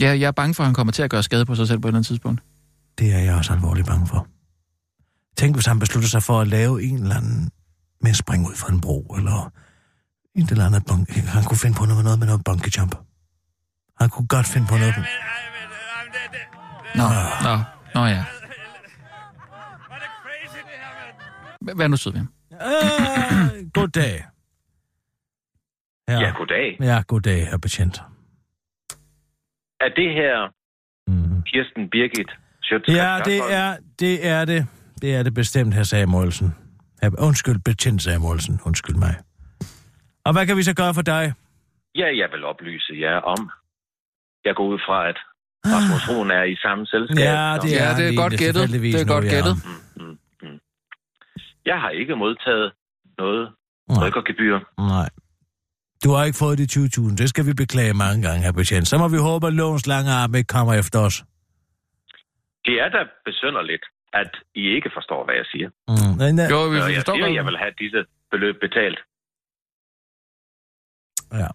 Ja, 0.00 0.06
jeg 0.18 0.26
er 0.26 0.30
bange 0.30 0.54
for, 0.54 0.62
at 0.62 0.66
han 0.66 0.74
kommer 0.74 0.92
til 0.92 1.02
at 1.02 1.10
gøre 1.10 1.22
skade 1.22 1.46
på 1.46 1.54
sig 1.54 1.68
selv 1.68 1.78
på 1.80 1.88
et 1.88 1.90
eller 1.90 1.96
andet 1.98 2.06
tidspunkt. 2.06 2.42
Det 2.98 3.14
er 3.14 3.18
jeg 3.18 3.34
også 3.34 3.52
alvorligt 3.52 3.86
bange 3.86 4.06
for. 4.06 4.26
Tænk, 5.36 5.56
hvis 5.56 5.66
han 5.66 5.78
beslutter 5.78 6.08
sig 6.08 6.22
for 6.22 6.40
at 6.40 6.48
lave 6.48 6.82
en 6.82 7.02
eller 7.02 7.16
anden 7.16 7.50
med 8.00 8.10
at 8.10 8.16
springe 8.16 8.48
ud 8.48 8.54
fra 8.54 8.72
en 8.72 8.80
bro, 8.80 9.14
eller 9.18 9.52
et 10.34 10.50
eller 10.50 10.66
andet 10.66 10.84
bunk. 10.88 11.10
Han 11.10 11.44
kunne 11.44 11.58
finde 11.58 11.76
på 11.76 11.84
noget, 11.84 12.04
noget 12.04 12.18
med 12.18 12.26
noget 12.26 12.44
bungee 12.44 12.72
jump. 12.78 12.94
Han 14.00 14.08
kunne 14.10 14.26
godt 14.26 14.46
finde 14.46 14.66
på 14.66 14.76
noget. 14.76 14.94
Nå, 16.94 17.04
nå, 17.42 17.54
nå 17.94 18.06
ja. 18.06 18.24
Hva- 21.64 21.74
Vær 21.78 21.88
nu 21.88 21.96
ham. 22.14 22.28
Øh, 22.52 23.70
goddag. 23.72 24.24
Ja, 26.08 26.30
goddag. 26.36 26.76
Ja, 26.80 27.02
goddag, 27.06 27.46
herr 27.48 27.56
betjent. 27.58 28.02
Er 29.80 29.88
det 29.88 30.12
her 30.20 30.48
Mm. 31.06 31.42
Kirsten 31.42 31.90
Birgit 31.90 32.30
Schøtz? 32.62 32.88
Ja, 32.88 33.18
det 33.24 33.38
er, 33.60 33.76
det 34.00 34.26
er 34.26 34.44
det. 34.44 34.66
Det 35.02 35.14
er 35.14 35.22
det 35.22 35.34
bestemt, 35.34 35.74
herr 35.74 35.82
Samuelsen. 35.82 36.54
Herr, 37.02 37.10
undskyld, 37.18 37.58
betjent 37.64 38.02
Samuelsen. 38.02 38.60
Undskyld 38.66 38.96
mig. 38.96 39.14
Og 40.24 40.32
hvad 40.32 40.46
kan 40.46 40.56
vi 40.56 40.62
så 40.62 40.74
gøre 40.74 40.94
for 40.94 41.02
dig? 41.02 41.32
Ja, 41.94 42.06
jeg 42.20 42.28
vil 42.32 42.44
oplyse 42.44 42.92
jer 43.00 43.16
om. 43.16 43.50
Jeg 44.44 44.54
går 44.54 44.66
ud 44.66 44.78
fra, 44.86 45.08
at 45.08 45.16
Rasmus 45.66 46.02
Rohn 46.10 46.30
er 46.30 46.42
i 46.42 46.56
samme 46.56 46.86
selskab. 46.86 47.18
Ja, 47.18 47.58
det 47.62 47.70
er, 47.80 47.84
Ja, 47.88 47.94
det 47.98 48.04
er 48.08 48.16
godt 48.22 48.32
gættet. 48.38 48.68
Det 48.70 49.00
er 49.00 49.06
godt 49.14 49.24
gættet. 49.34 49.54
Mm, 49.96 50.18
mm. 50.42 50.58
Jeg 51.66 51.80
har 51.80 51.90
ikke 51.90 52.16
modtaget 52.16 52.72
noget 53.18 53.42
rykkergebyr. 54.02 54.58
Nej. 54.78 55.08
Du 56.04 56.10
har 56.10 56.24
ikke 56.24 56.38
fået 56.38 56.58
de 56.58 56.66
20.000. 56.72 57.16
Det 57.16 57.28
skal 57.28 57.46
vi 57.46 57.52
beklage 57.54 57.94
mange 57.94 58.22
gange, 58.26 58.40
herr 58.42 58.52
betjent. 58.52 58.88
Så 58.88 58.98
må 58.98 59.08
vi 59.08 59.16
håbe, 59.16 59.46
at 59.46 59.54
lovens 59.54 59.86
lange 59.86 60.10
arm 60.12 60.34
ikke 60.34 60.46
kommer 60.46 60.74
efter 60.74 60.98
os. 60.98 61.16
Det 62.64 62.74
er 62.84 62.88
da 62.88 62.98
besynderligt, 63.24 63.84
at 64.12 64.30
I 64.54 64.62
ikke 64.76 64.90
forstår, 64.94 65.24
hvad 65.24 65.34
jeg 65.34 65.46
siger. 65.52 65.68
Mm. 65.88 66.16
Nej, 66.18 66.32
nej. 66.32 66.46
Jo, 66.50 66.60
vi 66.68 66.76
Når 66.78 66.86
jeg 66.86 66.94
forstår 66.94 67.14
siger, 67.14 67.26
at 67.26 67.34
jeg 67.34 67.44
vil 67.44 67.56
have 67.58 67.72
disse 67.78 68.00
beløb 68.30 68.54
betalt. 68.60 68.98
Ja. 71.32 71.48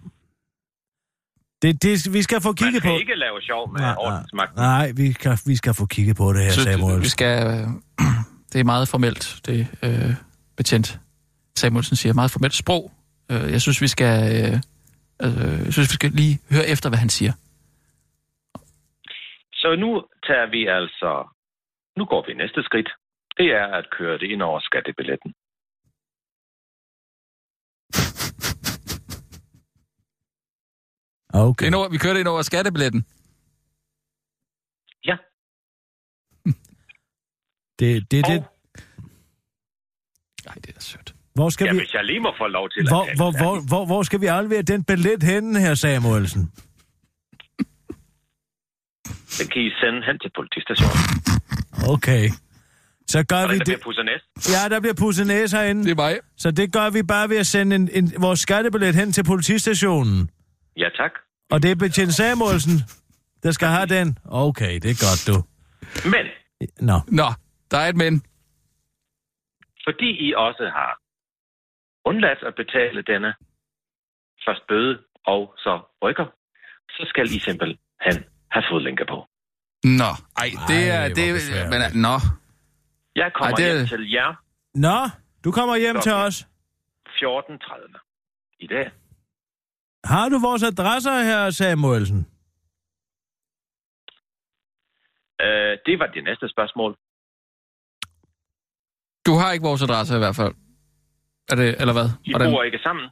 Det, 1.61 1.83
det, 1.83 2.13
vi 2.13 2.21
skal 2.21 2.41
få 2.41 2.47
Man 2.49 2.55
kigget 2.55 2.81
kan 2.81 2.91
på... 2.91 2.97
ikke 2.97 3.15
lave 3.15 3.41
sjov 3.41 3.71
med 3.71 3.79
Nej, 3.79 3.89
nej. 3.89 4.05
ordensmagten. 4.05 4.59
Nej, 4.59 4.91
vi 4.95 5.13
skal, 5.13 5.37
vi 5.45 5.55
skal 5.55 5.73
få 5.73 5.85
kigget 5.85 6.17
på 6.17 6.33
det 6.33 6.43
her, 6.43 6.51
synes, 6.51 6.67
Samuelsen. 6.67 7.01
vi 7.03 7.09
skal, 7.09 7.47
øh, 7.47 7.67
det 8.53 8.59
er 8.59 8.63
meget 8.63 8.87
formelt, 8.87 9.39
det 9.45 9.67
øh, 9.83 10.13
betjent 10.57 10.99
Samuelsen 11.57 11.95
siger. 11.95 12.13
Meget 12.13 12.31
formelt 12.31 12.53
sprog. 12.53 12.91
Øh, 13.31 13.51
jeg 13.51 13.61
synes, 13.61 13.81
vi 13.81 13.87
skal, 13.87 14.15
øh, 14.35 14.53
øh, 15.25 15.65
jeg 15.65 15.73
synes, 15.73 15.89
vi 15.93 15.99
skal 15.99 16.11
lige 16.11 16.35
høre 16.55 16.67
efter, 16.73 16.89
hvad 16.89 16.99
han 16.99 17.09
siger. 17.09 17.33
Så 19.53 19.75
nu 19.75 19.89
tager 20.27 20.47
vi 20.55 20.61
altså... 20.79 21.11
Nu 21.97 22.05
går 22.05 22.25
vi 22.27 22.33
næste 22.33 22.63
skridt. 22.63 22.89
Det 23.37 23.47
er 23.51 23.67
at 23.67 23.85
køre 23.97 24.17
det 24.17 24.27
ind 24.33 24.41
over 24.41 24.59
skattebilletten. 24.59 25.33
Okay. 31.47 31.65
Ind 31.65 31.75
over, 31.75 31.89
vi 31.89 31.97
kører 31.97 32.13
det 32.13 32.19
ind 32.19 32.27
over 32.27 32.41
skattebilletten. 32.41 33.05
Ja. 35.05 35.17
Det, 37.79 38.11
det, 38.11 38.25
det, 38.25 38.39
Og, 38.39 38.55
Nej, 40.45 40.55
det 40.55 40.75
er 40.75 40.79
sødt. 40.79 41.15
Hvor 41.35 41.49
skal 41.49 41.65
ja, 41.65 41.71
vi... 41.71 41.77
hvis 41.77 41.93
jeg 41.93 42.03
lige 42.05 42.19
må 42.19 42.31
få 42.37 42.47
lov 42.47 42.69
til 42.69 42.87
Hvor, 42.87 43.03
at 43.03 43.17
hvor, 43.17 43.31
hvor, 43.41 43.67
hvor, 43.67 43.85
hvor 43.85 44.03
skal 44.03 44.21
vi 44.21 44.25
aflevere 44.25 44.61
den 44.61 44.83
billet 44.83 45.23
henne, 45.23 45.59
her 45.59 45.73
Samuelsen? 45.73 46.51
Den 49.37 49.47
kan 49.47 49.61
I 49.61 49.69
sende 49.81 50.05
hen 50.07 50.19
til 50.19 50.31
politistationen. 50.35 51.03
Okay. 51.93 52.29
Så 53.07 53.23
gør 53.23 53.43
Og 53.43 53.49
vi 53.49 53.53
der 53.53 53.63
det... 53.63 53.65
bliver 53.65 53.83
pusset. 53.83 54.05
Ja, 54.53 54.69
der 54.69 54.79
bliver 54.79 54.93
pudset 54.93 55.27
næse 55.27 55.57
herinde. 55.57 55.83
Det 55.83 55.91
er 55.91 55.95
mig. 55.95 56.19
Så 56.37 56.51
det 56.51 56.73
gør 56.73 56.89
vi 56.89 57.03
bare 57.03 57.29
ved 57.29 57.37
at 57.37 57.47
sende 57.47 57.75
en, 57.75 57.89
en, 57.93 58.13
vores 58.17 58.39
skattebillet 58.39 58.95
hen 58.95 59.11
til 59.11 59.23
politistationen. 59.23 60.29
Ja, 60.77 60.89
tak. 60.97 61.11
Og 61.51 61.63
det 61.63 61.71
er 61.71 61.75
betjent 61.75 62.13
Samuelsen, 62.13 62.81
der 63.43 63.51
skal 63.51 63.67
have 63.67 63.85
den. 63.85 64.17
Okay, 64.25 64.73
det 64.79 64.91
er 64.91 64.99
godt, 65.07 65.21
du. 65.27 65.43
Men 66.09 66.25
Nå. 66.79 66.99
Nå, 67.07 67.27
der 67.71 67.77
er 67.77 67.89
et 67.89 67.95
men. 67.95 68.21
fordi 69.87 70.09
I 70.27 70.33
også 70.33 70.71
har 70.73 71.04
undladt 72.05 72.41
at 72.49 72.53
betale 72.55 73.01
denne 73.01 73.31
først 74.45 74.63
bøde 74.67 74.95
og 75.25 75.53
så 75.57 75.73
rykker, 76.03 76.25
så 76.89 77.05
skal 77.09 77.25
I 77.25 77.39
simpelthen 77.39 78.23
have 78.51 78.63
fodlænker 78.71 79.05
på. 79.13 79.17
Nå, 80.01 80.11
ej, 80.43 80.49
det 80.69 80.81
Ej, 80.89 80.95
er... 80.95 80.99
hvor 81.07 81.15
Det, 81.15 81.33
besværligt. 81.33 81.69
men, 81.93 82.01
nå, 82.01 82.15
Jeg 83.15 83.31
kommer 83.33 83.55
Ej, 83.57 83.61
det- 83.63 83.77
hjem 83.77 83.87
til 83.87 84.11
jer 84.11 84.31
Nå, 84.75 84.99
du 85.43 85.51
kommer 85.51 85.75
hjem 85.77 85.99
til 86.01 86.11
os. 86.11 86.47
14.30 87.09 88.57
i 88.59 88.67
dag. 88.67 88.91
Har 90.03 90.29
du 90.29 90.39
vores 90.39 90.63
adresser 90.63 91.23
her, 91.23 91.49
Samuelsen? 91.49 92.19
Øh, 95.41 95.77
det 95.85 95.99
var 95.99 96.07
det 96.15 96.23
næste 96.23 96.49
spørgsmål. 96.49 96.91
du 99.25 99.33
har 99.39 99.51
ikke 99.51 99.65
vores 99.65 99.81
adresse 99.83 100.15
i 100.15 100.17
hvert 100.17 100.35
fald. 100.35 100.53
Er 101.51 101.55
det, 101.55 101.75
eller 101.81 101.93
hvad? 101.93 102.09
I 102.23 102.31
Hvordan? 102.31 102.51
bor 102.51 102.63
ikke 102.63 102.79
sammen. 102.83 103.05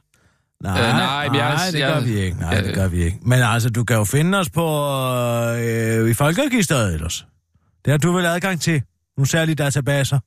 Nej, 0.60 0.72
Øh, 0.72 0.88
nej, 1.04 1.28
men 1.28 1.36
jeg- 1.36 1.48
nej, 1.54 1.66
det 1.72 1.78
jeg- 1.80 1.92
gør 1.94 2.00
vi 2.08 2.14
ikke. 2.24 2.36
Nej, 2.36 2.48
jeg- 2.50 2.64
det 2.64 2.74
gør 2.74 2.88
vi 2.88 2.96
ikke. 3.06 3.18
Men 3.22 3.38
altså, 3.54 3.70
du 3.70 3.84
kan 3.84 3.96
jo 3.96 4.04
finde 4.04 4.38
os 4.38 4.50
på 4.50 4.66
øh, 5.64 6.10
i 6.12 6.14
folkeregisteret 6.14 6.94
ellers. 6.94 7.26
Det 7.84 7.90
har 7.90 7.98
du 7.98 8.12
vel 8.12 8.26
adgang 8.26 8.60
til. 8.60 8.82
Nogle 9.16 9.28
særlige 9.28 9.54
databaser. 9.54 10.18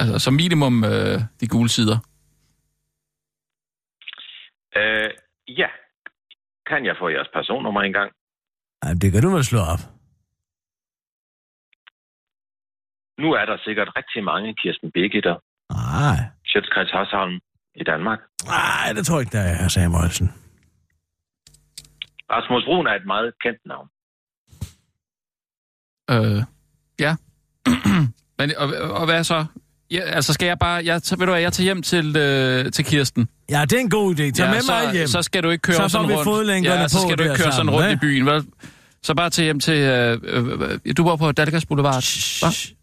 Altså, 0.00 0.18
som 0.18 0.34
minimum 0.34 0.84
øh, 0.84 1.20
de 1.40 1.46
gule 1.48 1.68
sider. 1.68 1.98
Øh, 4.76 5.10
ja. 5.48 5.68
Kan 6.70 6.84
jeg 6.86 6.94
få 7.00 7.08
jeres 7.08 7.28
personnummer 7.34 7.80
engang? 7.82 8.12
Ej, 8.82 8.92
det 9.02 9.12
kan 9.12 9.22
du 9.22 9.30
vel 9.30 9.44
slå 9.44 9.58
op. 9.60 9.82
Nu 13.22 13.32
er 13.32 13.44
der 13.44 13.56
sikkert 13.64 13.88
rigtig 13.96 14.24
mange 14.24 14.54
Kirsten 14.62 14.90
Birgitter, 14.94 15.36
Nej, 15.72 16.16
Sjøtskreds 16.56 16.90
Hørsholm 16.92 17.34
i 17.74 17.84
Danmark. 17.84 18.18
nej, 18.46 18.92
det 18.96 19.06
tror 19.06 19.16
jeg 19.16 19.20
ikke, 19.20 19.36
der 19.36 19.42
er, 19.42 19.68
Samuelsen. 19.68 20.32
Rasmus 22.30 22.64
Brun 22.64 22.86
er 22.86 22.94
et 22.94 23.06
meget 23.06 23.32
kendt 23.44 23.60
navn. 23.72 23.88
Øh, 26.10 26.42
ja. 27.00 27.16
Men, 28.38 28.50
og, 28.56 28.68
og 29.00 29.04
hvad 29.06 29.24
så? 29.24 29.44
Ja, 29.90 30.00
altså 30.00 30.32
skal 30.32 30.46
jeg 30.46 30.58
bare... 30.58 30.84
Jeg, 30.84 31.00
så, 31.00 31.16
ved 31.16 31.26
du 31.26 31.32
hvad, 31.32 31.42
jeg 31.42 31.52
tager 31.52 31.64
hjem 31.64 31.82
til, 31.82 32.16
øh, 32.16 32.72
til 32.72 32.84
Kirsten. 32.84 33.28
Ja, 33.50 33.62
det 33.62 33.72
er 33.72 33.80
en 33.80 33.90
god 33.90 34.14
idé. 34.14 34.30
Tag 34.30 34.44
ja, 34.44 34.50
med 34.50 34.60
så, 34.60 34.72
mig 34.72 34.92
hjem. 34.92 35.06
Så 35.06 35.22
skal 35.22 35.42
du 35.42 35.50
ikke 35.50 35.62
køre 35.62 35.76
Så 35.76 35.82
får 35.82 35.88
sådan 35.88 36.08
vi 36.08 36.14
rundt. 36.14 36.24
fodlænkerne 36.24 36.80
ja, 36.80 36.88
så 36.88 36.96
på 36.96 37.08
skal 37.08 37.18
du 37.18 37.22
ikke 37.22 37.34
køre 37.34 37.52
sådan 37.52 37.52
sammen, 37.52 37.74
rundt 37.74 37.88
hva'? 37.88 37.92
i 37.92 37.96
byen, 37.96 38.26
vel? 38.26 38.46
Så 39.02 39.14
bare 39.14 39.30
til 39.30 39.44
hjem 39.44 39.60
til... 39.60 39.74
Øh, 39.78 40.20
øh, 40.22 40.78
du 40.96 41.04
bor 41.04 41.16
på 41.16 41.32
Dalgas 41.32 41.66
Boulevard. 41.66 42.04
Hvad? 42.40 42.75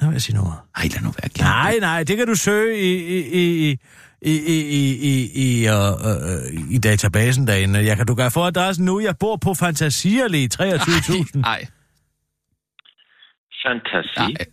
Nå, 0.00 0.10
hvad 0.10 0.20
siger 0.20 0.36
noget? 0.36 0.54
Ej, 0.76 0.84
lad 0.92 1.00
nu 1.02 1.10
være. 1.22 1.28
Glem 1.28 1.46
Nej, 1.46 1.70
det. 1.72 1.80
nej, 1.80 2.04
det 2.04 2.16
kan 2.16 2.26
du 2.26 2.34
søge 2.34 2.80
i, 2.80 2.92
i, 3.18 3.18
i, 3.42 3.78
i, 4.22 4.32
i, 4.32 4.58
i, 4.80 4.98
i, 5.12 5.62
i, 5.62 5.68
uh, 5.68 5.74
uh, 5.76 6.72
i 6.74 6.78
databasen 6.78 7.46
derinde. 7.46 7.84
Jeg 7.84 7.96
kan, 7.96 8.06
du 8.06 8.14
kan 8.14 8.30
få 8.32 8.42
adressen 8.44 8.84
nu. 8.84 9.00
Jeg 9.00 9.14
bor 9.20 9.36
på 9.36 9.54
Fantasierlig 9.54 10.50
23.000. 10.62 11.40
Nej, 11.40 11.66
Fantasi. 13.66 14.18
nej. 14.32 14.46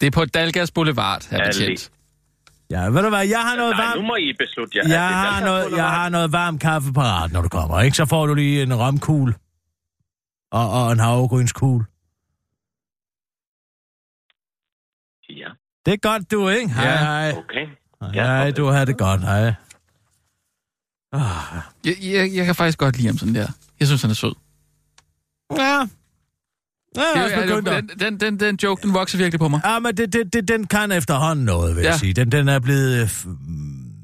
Det 0.00 0.06
er 0.06 0.10
på 0.10 0.24
Dalgas 0.24 0.70
Boulevard, 0.70 1.30
her 1.30 1.44
betjent. 1.46 1.90
Ja, 2.70 2.84
ved 2.84 3.02
du 3.02 3.08
hvad, 3.08 3.26
jeg 3.28 3.40
har 3.40 3.56
noget 3.56 3.76
Nej, 3.76 3.84
varmt... 3.86 4.00
nu 4.00 4.06
må 4.06 4.16
I 4.16 4.32
beslutte 4.38 4.78
jer. 4.78 4.88
Jeg 4.88 5.08
har, 5.08 5.44
noget, 5.44 5.76
jeg 5.76 5.90
har 5.90 6.08
noget 6.08 6.32
varmt 6.32 6.60
kaffe 6.60 6.92
parat, 6.92 7.32
når 7.32 7.42
du 7.42 7.48
kommer, 7.48 7.80
ikke? 7.80 7.96
Så 7.96 8.06
får 8.06 8.26
du 8.26 8.34
lige 8.34 8.62
en 8.62 8.74
romkugle. 8.74 9.34
Og, 10.52 10.70
og 10.70 10.92
en 10.92 10.98
havregrynskugle. 10.98 11.84
Det 15.86 15.92
er 15.92 15.96
godt, 15.96 16.30
du, 16.30 16.48
ikke? 16.48 16.68
Hej, 16.72 16.84
Ja. 16.84 16.96
hej. 16.98 17.32
okay. 17.36 17.66
Hej, 18.14 18.50
du 18.50 18.66
har 18.66 18.84
det 18.84 18.98
godt, 18.98 19.20
hej. 19.20 19.54
Oh, 21.12 21.20
Jeg, 21.84 21.94
jeg, 22.02 22.30
jeg 22.34 22.46
kan 22.46 22.54
faktisk 22.54 22.78
godt 22.78 22.96
lide 22.96 23.06
ham 23.08 23.18
sådan 23.18 23.34
der. 23.34 23.46
Jeg 23.80 23.88
synes, 23.88 24.02
han 24.02 24.10
er 24.10 24.14
sød. 24.14 24.34
ja. 25.58 25.86
Ja, 26.96 27.02
jeg 27.02 27.20
er 27.20 27.22
også 27.24 27.36
Ja, 27.36 27.40
begyndt 27.46 27.68
at... 27.68 27.84
den, 27.88 28.00
den, 28.00 28.20
den, 28.20 28.40
den 28.40 28.58
joke, 28.62 28.82
den 28.82 28.94
vokser 28.94 29.18
virkelig 29.18 29.38
på 29.40 29.48
mig. 29.48 29.60
Ja, 29.64 29.78
men 29.78 29.96
det, 29.96 30.12
det, 30.12 30.32
det, 30.32 30.48
den 30.48 30.66
kan 30.66 30.92
efterhånden 30.92 31.44
noget, 31.44 31.76
vil 31.76 31.82
jeg 31.82 31.90
Ja. 31.92 31.98
sige. 31.98 32.12
Den, 32.12 32.32
den 32.32 32.48
er 32.48 32.58
blevet... 32.58 33.00
øh, 33.00 33.06
f- 33.06 33.26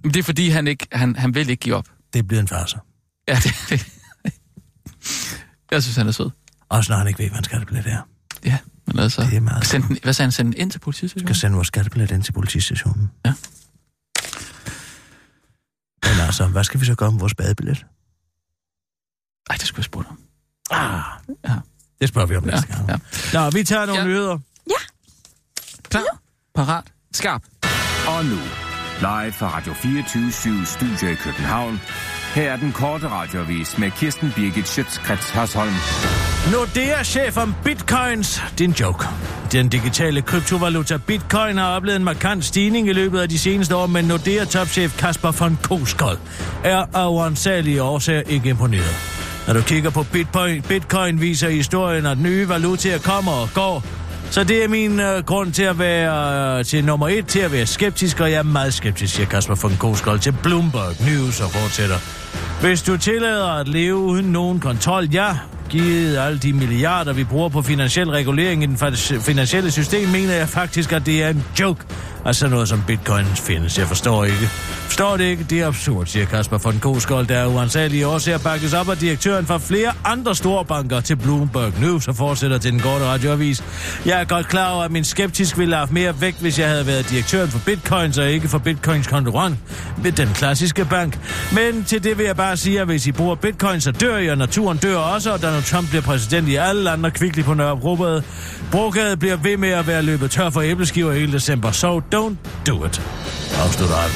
Men 0.02 0.04
det 0.04 0.16
er 0.16 0.22
fordi, 0.22 0.48
han, 0.48 0.66
ikke, 0.66 0.86
han, 0.92 1.16
han 1.16 1.34
vil 1.34 1.50
ikke 1.50 1.60
give 1.60 1.74
op. 1.76 1.86
Det 2.12 2.18
er 2.18 2.22
blevet 2.22 2.40
en 2.42 2.48
farse. 2.48 2.78
Ja, 3.28 3.34
det, 3.34 3.54
det. 3.68 3.86
Jeg 5.70 5.82
synes, 5.82 5.96
han 5.96 6.08
er 6.08 6.12
sød. 6.12 6.30
Også 6.68 6.92
når 6.92 6.98
han 6.98 7.08
ikke 7.08 7.18
ved, 7.18 7.28
hvad 7.28 7.38
en 7.38 7.44
skattebillet 7.44 7.86
er. 7.86 8.00
Ja, 8.44 8.58
men 8.86 8.98
altså... 8.98 9.22
Det 9.22 9.34
er 9.36 9.40
meget 9.40 9.66
Send 9.66 9.82
den, 9.82 9.98
hvad 10.02 10.12
sagde 10.12 10.26
han? 10.26 10.32
Send 10.32 10.48
den 10.52 10.60
ind 10.60 10.70
til 10.70 10.78
politistationen? 10.78 11.26
skal 11.28 11.36
sende 11.36 11.54
vores 11.54 11.68
skattebillet 11.68 12.10
ind 12.10 12.22
til 12.22 12.32
politistationen. 12.32 13.10
Ja. 13.26 13.34
Men 16.02 16.20
altså, 16.20 16.46
hvad 16.46 16.64
skal 16.64 16.80
vi 16.80 16.84
så 16.86 16.94
gøre 16.94 17.12
med 17.12 17.20
vores 17.20 17.34
badebillet? 17.34 17.86
Ej, 19.50 19.56
det 19.56 19.66
skulle 19.66 19.78
jeg 19.80 19.84
spørge 19.84 20.06
om. 20.10 20.18
Ah, 20.70 21.02
Ja. 21.48 21.54
det 22.00 22.08
spørger 22.08 22.26
vi 22.28 22.36
om 22.36 22.44
Ja, 22.44 22.50
næste 22.50 22.66
gang. 22.76 22.88
ja. 22.88 22.96
Nå, 23.32 23.50
vi 23.50 23.64
tager 23.64 23.86
nogle 23.86 24.00
Ja. 24.02 24.06
nyheder. 24.08 24.38
Klar, 25.90 26.02
parat, 26.54 26.84
skarp. 27.12 27.42
Og 28.08 28.24
nu, 28.24 28.36
live 29.00 29.32
fra 29.32 29.56
Radio 29.56 29.74
24 29.74 30.66
Studio 30.66 31.08
i 31.08 31.14
København. 31.14 31.80
Her 32.34 32.52
er 32.52 32.56
den 32.56 32.72
korte 32.72 33.08
radiovis 33.08 33.78
med 33.78 33.90
Kirsten 33.90 34.32
Birgit 34.36 34.68
Schøtzgrads 34.68 35.30
Hasholm. 35.30 35.72
Nordea-chef 36.50 37.36
om 37.36 37.54
bitcoins. 37.64 38.42
Det 38.58 38.64
er 38.64 38.68
en 38.68 38.74
joke. 38.80 39.06
Den 39.52 39.68
digitale 39.68 40.22
kryptovaluta 40.22 40.96
bitcoin 40.96 41.56
har 41.58 41.76
oplevet 41.76 41.96
en 41.96 42.04
markant 42.04 42.44
stigning 42.44 42.88
i 42.88 42.92
løbet 42.92 43.20
af 43.20 43.28
de 43.28 43.38
seneste 43.38 43.76
år, 43.76 43.86
men 43.86 44.04
Nordea-topchef 44.04 44.98
Kasper 44.98 45.32
von 45.32 45.58
Koskold 45.62 46.18
er 46.64 46.84
af 46.94 47.08
uansagelige 47.08 47.82
årsager 47.82 48.22
ikke 48.26 48.48
imponeret. 48.48 48.96
Når 49.46 49.54
du 49.54 49.60
kigger 49.60 49.90
på 49.90 50.02
bitcoin, 50.12 50.62
bitcoin 50.62 51.20
viser 51.20 51.48
historien, 51.48 52.06
at 52.06 52.18
nye 52.18 52.48
valutaer 52.48 52.98
kommer 52.98 53.32
og 53.32 53.48
går. 53.54 53.84
Så 54.30 54.44
det 54.44 54.64
er 54.64 54.68
min 54.68 55.00
øh, 55.00 55.24
grund 55.24 55.52
til 55.52 55.62
at 55.62 55.78
være 55.78 56.58
øh, 56.58 56.64
til 56.64 56.84
nummer 56.84 57.08
et, 57.08 57.26
til 57.26 57.40
at 57.40 57.52
være 57.52 57.66
skeptisk, 57.66 58.20
og 58.20 58.30
jeg 58.30 58.38
er 58.38 58.42
meget 58.42 58.74
skeptisk, 58.74 59.14
siger 59.14 59.26
Kasper 59.26 59.54
von 59.54 59.76
Koskold 59.76 60.18
til 60.18 60.34
Bloomberg 60.42 61.06
News 61.06 61.40
og 61.40 61.50
fortsætter. 61.50 61.96
Hvis 62.60 62.82
du 62.82 62.96
tillader 62.96 63.48
at 63.48 63.68
leve 63.68 63.96
uden 63.96 64.24
nogen 64.24 64.60
kontrol, 64.60 65.04
ja, 65.04 65.36
givet 65.72 66.18
alle 66.18 66.38
de 66.38 66.52
milliarder, 66.52 67.12
vi 67.12 67.24
bruger 67.24 67.48
på 67.48 67.62
finansiel 67.62 68.10
regulering 68.10 68.62
i 68.62 68.66
den 68.66 68.78
finansielle 69.20 69.70
system, 69.70 70.08
mener 70.08 70.34
jeg 70.34 70.48
faktisk, 70.48 70.92
at 70.92 71.06
det 71.06 71.22
er 71.22 71.28
en 71.28 71.44
joke, 71.60 71.84
at 72.26 72.36
sådan 72.36 72.50
noget 72.50 72.68
som 72.68 72.82
bitcoin 72.86 73.24
findes. 73.24 73.78
Jeg 73.78 73.86
forstår 73.86 74.24
ikke. 74.24 74.48
Forstår 74.92 75.16
det 75.16 75.24
ikke? 75.24 75.44
Det 75.50 75.60
er 75.60 75.66
absurd, 75.66 76.06
siger 76.06 76.26
Kasper 76.26 76.58
von 76.58 76.78
Koskold, 76.78 77.26
der 77.26 77.36
er 77.36 77.46
uansagelige 77.46 78.06
årsager 78.06 78.38
bakkes 78.38 78.74
op 78.74 78.88
af 78.88 78.96
direktøren 78.96 79.46
for 79.46 79.58
flere 79.58 79.92
andre 80.04 80.34
store 80.34 80.64
banker 80.64 81.00
til 81.00 81.16
Bloomberg 81.16 81.72
News 81.80 82.08
og 82.08 82.16
fortsætter 82.16 82.58
til 82.58 82.72
den 82.72 82.80
korte 82.80 83.04
radioavis. 83.04 83.64
Jeg 84.06 84.20
er 84.20 84.24
godt 84.24 84.48
klar 84.48 84.70
over, 84.70 84.84
at 84.84 84.90
min 84.90 85.04
skeptisk 85.04 85.58
ville 85.58 85.74
have 85.74 85.80
haft 85.80 85.92
mere 85.92 86.20
vægt, 86.20 86.40
hvis 86.40 86.58
jeg 86.58 86.68
havde 86.68 86.86
været 86.86 87.10
direktøren 87.10 87.48
for 87.48 87.58
bitcoins 87.66 88.18
og 88.18 88.30
ikke 88.30 88.48
for 88.48 88.58
bitcoins 88.58 89.06
konkurrent 89.06 89.56
med 90.02 90.12
den 90.12 90.28
klassiske 90.34 90.84
bank. 90.84 91.18
Men 91.52 91.84
til 91.84 92.04
det 92.04 92.18
vil 92.18 92.26
jeg 92.26 92.36
bare 92.36 92.56
sige, 92.56 92.80
at 92.80 92.86
hvis 92.86 93.06
I 93.06 93.12
bruger 93.12 93.34
bitcoins, 93.34 93.84
så 93.84 93.90
dør 93.90 94.18
I, 94.18 94.28
og 94.28 94.38
naturen 94.38 94.78
dør 94.78 94.96
også, 94.96 95.32
og 95.32 95.42
Donald 95.42 95.62
Trump 95.62 95.88
bliver 95.88 96.02
præsident 96.02 96.48
i 96.48 96.54
alle 96.54 96.90
andre 96.90 97.10
kvickly 97.10 97.42
på 97.42 97.54
Nørrebrogade. 97.54 98.22
Brogade 98.70 99.16
bliver 99.16 99.36
ved 99.36 99.56
med 99.56 99.68
at 99.68 99.86
være 99.86 100.02
løbet 100.02 100.30
tør 100.30 100.50
for 100.50 100.60
æbleskiver 100.60 101.12
hele 101.12 101.32
december, 101.32 101.70
Sov 101.70 102.02
don't 102.14 102.36
do 102.66 102.84
it. 102.84 103.02
Afslutter 103.64 103.96
han. 103.96 104.10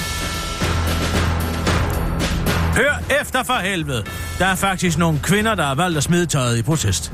Hør 2.77 3.21
efter 3.21 3.43
for 3.43 3.55
helvede. 3.55 4.05
Der 4.39 4.47
er 4.47 4.55
faktisk 4.55 4.99
nogle 4.99 5.19
kvinder, 5.23 5.55
der 5.55 5.63
har 5.63 5.75
valgt 5.75 5.97
at 5.97 6.03
smide 6.03 6.27
tøjet 6.27 6.59
i 6.59 6.63
protest. 6.63 7.13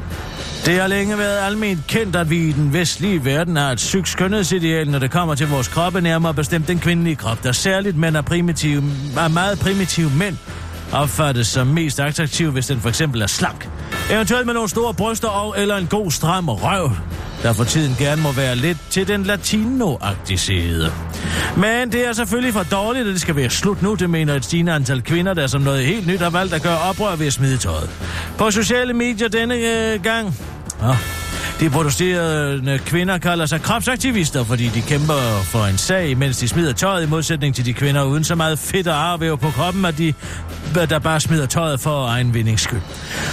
Det 0.66 0.80
har 0.80 0.86
længe 0.86 1.18
været 1.18 1.38
almindeligt 1.38 1.86
kendt, 1.86 2.16
at 2.16 2.30
vi 2.30 2.48
i 2.48 2.52
den 2.52 2.72
vestlige 2.72 3.24
verden 3.24 3.56
har 3.56 3.72
et 3.72 3.80
sygt 3.80 4.08
skønhedsideal, 4.08 4.90
når 4.90 4.98
det 4.98 5.10
kommer 5.10 5.34
til 5.34 5.48
vores 5.48 5.68
kroppe, 5.68 6.00
nærmere 6.00 6.34
bestemt 6.34 6.68
den 6.68 6.78
kvindelige 6.78 7.16
krop, 7.16 7.42
der 7.42 7.52
særligt 7.52 7.96
mænd 7.96 8.16
er, 8.16 8.22
primitive, 8.22 8.82
er 9.18 9.28
meget 9.28 9.58
primitive 9.58 10.10
mænd, 10.18 10.36
opfattes 10.92 11.46
som 11.46 11.66
mest 11.66 12.00
attraktiv, 12.00 12.50
hvis 12.50 12.66
den 12.66 12.80
for 12.80 12.88
eksempel 12.88 13.22
er 13.22 13.26
slank. 13.26 13.68
Eventuelt 14.10 14.46
med 14.46 14.54
nogle 14.54 14.68
store 14.68 14.94
bryster 14.94 15.28
og 15.28 15.54
eller 15.58 15.76
en 15.76 15.86
god 15.86 16.10
stram 16.10 16.48
røv, 16.48 16.90
der 17.42 17.52
for 17.52 17.64
tiden 17.64 17.96
gerne 17.98 18.22
må 18.22 18.32
være 18.32 18.56
lidt 18.56 18.78
til 18.90 19.08
den 19.08 19.22
latinoagtige 19.22 20.38
side. 20.38 20.92
Men 21.56 21.92
det 21.92 22.06
er 22.06 22.12
selvfølgelig 22.12 22.52
for 22.52 22.62
dårligt, 22.62 23.06
at 23.06 23.12
det 23.12 23.20
skal 23.20 23.36
være 23.36 23.50
slut 23.50 23.82
nu, 23.82 23.94
det 23.94 24.10
mener 24.10 24.34
et 24.34 24.44
stigende 24.44 24.72
antal 24.72 25.02
kvinder, 25.02 25.34
der 25.34 25.46
som 25.46 25.62
noget 25.62 25.86
helt 25.86 26.06
nyt 26.06 26.20
har 26.20 26.30
valgt 26.30 26.54
at 26.54 26.62
gøre 26.62 26.78
oprør 26.78 27.16
ved 27.16 27.26
at 27.26 27.32
smide 27.32 27.56
tøjet. 27.56 27.90
På 28.38 28.50
sociale 28.50 28.92
medier 28.92 29.28
denne 29.28 29.54
øh, 29.54 30.02
gang... 30.02 30.36
Oh, 30.82 31.21
de 31.62 31.70
protesterende 31.70 32.78
kvinder 32.78 33.18
kalder 33.18 33.46
sig 33.46 33.62
kropsaktivister, 33.62 34.44
fordi 34.44 34.68
de 34.68 34.80
kæmper 34.82 35.42
for 35.44 35.64
en 35.64 35.78
sag, 35.78 36.16
mens 36.16 36.38
de 36.38 36.48
smider 36.48 36.72
tøjet 36.72 37.06
i 37.06 37.08
modsætning 37.08 37.54
til 37.54 37.64
de 37.64 37.72
kvinder 37.72 38.04
uden 38.04 38.24
så 38.24 38.34
meget 38.34 38.58
fedt 38.58 38.88
og 38.88 38.94
arvæv 38.94 39.38
på 39.38 39.50
kroppen, 39.50 39.84
at 39.84 39.98
de 39.98 40.14
der 40.74 40.98
bare 40.98 41.20
smider 41.20 41.46
tøjet 41.46 41.80
for 41.80 42.06
egen 42.06 42.34
vindings 42.34 42.62
skyld. 42.62 42.80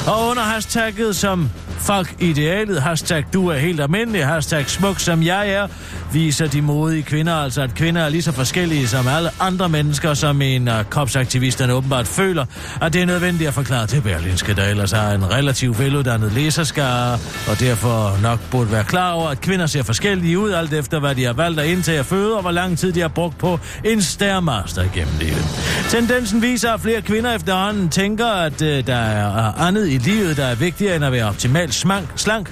Og 0.07 0.29
under 0.29 0.43
hashtagget 0.43 1.15
som 1.15 1.49
fuck 1.79 2.15
idealet, 2.19 2.81
hashtag 2.81 3.23
du 3.33 3.47
er 3.47 3.57
helt 3.57 3.81
almindelig, 3.81 4.25
hashtag 4.25 4.69
smuk 4.69 4.99
som 4.99 5.23
jeg 5.23 5.49
er, 5.49 5.67
viser 6.13 6.47
de 6.47 6.61
modige 6.61 7.03
kvinder 7.03 7.35
altså, 7.35 7.61
at 7.61 7.73
kvinder 7.75 8.01
er 8.01 8.09
lige 8.09 8.21
så 8.21 8.31
forskellige 8.31 8.87
som 8.87 9.07
alle 9.07 9.29
andre 9.39 9.69
mennesker, 9.69 10.13
som 10.13 10.41
en 10.41 10.67
af 10.67 10.89
kropsaktivisterne 10.89 11.73
åbenbart 11.73 12.07
føler, 12.07 12.45
at 12.81 12.93
det 12.93 13.01
er 13.01 13.05
nødvendigt 13.05 13.47
at 13.47 13.53
forklare 13.53 13.87
til 13.87 14.01
Berlinske, 14.01 14.53
der 14.53 14.65
ellers 14.65 14.91
har 14.91 15.11
en 15.11 15.31
relativt 15.31 15.79
veluddannet 15.79 16.31
læserskare, 16.31 17.19
og 17.49 17.59
derfor 17.59 18.18
nok 18.21 18.39
burde 18.51 18.71
være 18.71 18.83
klar 18.83 19.11
over, 19.11 19.29
at 19.29 19.41
kvinder 19.41 19.65
ser 19.65 19.83
forskellige 19.83 20.39
ud, 20.39 20.51
alt 20.51 20.73
efter 20.73 20.99
hvad 20.99 21.15
de 21.15 21.23
har 21.25 21.33
valgt 21.33 21.59
at 21.59 21.65
indtage 21.65 21.99
at 21.99 22.05
føde, 22.05 22.35
og 22.35 22.41
hvor 22.41 22.51
lang 22.51 22.77
tid 22.77 22.91
de 22.91 23.01
har 23.01 23.07
brugt 23.07 23.37
på 23.37 23.59
en 23.83 24.01
stærmaster 24.01 24.83
gennem 24.93 25.13
livet. 25.19 25.45
Tendensen 25.89 26.41
viser, 26.41 26.71
at 26.71 26.81
flere 26.81 27.01
kvinder 27.01 27.35
efterhånden 27.35 27.89
tænker, 27.89 28.27
at 28.27 28.61
øh, 28.61 28.87
der 28.87 28.95
er 28.95 29.61
andet 29.61 29.87
i 29.89 29.97
livet, 29.97 30.37
der 30.37 30.45
er 30.45 30.55
vigtigere 30.55 30.95
end 30.95 31.05
at 31.05 31.11
være 31.11 31.25
optimalt 31.25 31.73
smank, 31.73 32.07
slank. 32.15 32.51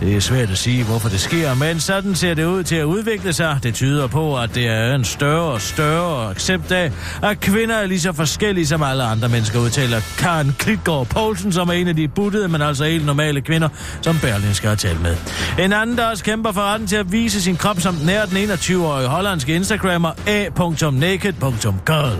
Det 0.00 0.16
er 0.16 0.20
svært 0.20 0.50
at 0.50 0.58
sige, 0.58 0.84
hvorfor 0.84 1.08
det 1.08 1.20
sker, 1.20 1.54
men 1.54 1.80
sådan 1.80 2.14
ser 2.14 2.34
det 2.34 2.44
ud 2.44 2.62
til 2.62 2.76
at 2.76 2.84
udvikle 2.84 3.32
sig. 3.32 3.58
Det 3.62 3.74
tyder 3.74 4.06
på, 4.06 4.38
at 4.38 4.54
det 4.54 4.66
er 4.66 4.94
en 4.94 5.04
større 5.04 5.52
og 5.52 5.60
større 5.60 6.30
accept 6.30 6.72
af, 6.72 6.92
at 7.22 7.40
kvinder 7.40 7.74
er 7.74 7.86
lige 7.86 8.00
så 8.00 8.12
forskellige 8.12 8.66
som 8.66 8.82
alle 8.82 9.02
andre 9.02 9.28
mennesker, 9.28 9.58
udtaler 9.58 10.00
Karen 10.18 10.54
Klitgaard 10.58 11.06
Poulsen, 11.06 11.52
som 11.52 11.68
er 11.68 11.72
en 11.72 11.88
af 11.88 11.96
de 11.96 12.08
buttede, 12.08 12.48
men 12.48 12.62
altså 12.62 12.84
helt 12.84 13.06
normale 13.06 13.40
kvinder, 13.40 13.68
som 14.02 14.18
Berlin 14.18 14.54
skal 14.54 14.68
have 14.68 14.76
talt 14.76 15.02
med. 15.02 15.16
En 15.58 15.72
anden, 15.72 15.96
der 15.96 16.04
også 16.04 16.24
kæmper 16.24 16.52
for 16.52 16.60
retten 16.60 16.88
til 16.88 16.96
at 16.96 17.12
vise 17.12 17.42
sin 17.42 17.56
krop 17.56 17.80
som 17.80 17.94
nær 18.04 18.24
den 18.24 18.36
21-årige 18.36 19.08
hollandske 19.08 19.54
Instagrammer 19.54 20.10
a.naked.girl, 20.26 22.16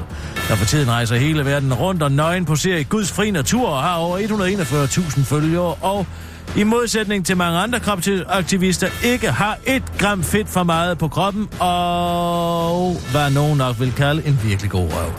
der 0.48 0.54
for 0.54 0.66
tiden 0.66 0.90
rejser 0.90 1.16
hele 1.16 1.44
verden 1.44 1.74
rundt 1.74 2.02
og 2.02 2.12
nøgen 2.12 2.44
poserer 2.44 2.78
i 2.78 2.82
Guds 2.82 3.12
fri 3.12 3.30
natur 3.30 3.68
og 3.68 3.82
har 3.82 3.96
over 3.96 4.18
141.000 4.18 5.24
følgere 5.24 5.74
og 5.74 6.06
i 6.56 6.62
modsætning 6.62 7.26
til 7.26 7.36
mange 7.36 7.58
andre 7.58 7.80
kropsaktivister, 7.80 8.88
ikke 9.04 9.30
har 9.30 9.58
et 9.66 9.82
gram 9.98 10.22
fedt 10.22 10.48
for 10.48 10.62
meget 10.62 10.98
på 10.98 11.08
kroppen, 11.08 11.48
og 11.58 12.96
hvad 13.10 13.30
nogen 13.30 13.58
nok 13.58 13.80
vil 13.80 13.92
kalde 13.92 14.26
en 14.26 14.40
virkelig 14.44 14.70
god 14.70 14.88
røv. 14.92 15.12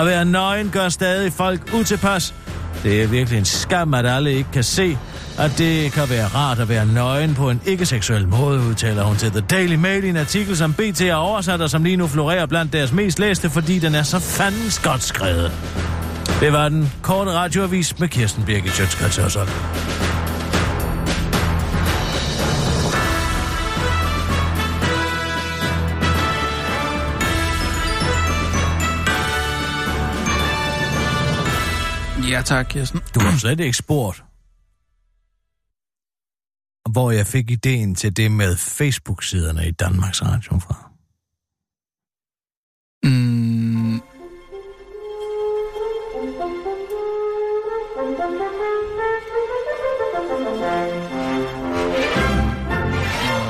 At 0.00 0.06
være 0.06 0.24
nøgen 0.24 0.70
gør 0.70 0.88
stadig 0.88 1.32
folk 1.32 1.60
utilpas. 1.74 2.34
Det 2.82 3.02
er 3.02 3.06
virkelig 3.06 3.38
en 3.38 3.44
skam, 3.44 3.94
at 3.94 4.06
alle 4.06 4.32
ikke 4.32 4.50
kan 4.52 4.64
se, 4.64 4.98
at 5.38 5.58
det 5.58 5.92
kan 5.92 6.10
være 6.10 6.26
rart 6.26 6.58
at 6.58 6.68
være 6.68 6.86
nøgen 6.86 7.34
på 7.34 7.50
en 7.50 7.60
ikke-seksuel 7.66 8.28
måde, 8.28 8.60
udtaler 8.60 9.02
hun 9.02 9.16
til 9.16 9.30
The 9.30 9.40
Daily 9.40 9.74
Mail 9.74 10.04
i 10.04 10.08
en 10.08 10.16
artikel, 10.16 10.56
som 10.56 10.72
BT 10.72 11.00
har 11.00 11.14
oversat 11.14 11.60
og 11.60 11.70
som 11.70 11.84
lige 11.84 11.96
nu 11.96 12.06
florerer 12.06 12.46
blandt 12.46 12.72
deres 12.72 12.92
mest 12.92 13.18
læste, 13.18 13.50
fordi 13.50 13.78
den 13.78 13.94
er 13.94 14.02
så 14.02 14.18
fandens 14.18 14.78
godt 14.78 15.02
skrevet. 15.02 15.52
Det 16.40 16.52
var 16.52 16.68
den 16.68 16.92
korte 17.02 17.30
radioavis 17.30 17.98
med 17.98 18.08
Kirsten 18.08 18.44
Birgit 18.44 18.72
Sjøtskrets 18.72 19.18
Ja 32.34 32.42
tak, 32.42 32.66
Kirsten. 32.68 33.00
Du 33.14 33.20
har 33.20 33.38
slet 33.38 33.60
ikke 33.60 33.76
spurgt, 33.76 34.24
hvor 36.92 37.10
jeg 37.10 37.26
fik 37.26 37.50
ideen 37.50 37.94
til 37.94 38.16
det 38.16 38.32
med 38.32 38.56
Facebook-siderne 38.56 39.68
i 39.68 39.70
Danmarks 39.70 40.22
Radio 40.22 40.58
fra. 40.58 40.90
Mm, 43.04 44.00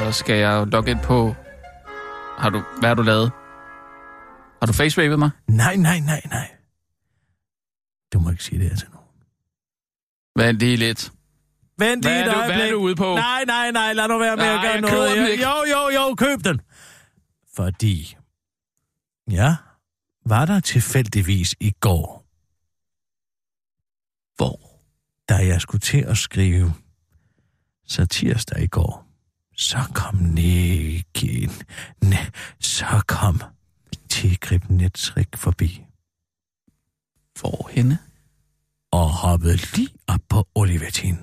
Og 0.07 0.15
skal 0.15 0.37
jeg 0.39 0.67
logge 0.67 0.91
ind 0.91 1.01
på... 1.01 1.35
Har 2.39 2.51
du, 2.51 2.63
hvad 2.79 2.89
har 2.89 2.95
du 2.95 3.03
lavet? 3.03 3.33
Har 4.61 4.67
du 4.67 4.73
facerapet 4.73 5.19
mig? 5.19 5.31
Nej, 5.49 5.77
nej, 5.77 6.01
nej, 6.01 6.21
nej. 6.31 6.54
Du 8.15 8.19
må 8.21 8.31
ikke 8.31 8.45
sige 8.45 8.59
det 8.59 8.69
her 8.69 8.77
til 8.77 8.89
nogen. 8.91 9.09
Vent 10.37 10.59
lige 10.59 10.77
lidt. 10.77 11.13
Vent 11.79 12.05
Hvad 12.05 12.13
lige 12.13 12.25
er 12.25 12.29
et 12.29 12.47
du- 12.49 12.53
hvad 12.55 12.67
er 12.67 12.71
du 12.71 12.77
ude 12.79 12.97
på? 12.97 13.15
Nej, 13.15 13.45
nej, 13.45 13.71
nej, 13.71 13.93
lad 13.93 14.09
nu 14.09 14.19
være 14.19 14.37
med 14.37 14.45
Nej, 14.45 14.55
at 14.55 14.61
gøre 14.63 14.73
jeg 14.73 14.81
noget. 14.81 15.31
ikke. 15.31 15.45
Jo, 15.45 15.65
jo, 15.71 15.89
jo, 15.89 16.15
køb 16.15 16.45
den. 16.45 16.61
Fordi, 17.57 18.17
ja, 19.31 19.57
var 20.27 20.45
der 20.47 20.61
tilfældigvis 20.61 21.55
i 21.61 21.71
går, 21.71 22.27
Hvor? 24.37 24.61
da 25.29 25.35
jeg 25.35 25.61
skulle 25.61 25.81
til 25.81 25.99
at 26.01 26.19
skrive 26.19 26.75
satirsdag 27.87 28.63
i 28.63 28.67
går, 28.67 29.07
så 29.57 29.79
kom 29.95 30.15
Nicky, 30.15 31.51
ne, 32.03 32.17
så 32.61 33.03
kom 33.09 33.41
Tigrib 34.09 34.63
Netrik 34.71 35.29
forbi 35.37 35.85
Hvor 37.41 37.71
henne? 37.73 37.99
og 38.95 39.11
hoppede 39.11 39.57
lige 39.57 39.89
op 40.07 40.21
på 40.29 40.49
Olivetin. 40.55 41.19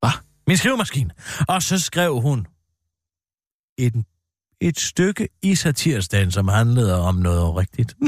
Hvad? 0.00 0.10
Min 0.46 0.56
skrivemaskine. 0.56 1.10
Og 1.48 1.62
så 1.62 1.78
skrev 1.78 2.20
hun 2.20 2.46
et, 3.78 4.04
et 4.60 4.80
stykke 4.80 5.28
i 5.42 5.54
satirsdagen, 5.54 6.30
som 6.30 6.48
handlede 6.48 7.00
om 7.00 7.14
noget 7.14 7.56
rigtigt. 7.56 7.96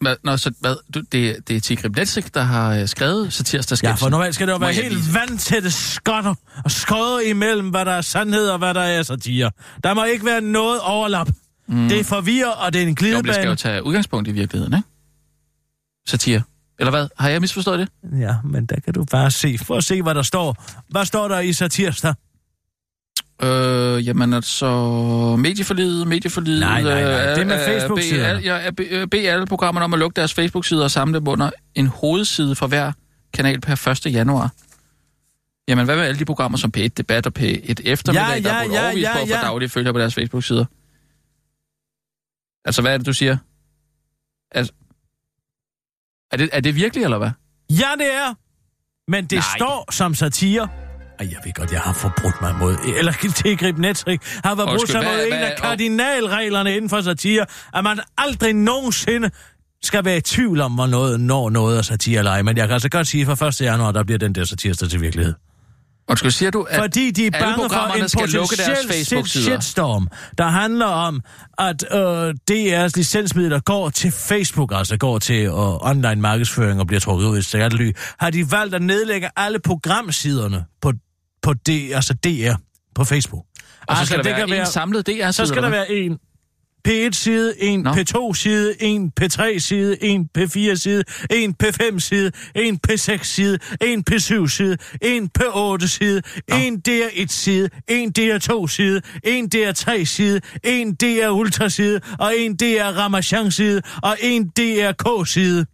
Hvad, 0.00 0.16
nå, 0.24 0.36
så, 0.36 0.52
hvad, 0.60 0.76
du, 0.94 1.00
det, 1.00 1.48
det 1.48 1.56
er 1.56 1.60
Tigrib 1.60 1.96
Netsik, 1.96 2.34
der 2.34 2.42
har 2.42 2.74
øh, 2.74 2.88
skrevet 2.88 3.32
satirstasketchen. 3.32 3.90
Ja, 3.90 3.94
for 3.94 4.08
normalt 4.08 4.34
skal 4.34 4.46
det 4.46 4.52
jo 4.52 4.58
være 4.58 4.72
helt 4.72 5.14
vandtætte 5.14 5.70
skotter 5.70 6.34
og 6.64 6.70
skåret 6.70 7.26
imellem, 7.26 7.70
hvad 7.70 7.84
der 7.84 7.92
er 7.92 8.00
sandhed 8.00 8.48
og 8.48 8.58
hvad 8.58 8.74
der 8.74 8.80
er 8.80 9.02
satire. 9.02 9.50
Der 9.84 9.94
må 9.94 10.04
ikke 10.04 10.24
være 10.24 10.40
noget 10.40 10.80
overlap. 10.80 11.28
Mm. 11.68 11.88
Det 11.88 12.00
er 12.00 12.04
forvirrer, 12.04 12.50
og 12.50 12.72
det 12.72 12.82
er 12.82 12.86
en 12.86 12.88
Jo, 12.88 12.88
men 12.88 12.96
det 12.96 13.06
skal 13.06 13.22
glidebane. 13.22 13.48
jo 13.50 13.54
tage 13.54 13.82
udgangspunkt 13.84 14.28
i 14.28 14.32
virkeligheden, 14.32 14.74
ikke? 14.74 14.88
Satire. 16.08 16.42
Eller 16.78 16.90
hvad? 16.90 17.08
Har 17.18 17.28
jeg 17.28 17.40
misforstået 17.40 17.78
det? 17.78 17.88
Ja, 18.20 18.34
men 18.44 18.66
der 18.66 18.80
kan 18.80 18.94
du 18.94 19.04
bare 19.04 19.30
se. 19.30 19.58
For 19.58 19.76
at 19.76 19.84
se, 19.84 20.02
hvad 20.02 20.14
der 20.14 20.22
står. 20.22 20.64
Hvad 20.88 21.04
står 21.04 21.28
der 21.28 21.40
i 21.40 21.52
satirsdag? 21.52 22.14
Øh, 23.42 24.06
jamen 24.06 24.32
altså, 24.32 24.66
medieforlidet, 25.38 26.06
medieforlidet... 26.08 26.60
Nej, 26.60 26.82
nej, 26.82 27.02
nej, 27.02 27.12
øh, 27.12 27.28
det 27.36 27.38
er 27.38 27.44
med 27.44 27.54
øh, 27.60 27.66
Facebook-siderne. 27.66 28.38
bed- 28.38 28.44
Ja, 28.44 28.70
be- 28.70 28.82
øh, 28.82 29.06
bed 29.06 29.24
alle 29.24 29.46
programmerne 29.46 29.84
om 29.84 29.92
at 29.92 29.98
lukke 29.98 30.16
deres 30.16 30.34
Facebook-sider 30.34 30.84
og 30.84 30.90
samle 30.90 31.18
dem 31.18 31.28
under 31.28 31.50
en 31.74 31.86
hovedside 31.86 32.54
for 32.54 32.66
hver 32.66 32.92
kanal 33.32 33.60
per 33.60 33.88
1. 34.06 34.12
januar. 34.12 34.50
Jamen, 35.68 35.84
hvad 35.84 35.96
med 35.96 36.04
alle 36.04 36.18
de 36.18 36.24
programmer 36.24 36.58
som 36.58 36.72
P1 36.76 36.88
Debat 36.96 37.26
og 37.26 37.32
P1 37.38 37.74
Eftermiddag, 37.84 38.28
Ja, 38.28 38.40
der 38.40 38.54
ja, 38.54 38.58
er 38.58 38.62
brugt 38.64 38.74
ja, 38.74 38.82
overvis 38.84 39.02
ja, 39.02 39.12
på 39.12 39.26
ja. 39.28 39.40
daglige 39.40 39.68
følger 39.68 39.92
på 39.92 39.98
deres 39.98 40.14
Facebook-sider? 40.14 40.64
Altså, 42.66 42.82
hvad 42.82 42.92
er 42.92 42.98
det, 42.98 43.06
du 43.06 43.12
siger? 43.12 43.36
Altså, 44.52 44.72
er 46.32 46.36
det, 46.36 46.50
er 46.52 46.60
det 46.60 46.74
virkelig, 46.74 47.04
eller 47.04 47.18
hvad? 47.18 47.30
Ja, 47.70 47.90
det 47.98 48.14
er. 48.14 48.34
Men 49.10 49.26
det 49.26 49.36
Nej. 49.36 49.44
Står 49.56 49.92
som 49.92 50.14
satire. 50.14 50.68
Ej, 51.18 51.28
jeg 51.30 51.38
ved 51.44 51.52
godt, 51.52 51.72
jeg 51.72 51.80
har 51.80 51.92
forbrudt 51.92 52.40
mig 52.40 52.54
mod... 52.54 52.76
Eller 52.98 53.12
tilgrib 53.42 53.78
netrik 53.78 54.20
har 54.44 54.54
forbrudt 54.54 54.90
sig 54.90 55.04
mod 55.04 55.26
en 55.26 55.32
af 55.32 55.56
kardinalreglerne 55.58 56.76
inden 56.76 56.90
for 56.90 57.00
satire, 57.00 57.46
at 57.74 57.84
man 57.84 58.00
aldrig 58.18 58.52
nogensinde 58.52 59.30
skal 59.82 60.04
være 60.04 60.16
i 60.16 60.20
tvivl 60.20 60.60
om, 60.60 60.72
hvor 60.72 60.86
noget, 60.86 61.20
når 61.20 61.50
noget 61.50 61.78
er 61.78 61.82
satire 61.82 62.18
eller 62.18 62.30
ej. 62.30 62.42
Men 62.42 62.56
jeg 62.56 62.66
kan 62.66 62.72
altså 62.72 62.88
godt 62.88 63.06
sige, 63.06 63.30
at 63.30 63.38
fra 63.38 63.48
1. 63.48 63.60
januar, 63.60 63.92
der 63.92 64.04
bliver 64.04 64.18
den 64.18 64.34
der 64.34 64.44
satirsdag 64.44 64.88
til 64.88 65.00
virkelighed. 65.00 65.34
Undskyld, 66.08 66.30
siger 66.30 66.50
du, 66.50 66.62
at 66.62 66.80
Fordi 66.80 67.10
de 67.10 67.26
er 67.26 67.30
bange 67.30 67.70
for 67.70 67.94
en 67.94 68.02
potentiel 68.18 69.26
shitstorm, 69.26 70.08
der 70.38 70.44
handler 70.44 70.86
om, 70.86 71.20
at 71.58 71.84
øh, 71.92 72.34
DR's 72.50 72.92
licensmidler 72.96 73.60
går 73.60 73.90
til 73.90 74.12
Facebook, 74.12 74.72
altså 74.74 74.96
går 74.96 75.18
til 75.18 75.44
øh, 75.44 75.86
online 75.90 76.14
markedsføring 76.14 76.80
og 76.80 76.86
bliver 76.86 77.00
trukket 77.00 77.26
ud 77.26 77.38
i 77.38 77.42
skattely, 77.42 77.92
har 78.18 78.30
de 78.30 78.50
valgt 78.50 78.74
at 78.74 78.82
nedlægge 78.82 79.28
alle 79.36 79.58
programsiderne 79.58 80.64
på, 80.80 80.92
på 81.42 81.52
D, 81.52 81.68
altså 81.68 82.14
DR 82.14 82.54
på 82.94 83.04
Facebook. 83.04 83.44
og 83.88 83.96
så 83.96 84.00
altså, 84.00 84.04
skal 84.06 84.24
der 84.24 84.36
det 84.36 84.50
være 84.50 84.60
en 84.60 84.66
samlet 84.66 85.06
DR-side? 85.06 85.32
Så 85.32 85.46
skal 85.46 85.62
der 85.62 85.70
være 85.70 85.92
en 85.92 86.18
P1-side, 86.86 87.54
en 87.62 87.80
Nå. 87.80 87.92
P2-side, 87.92 88.82
en 88.82 89.12
P3-side, 89.20 90.02
en 90.02 90.28
P4-side, 90.38 91.04
en 91.30 91.54
P5-side, 91.62 92.32
en 92.54 92.78
P6-side, 92.86 93.58
en 93.80 94.04
P7-side, 94.10 94.76
en 95.02 95.30
P8-side, 95.38 96.22
en 96.48 96.82
DR1-side, 96.88 97.70
en 97.88 98.12
DR2-side, 98.18 99.02
en 99.24 99.48
DR3-side, 99.54 100.40
en 100.64 100.94
DR 100.94 101.30
Ultra-side, 101.30 102.00
og 102.18 102.32
en 102.38 102.56
DR 102.56 102.96
Ramachan-side, 102.98 103.82
og 104.02 104.16
en 104.20 104.48
DRK-side. 104.48 105.66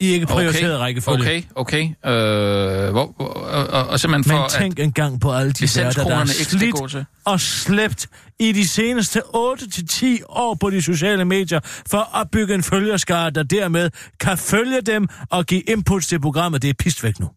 I 0.00 0.06
ikke 0.06 0.26
prioriteret 0.26 0.80
rækkefølge. 0.80 1.20
Okay, 1.20 1.42
okay. 1.54 1.82
Øh, 1.82 2.90
hvor, 2.90 3.12
hvor, 3.16 3.26
og, 3.26 3.66
og, 3.66 3.86
og 3.86 4.00
simpelthen 4.00 4.32
for, 4.32 4.40
Men 4.40 4.50
tænk 4.50 4.78
engang 4.78 5.20
på 5.20 5.32
alle 5.32 5.52
de 5.52 5.68
værter, 5.76 6.04
der 6.04 6.16
er 6.16 6.24
slidt 6.24 6.90
til. 6.90 7.04
og 7.24 7.40
slæbt 7.40 8.06
i 8.40 8.52
de 8.52 8.68
seneste 8.68 9.22
8-10 9.34 10.06
år 10.28 10.54
på 10.54 10.70
de 10.70 10.82
sociale 10.82 11.24
medier 11.24 11.60
for 11.90 11.98
at 11.98 12.06
opbygge 12.12 12.54
en 12.54 12.62
følgerskare, 12.62 13.30
der 13.30 13.42
dermed 13.42 13.90
kan 14.20 14.38
følge 14.38 14.80
dem 14.80 15.08
og 15.30 15.46
give 15.46 15.60
inputs 15.60 16.06
til 16.06 16.20
programmet. 16.20 16.62
Det 16.62 16.70
er 16.70 16.74
pist 16.78 17.02
væk 17.02 17.20
nu. 17.20 17.30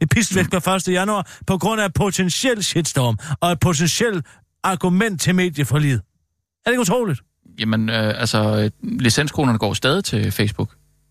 Det 0.00 0.10
er 0.10 0.14
pist 0.14 0.36
væk 0.36 0.50
per 0.50 0.68
1. 0.68 0.88
januar 0.88 1.36
på 1.46 1.58
grund 1.58 1.80
af 1.80 1.92
potentiel 1.94 2.64
shitstorm 2.64 3.18
og 3.40 3.52
et 3.52 3.60
potentielt 3.60 4.26
argument 4.62 5.20
til 5.20 5.34
medieforlidet. 5.34 6.00
Er 6.00 6.70
det 6.70 6.72
ikke 6.72 6.80
utroligt? 6.80 7.20
Jamen, 7.58 7.88
øh, 7.88 8.20
altså, 8.20 8.70
licenskronerne 8.82 9.58
går 9.58 9.74
stadig 9.74 10.04
til 10.04 10.32
Facebook. 10.32 10.70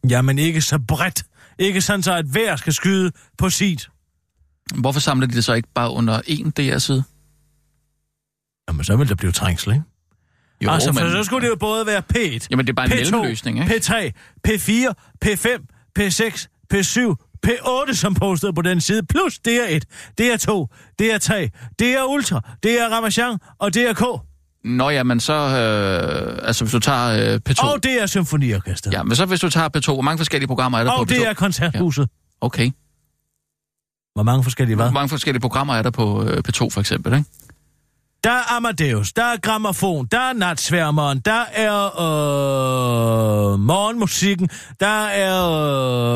Jamen 0.09 0.39
ikke 0.39 0.61
så 0.61 0.79
bredt. 0.87 1.25
Ikke 1.59 1.81
sådan 1.81 2.03
så, 2.03 2.13
at 2.13 2.25
hver 2.25 2.55
skal 2.55 2.73
skyde 2.73 3.11
på 3.37 3.49
sit. 3.49 3.89
Hvorfor 4.75 4.99
samler 4.99 5.27
de 5.27 5.33
det 5.33 5.43
så 5.43 5.53
ikke 5.53 5.69
bare 5.75 5.91
under 5.91 6.21
én 6.21 6.49
DR-side? 6.49 7.03
Jamen 8.67 8.83
så 8.83 8.95
vil 8.95 9.09
der 9.09 9.15
blive 9.15 9.31
trængsel, 9.31 9.71
ikke? 9.73 9.83
Jo, 10.61 10.69
altså, 10.69 10.93
for 10.93 11.03
men, 11.03 11.11
så 11.11 11.23
skulle 11.23 11.45
det 11.45 11.51
jo 11.51 11.55
både 11.55 11.85
være 11.85 12.01
P1, 12.13 12.47
Jamen, 12.51 12.67
det 12.67 12.71
er 12.71 12.75
bare 12.75 12.85
en 12.85 12.91
P2, 12.91 12.95
mellemløsning, 12.95 13.59
ikke? 13.59 13.75
P3, 13.75 14.11
P4, 14.47 14.93
P5, 15.25 15.47
P6, 15.99 16.47
P7, 16.73 17.15
P8, 17.47 17.93
som 17.93 18.13
postede 18.13 18.53
på 18.53 18.61
den 18.61 18.81
side, 18.81 19.03
plus 19.03 19.39
DR1, 19.47 19.79
DR2, 20.21 20.67
DR3, 21.01 21.33
DR 21.79 22.03
Ultra, 22.07 22.41
DR 22.63 22.91
Ramachan 22.91 23.37
og 23.59 23.73
DRK. 23.73 24.21
Nå 24.65 24.89
ja, 24.89 25.03
men 25.03 25.19
så... 25.19 25.33
Øh, 25.33 26.47
altså, 26.47 26.63
hvis 26.63 26.71
du 26.71 26.79
tager 26.79 27.33
øh, 27.33 27.39
P2... 27.49 27.73
Og 27.73 27.83
DR 27.83 28.05
Symfoniorkester. 28.05 28.91
Ja, 28.93 29.03
men 29.03 29.15
så 29.15 29.25
hvis 29.25 29.39
du 29.39 29.49
tager 29.49 29.69
P2, 29.77 29.93
hvor 29.93 30.01
mange 30.01 30.17
forskellige 30.17 30.47
programmer 30.47 30.79
er 30.79 30.83
der 30.83 30.91
og 30.91 31.07
på 31.07 31.13
P2? 31.13 31.29
DR 31.29 31.33
Koncerthuset. 31.33 32.09
Okay. 32.41 32.71
Hvor 34.15 34.23
mange 34.23 34.43
forskellige 34.43 34.75
hvad? 34.75 34.85
Hvor 34.85 34.93
mange 34.93 35.09
forskellige 35.09 35.41
programmer 35.41 35.75
er 35.75 35.81
der 35.81 35.89
på 35.89 36.23
øh, 36.23 36.43
P2, 36.47 36.69
for 36.69 36.79
eksempel, 36.79 37.13
ikke? 37.13 37.25
Der 38.23 38.31
er 38.31 38.55
Amadeus, 38.55 39.13
der 39.13 39.23
er 39.23 39.37
Gramofon, 39.41 40.05
der 40.05 40.19
er 40.19 40.33
Natsværmeren, 40.33 41.19
der 41.19 41.43
er 41.53 41.85
øh, 41.85 43.59
Morgenmusikken, 43.59 44.49
der 44.79 45.05
er 45.05 45.49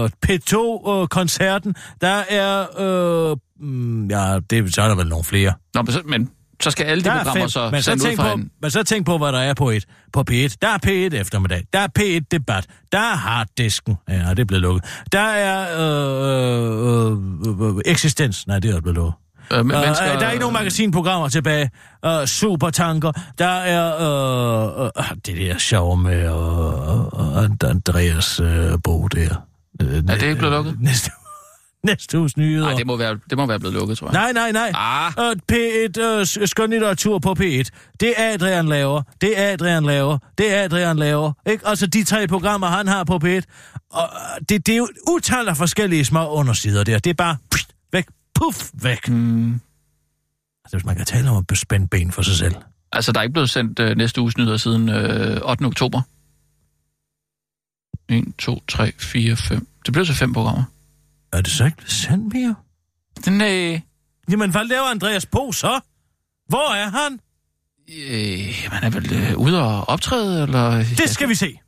øh, 0.03 0.09
P2-koncerten, 0.25 1.75
der 2.01 2.23
er... 2.29 2.65
Øh, 3.31 3.37
mm, 3.59 4.07
ja, 4.07 4.39
det, 4.49 4.75
så 4.75 4.81
er 4.81 4.87
der 4.87 4.95
vel 4.95 5.07
nogle 5.07 5.23
flere. 5.23 5.53
Nå, 5.73 5.81
men 5.81 5.91
så, 5.91 6.01
men 6.05 6.29
så 6.61 6.71
skal 6.71 6.85
alle 6.85 7.03
de 7.03 7.09
er 7.09 7.13
programmer 7.13 7.41
fem, 7.41 7.49
så 7.49 7.69
men, 7.71 7.81
så 7.81 7.97
tænk 7.97 8.19
fra 8.19 8.27
på, 8.27 8.33
en... 8.33 8.51
men 8.61 8.71
så 8.71 8.83
tænk 8.83 9.05
på, 9.05 9.17
hvad 9.17 9.31
der 9.31 9.39
er 9.39 9.53
på, 9.53 9.69
et, 9.69 9.85
på 10.13 10.23
P1. 10.31 10.55
Der 10.61 10.67
er 10.67 10.77
P1 10.85 11.15
eftermiddag. 11.15 11.63
Der 11.73 11.79
er 11.79 11.87
P1 11.99 12.25
debat. 12.31 12.65
Der 12.91 12.99
er 12.99 13.15
harddisken. 13.15 13.95
Ja, 14.09 14.29
det 14.29 14.39
er 14.39 14.45
blevet 14.45 14.61
lukket. 14.61 14.83
Der 15.11 15.19
er 15.19 15.61
øh, 15.79 17.11
øh, 17.11 17.69
øh, 17.69 17.75
øh, 17.75 17.81
eksistens. 17.85 18.47
Nej, 18.47 18.59
det 18.59 18.75
er 18.75 18.81
blevet 18.81 18.95
lukket. 18.95 19.13
Øh, 19.13 19.19
Uh, 19.59 19.65
mennesker, 19.65 20.19
der 20.19 20.25
er 20.25 20.31
ikke 20.31 20.41
nogen 20.41 20.53
magasinprogrammer 20.53 21.29
tilbage. 21.29 21.69
Uh, 22.07 22.25
supertanker. 22.25 23.11
Der 23.37 23.45
er 23.47 23.93
uh, 24.77 24.85
uh, 24.85 25.17
det 25.25 25.37
der 25.37 25.57
sjov 25.57 25.97
med 25.97 26.31
uh, 26.31 27.19
uh, 27.19 27.69
Andreas 27.69 28.39
uh, 28.39 28.47
bog 28.83 29.11
der. 29.11 29.35
Uh, 29.83 29.87
Er 29.87 30.01
det 30.01 30.21
ikke 30.23 30.35
blevet 30.35 30.53
lukket? 30.53 30.77
Næste 30.89 31.11
Næste 31.83 32.19
uges 32.19 32.37
nyheder. 32.37 32.65
Nej, 32.67 32.73
det 32.77 32.87
må, 32.87 32.97
være, 32.97 33.19
det 33.29 33.37
må 33.37 33.45
være 33.45 33.59
blevet 33.59 33.73
lukket, 33.75 33.97
tror 33.97 34.07
jeg. 34.07 34.13
Nej, 34.33 34.51
nej, 34.51 34.51
nej. 34.71 34.71
Ah, 34.75 35.13
Og 35.17 35.35
P1 35.51 36.03
uh, 36.41 36.47
skønlitteratur 36.47 37.19
på 37.19 37.35
P1. 37.39 37.69
Det 37.99 38.13
er 38.17 38.33
Adrian 38.33 38.65
laver. 38.67 39.01
Det 39.21 39.39
er 39.39 39.53
Adrian 39.53 39.83
laver. 39.85 40.17
Det 40.37 40.53
er 40.55 40.63
Adrian 40.63 40.97
laver. 40.97 41.33
Ikke? 41.45 41.67
Altså 41.67 41.87
de 41.87 42.03
tre 42.03 42.27
programmer, 42.27 42.67
han 42.67 42.87
har 42.87 43.03
på 43.03 43.15
P1. 43.23 43.41
Og 43.91 44.03
øh, 44.13 44.41
det, 44.49 44.65
det 44.65 44.73
er 44.73 44.77
jo 44.77 44.87
utal 45.09 45.47
af 45.47 45.57
forskellige 45.57 46.05
små 46.05 46.27
undersider 46.33 46.83
der. 46.83 46.99
Det 46.99 47.09
er 47.09 47.13
bare 47.13 47.37
pst, 47.51 47.73
væk, 47.91 48.05
puff, 48.35 48.69
væk. 48.73 49.09
mm, 49.09 49.53
Altså 50.65 50.77
hvis 50.77 50.85
man 50.85 50.95
kan 50.95 51.05
tale 51.05 51.29
om 51.29 51.45
at 51.51 51.57
spænde 51.57 51.87
ben 51.87 52.11
for 52.11 52.21
sig 52.21 52.35
selv. 52.35 52.55
altså, 52.91 53.11
der 53.11 53.19
er 53.19 53.23
ikke 53.23 53.33
blevet 53.33 53.49
sendt 53.49 53.79
øh, 53.79 53.97
næste 53.97 54.21
uges 54.21 54.37
nyheder 54.37 54.57
siden 54.57 54.89
øh, 54.89 55.41
8. 55.45 55.63
oktober. 55.65 56.01
1, 58.09 58.23
2, 58.37 58.59
3, 58.67 58.91
4, 58.99 59.35
5. 59.35 59.67
Det 59.85 59.93
blev 59.93 60.05
så 60.05 60.13
fem 60.13 60.33
programmer. 60.33 60.63
Er 61.33 61.41
det 61.41 61.51
så 61.51 61.65
ikke 61.65 61.91
sendt 61.91 62.33
mere? 62.33 62.55
Den, 63.25 63.41
øh, 63.41 63.79
Jamen, 64.31 64.51
hvad 64.51 64.65
laver 64.65 64.83
Andreas 64.85 65.25
Bo 65.25 65.51
så? 65.51 65.79
Hvor 66.47 66.73
er 66.73 66.89
han? 66.89 67.19
øh, 67.91 68.69
man 68.71 68.83
er 68.83 68.89
vel 68.89 69.13
øh, 69.13 69.37
ude 69.37 69.61
og 69.63 69.89
optræde, 69.89 70.43
eller... 70.43 70.71
Det 70.77 71.09
skal 71.09 71.29
vi 71.29 71.35
se. 71.35 71.59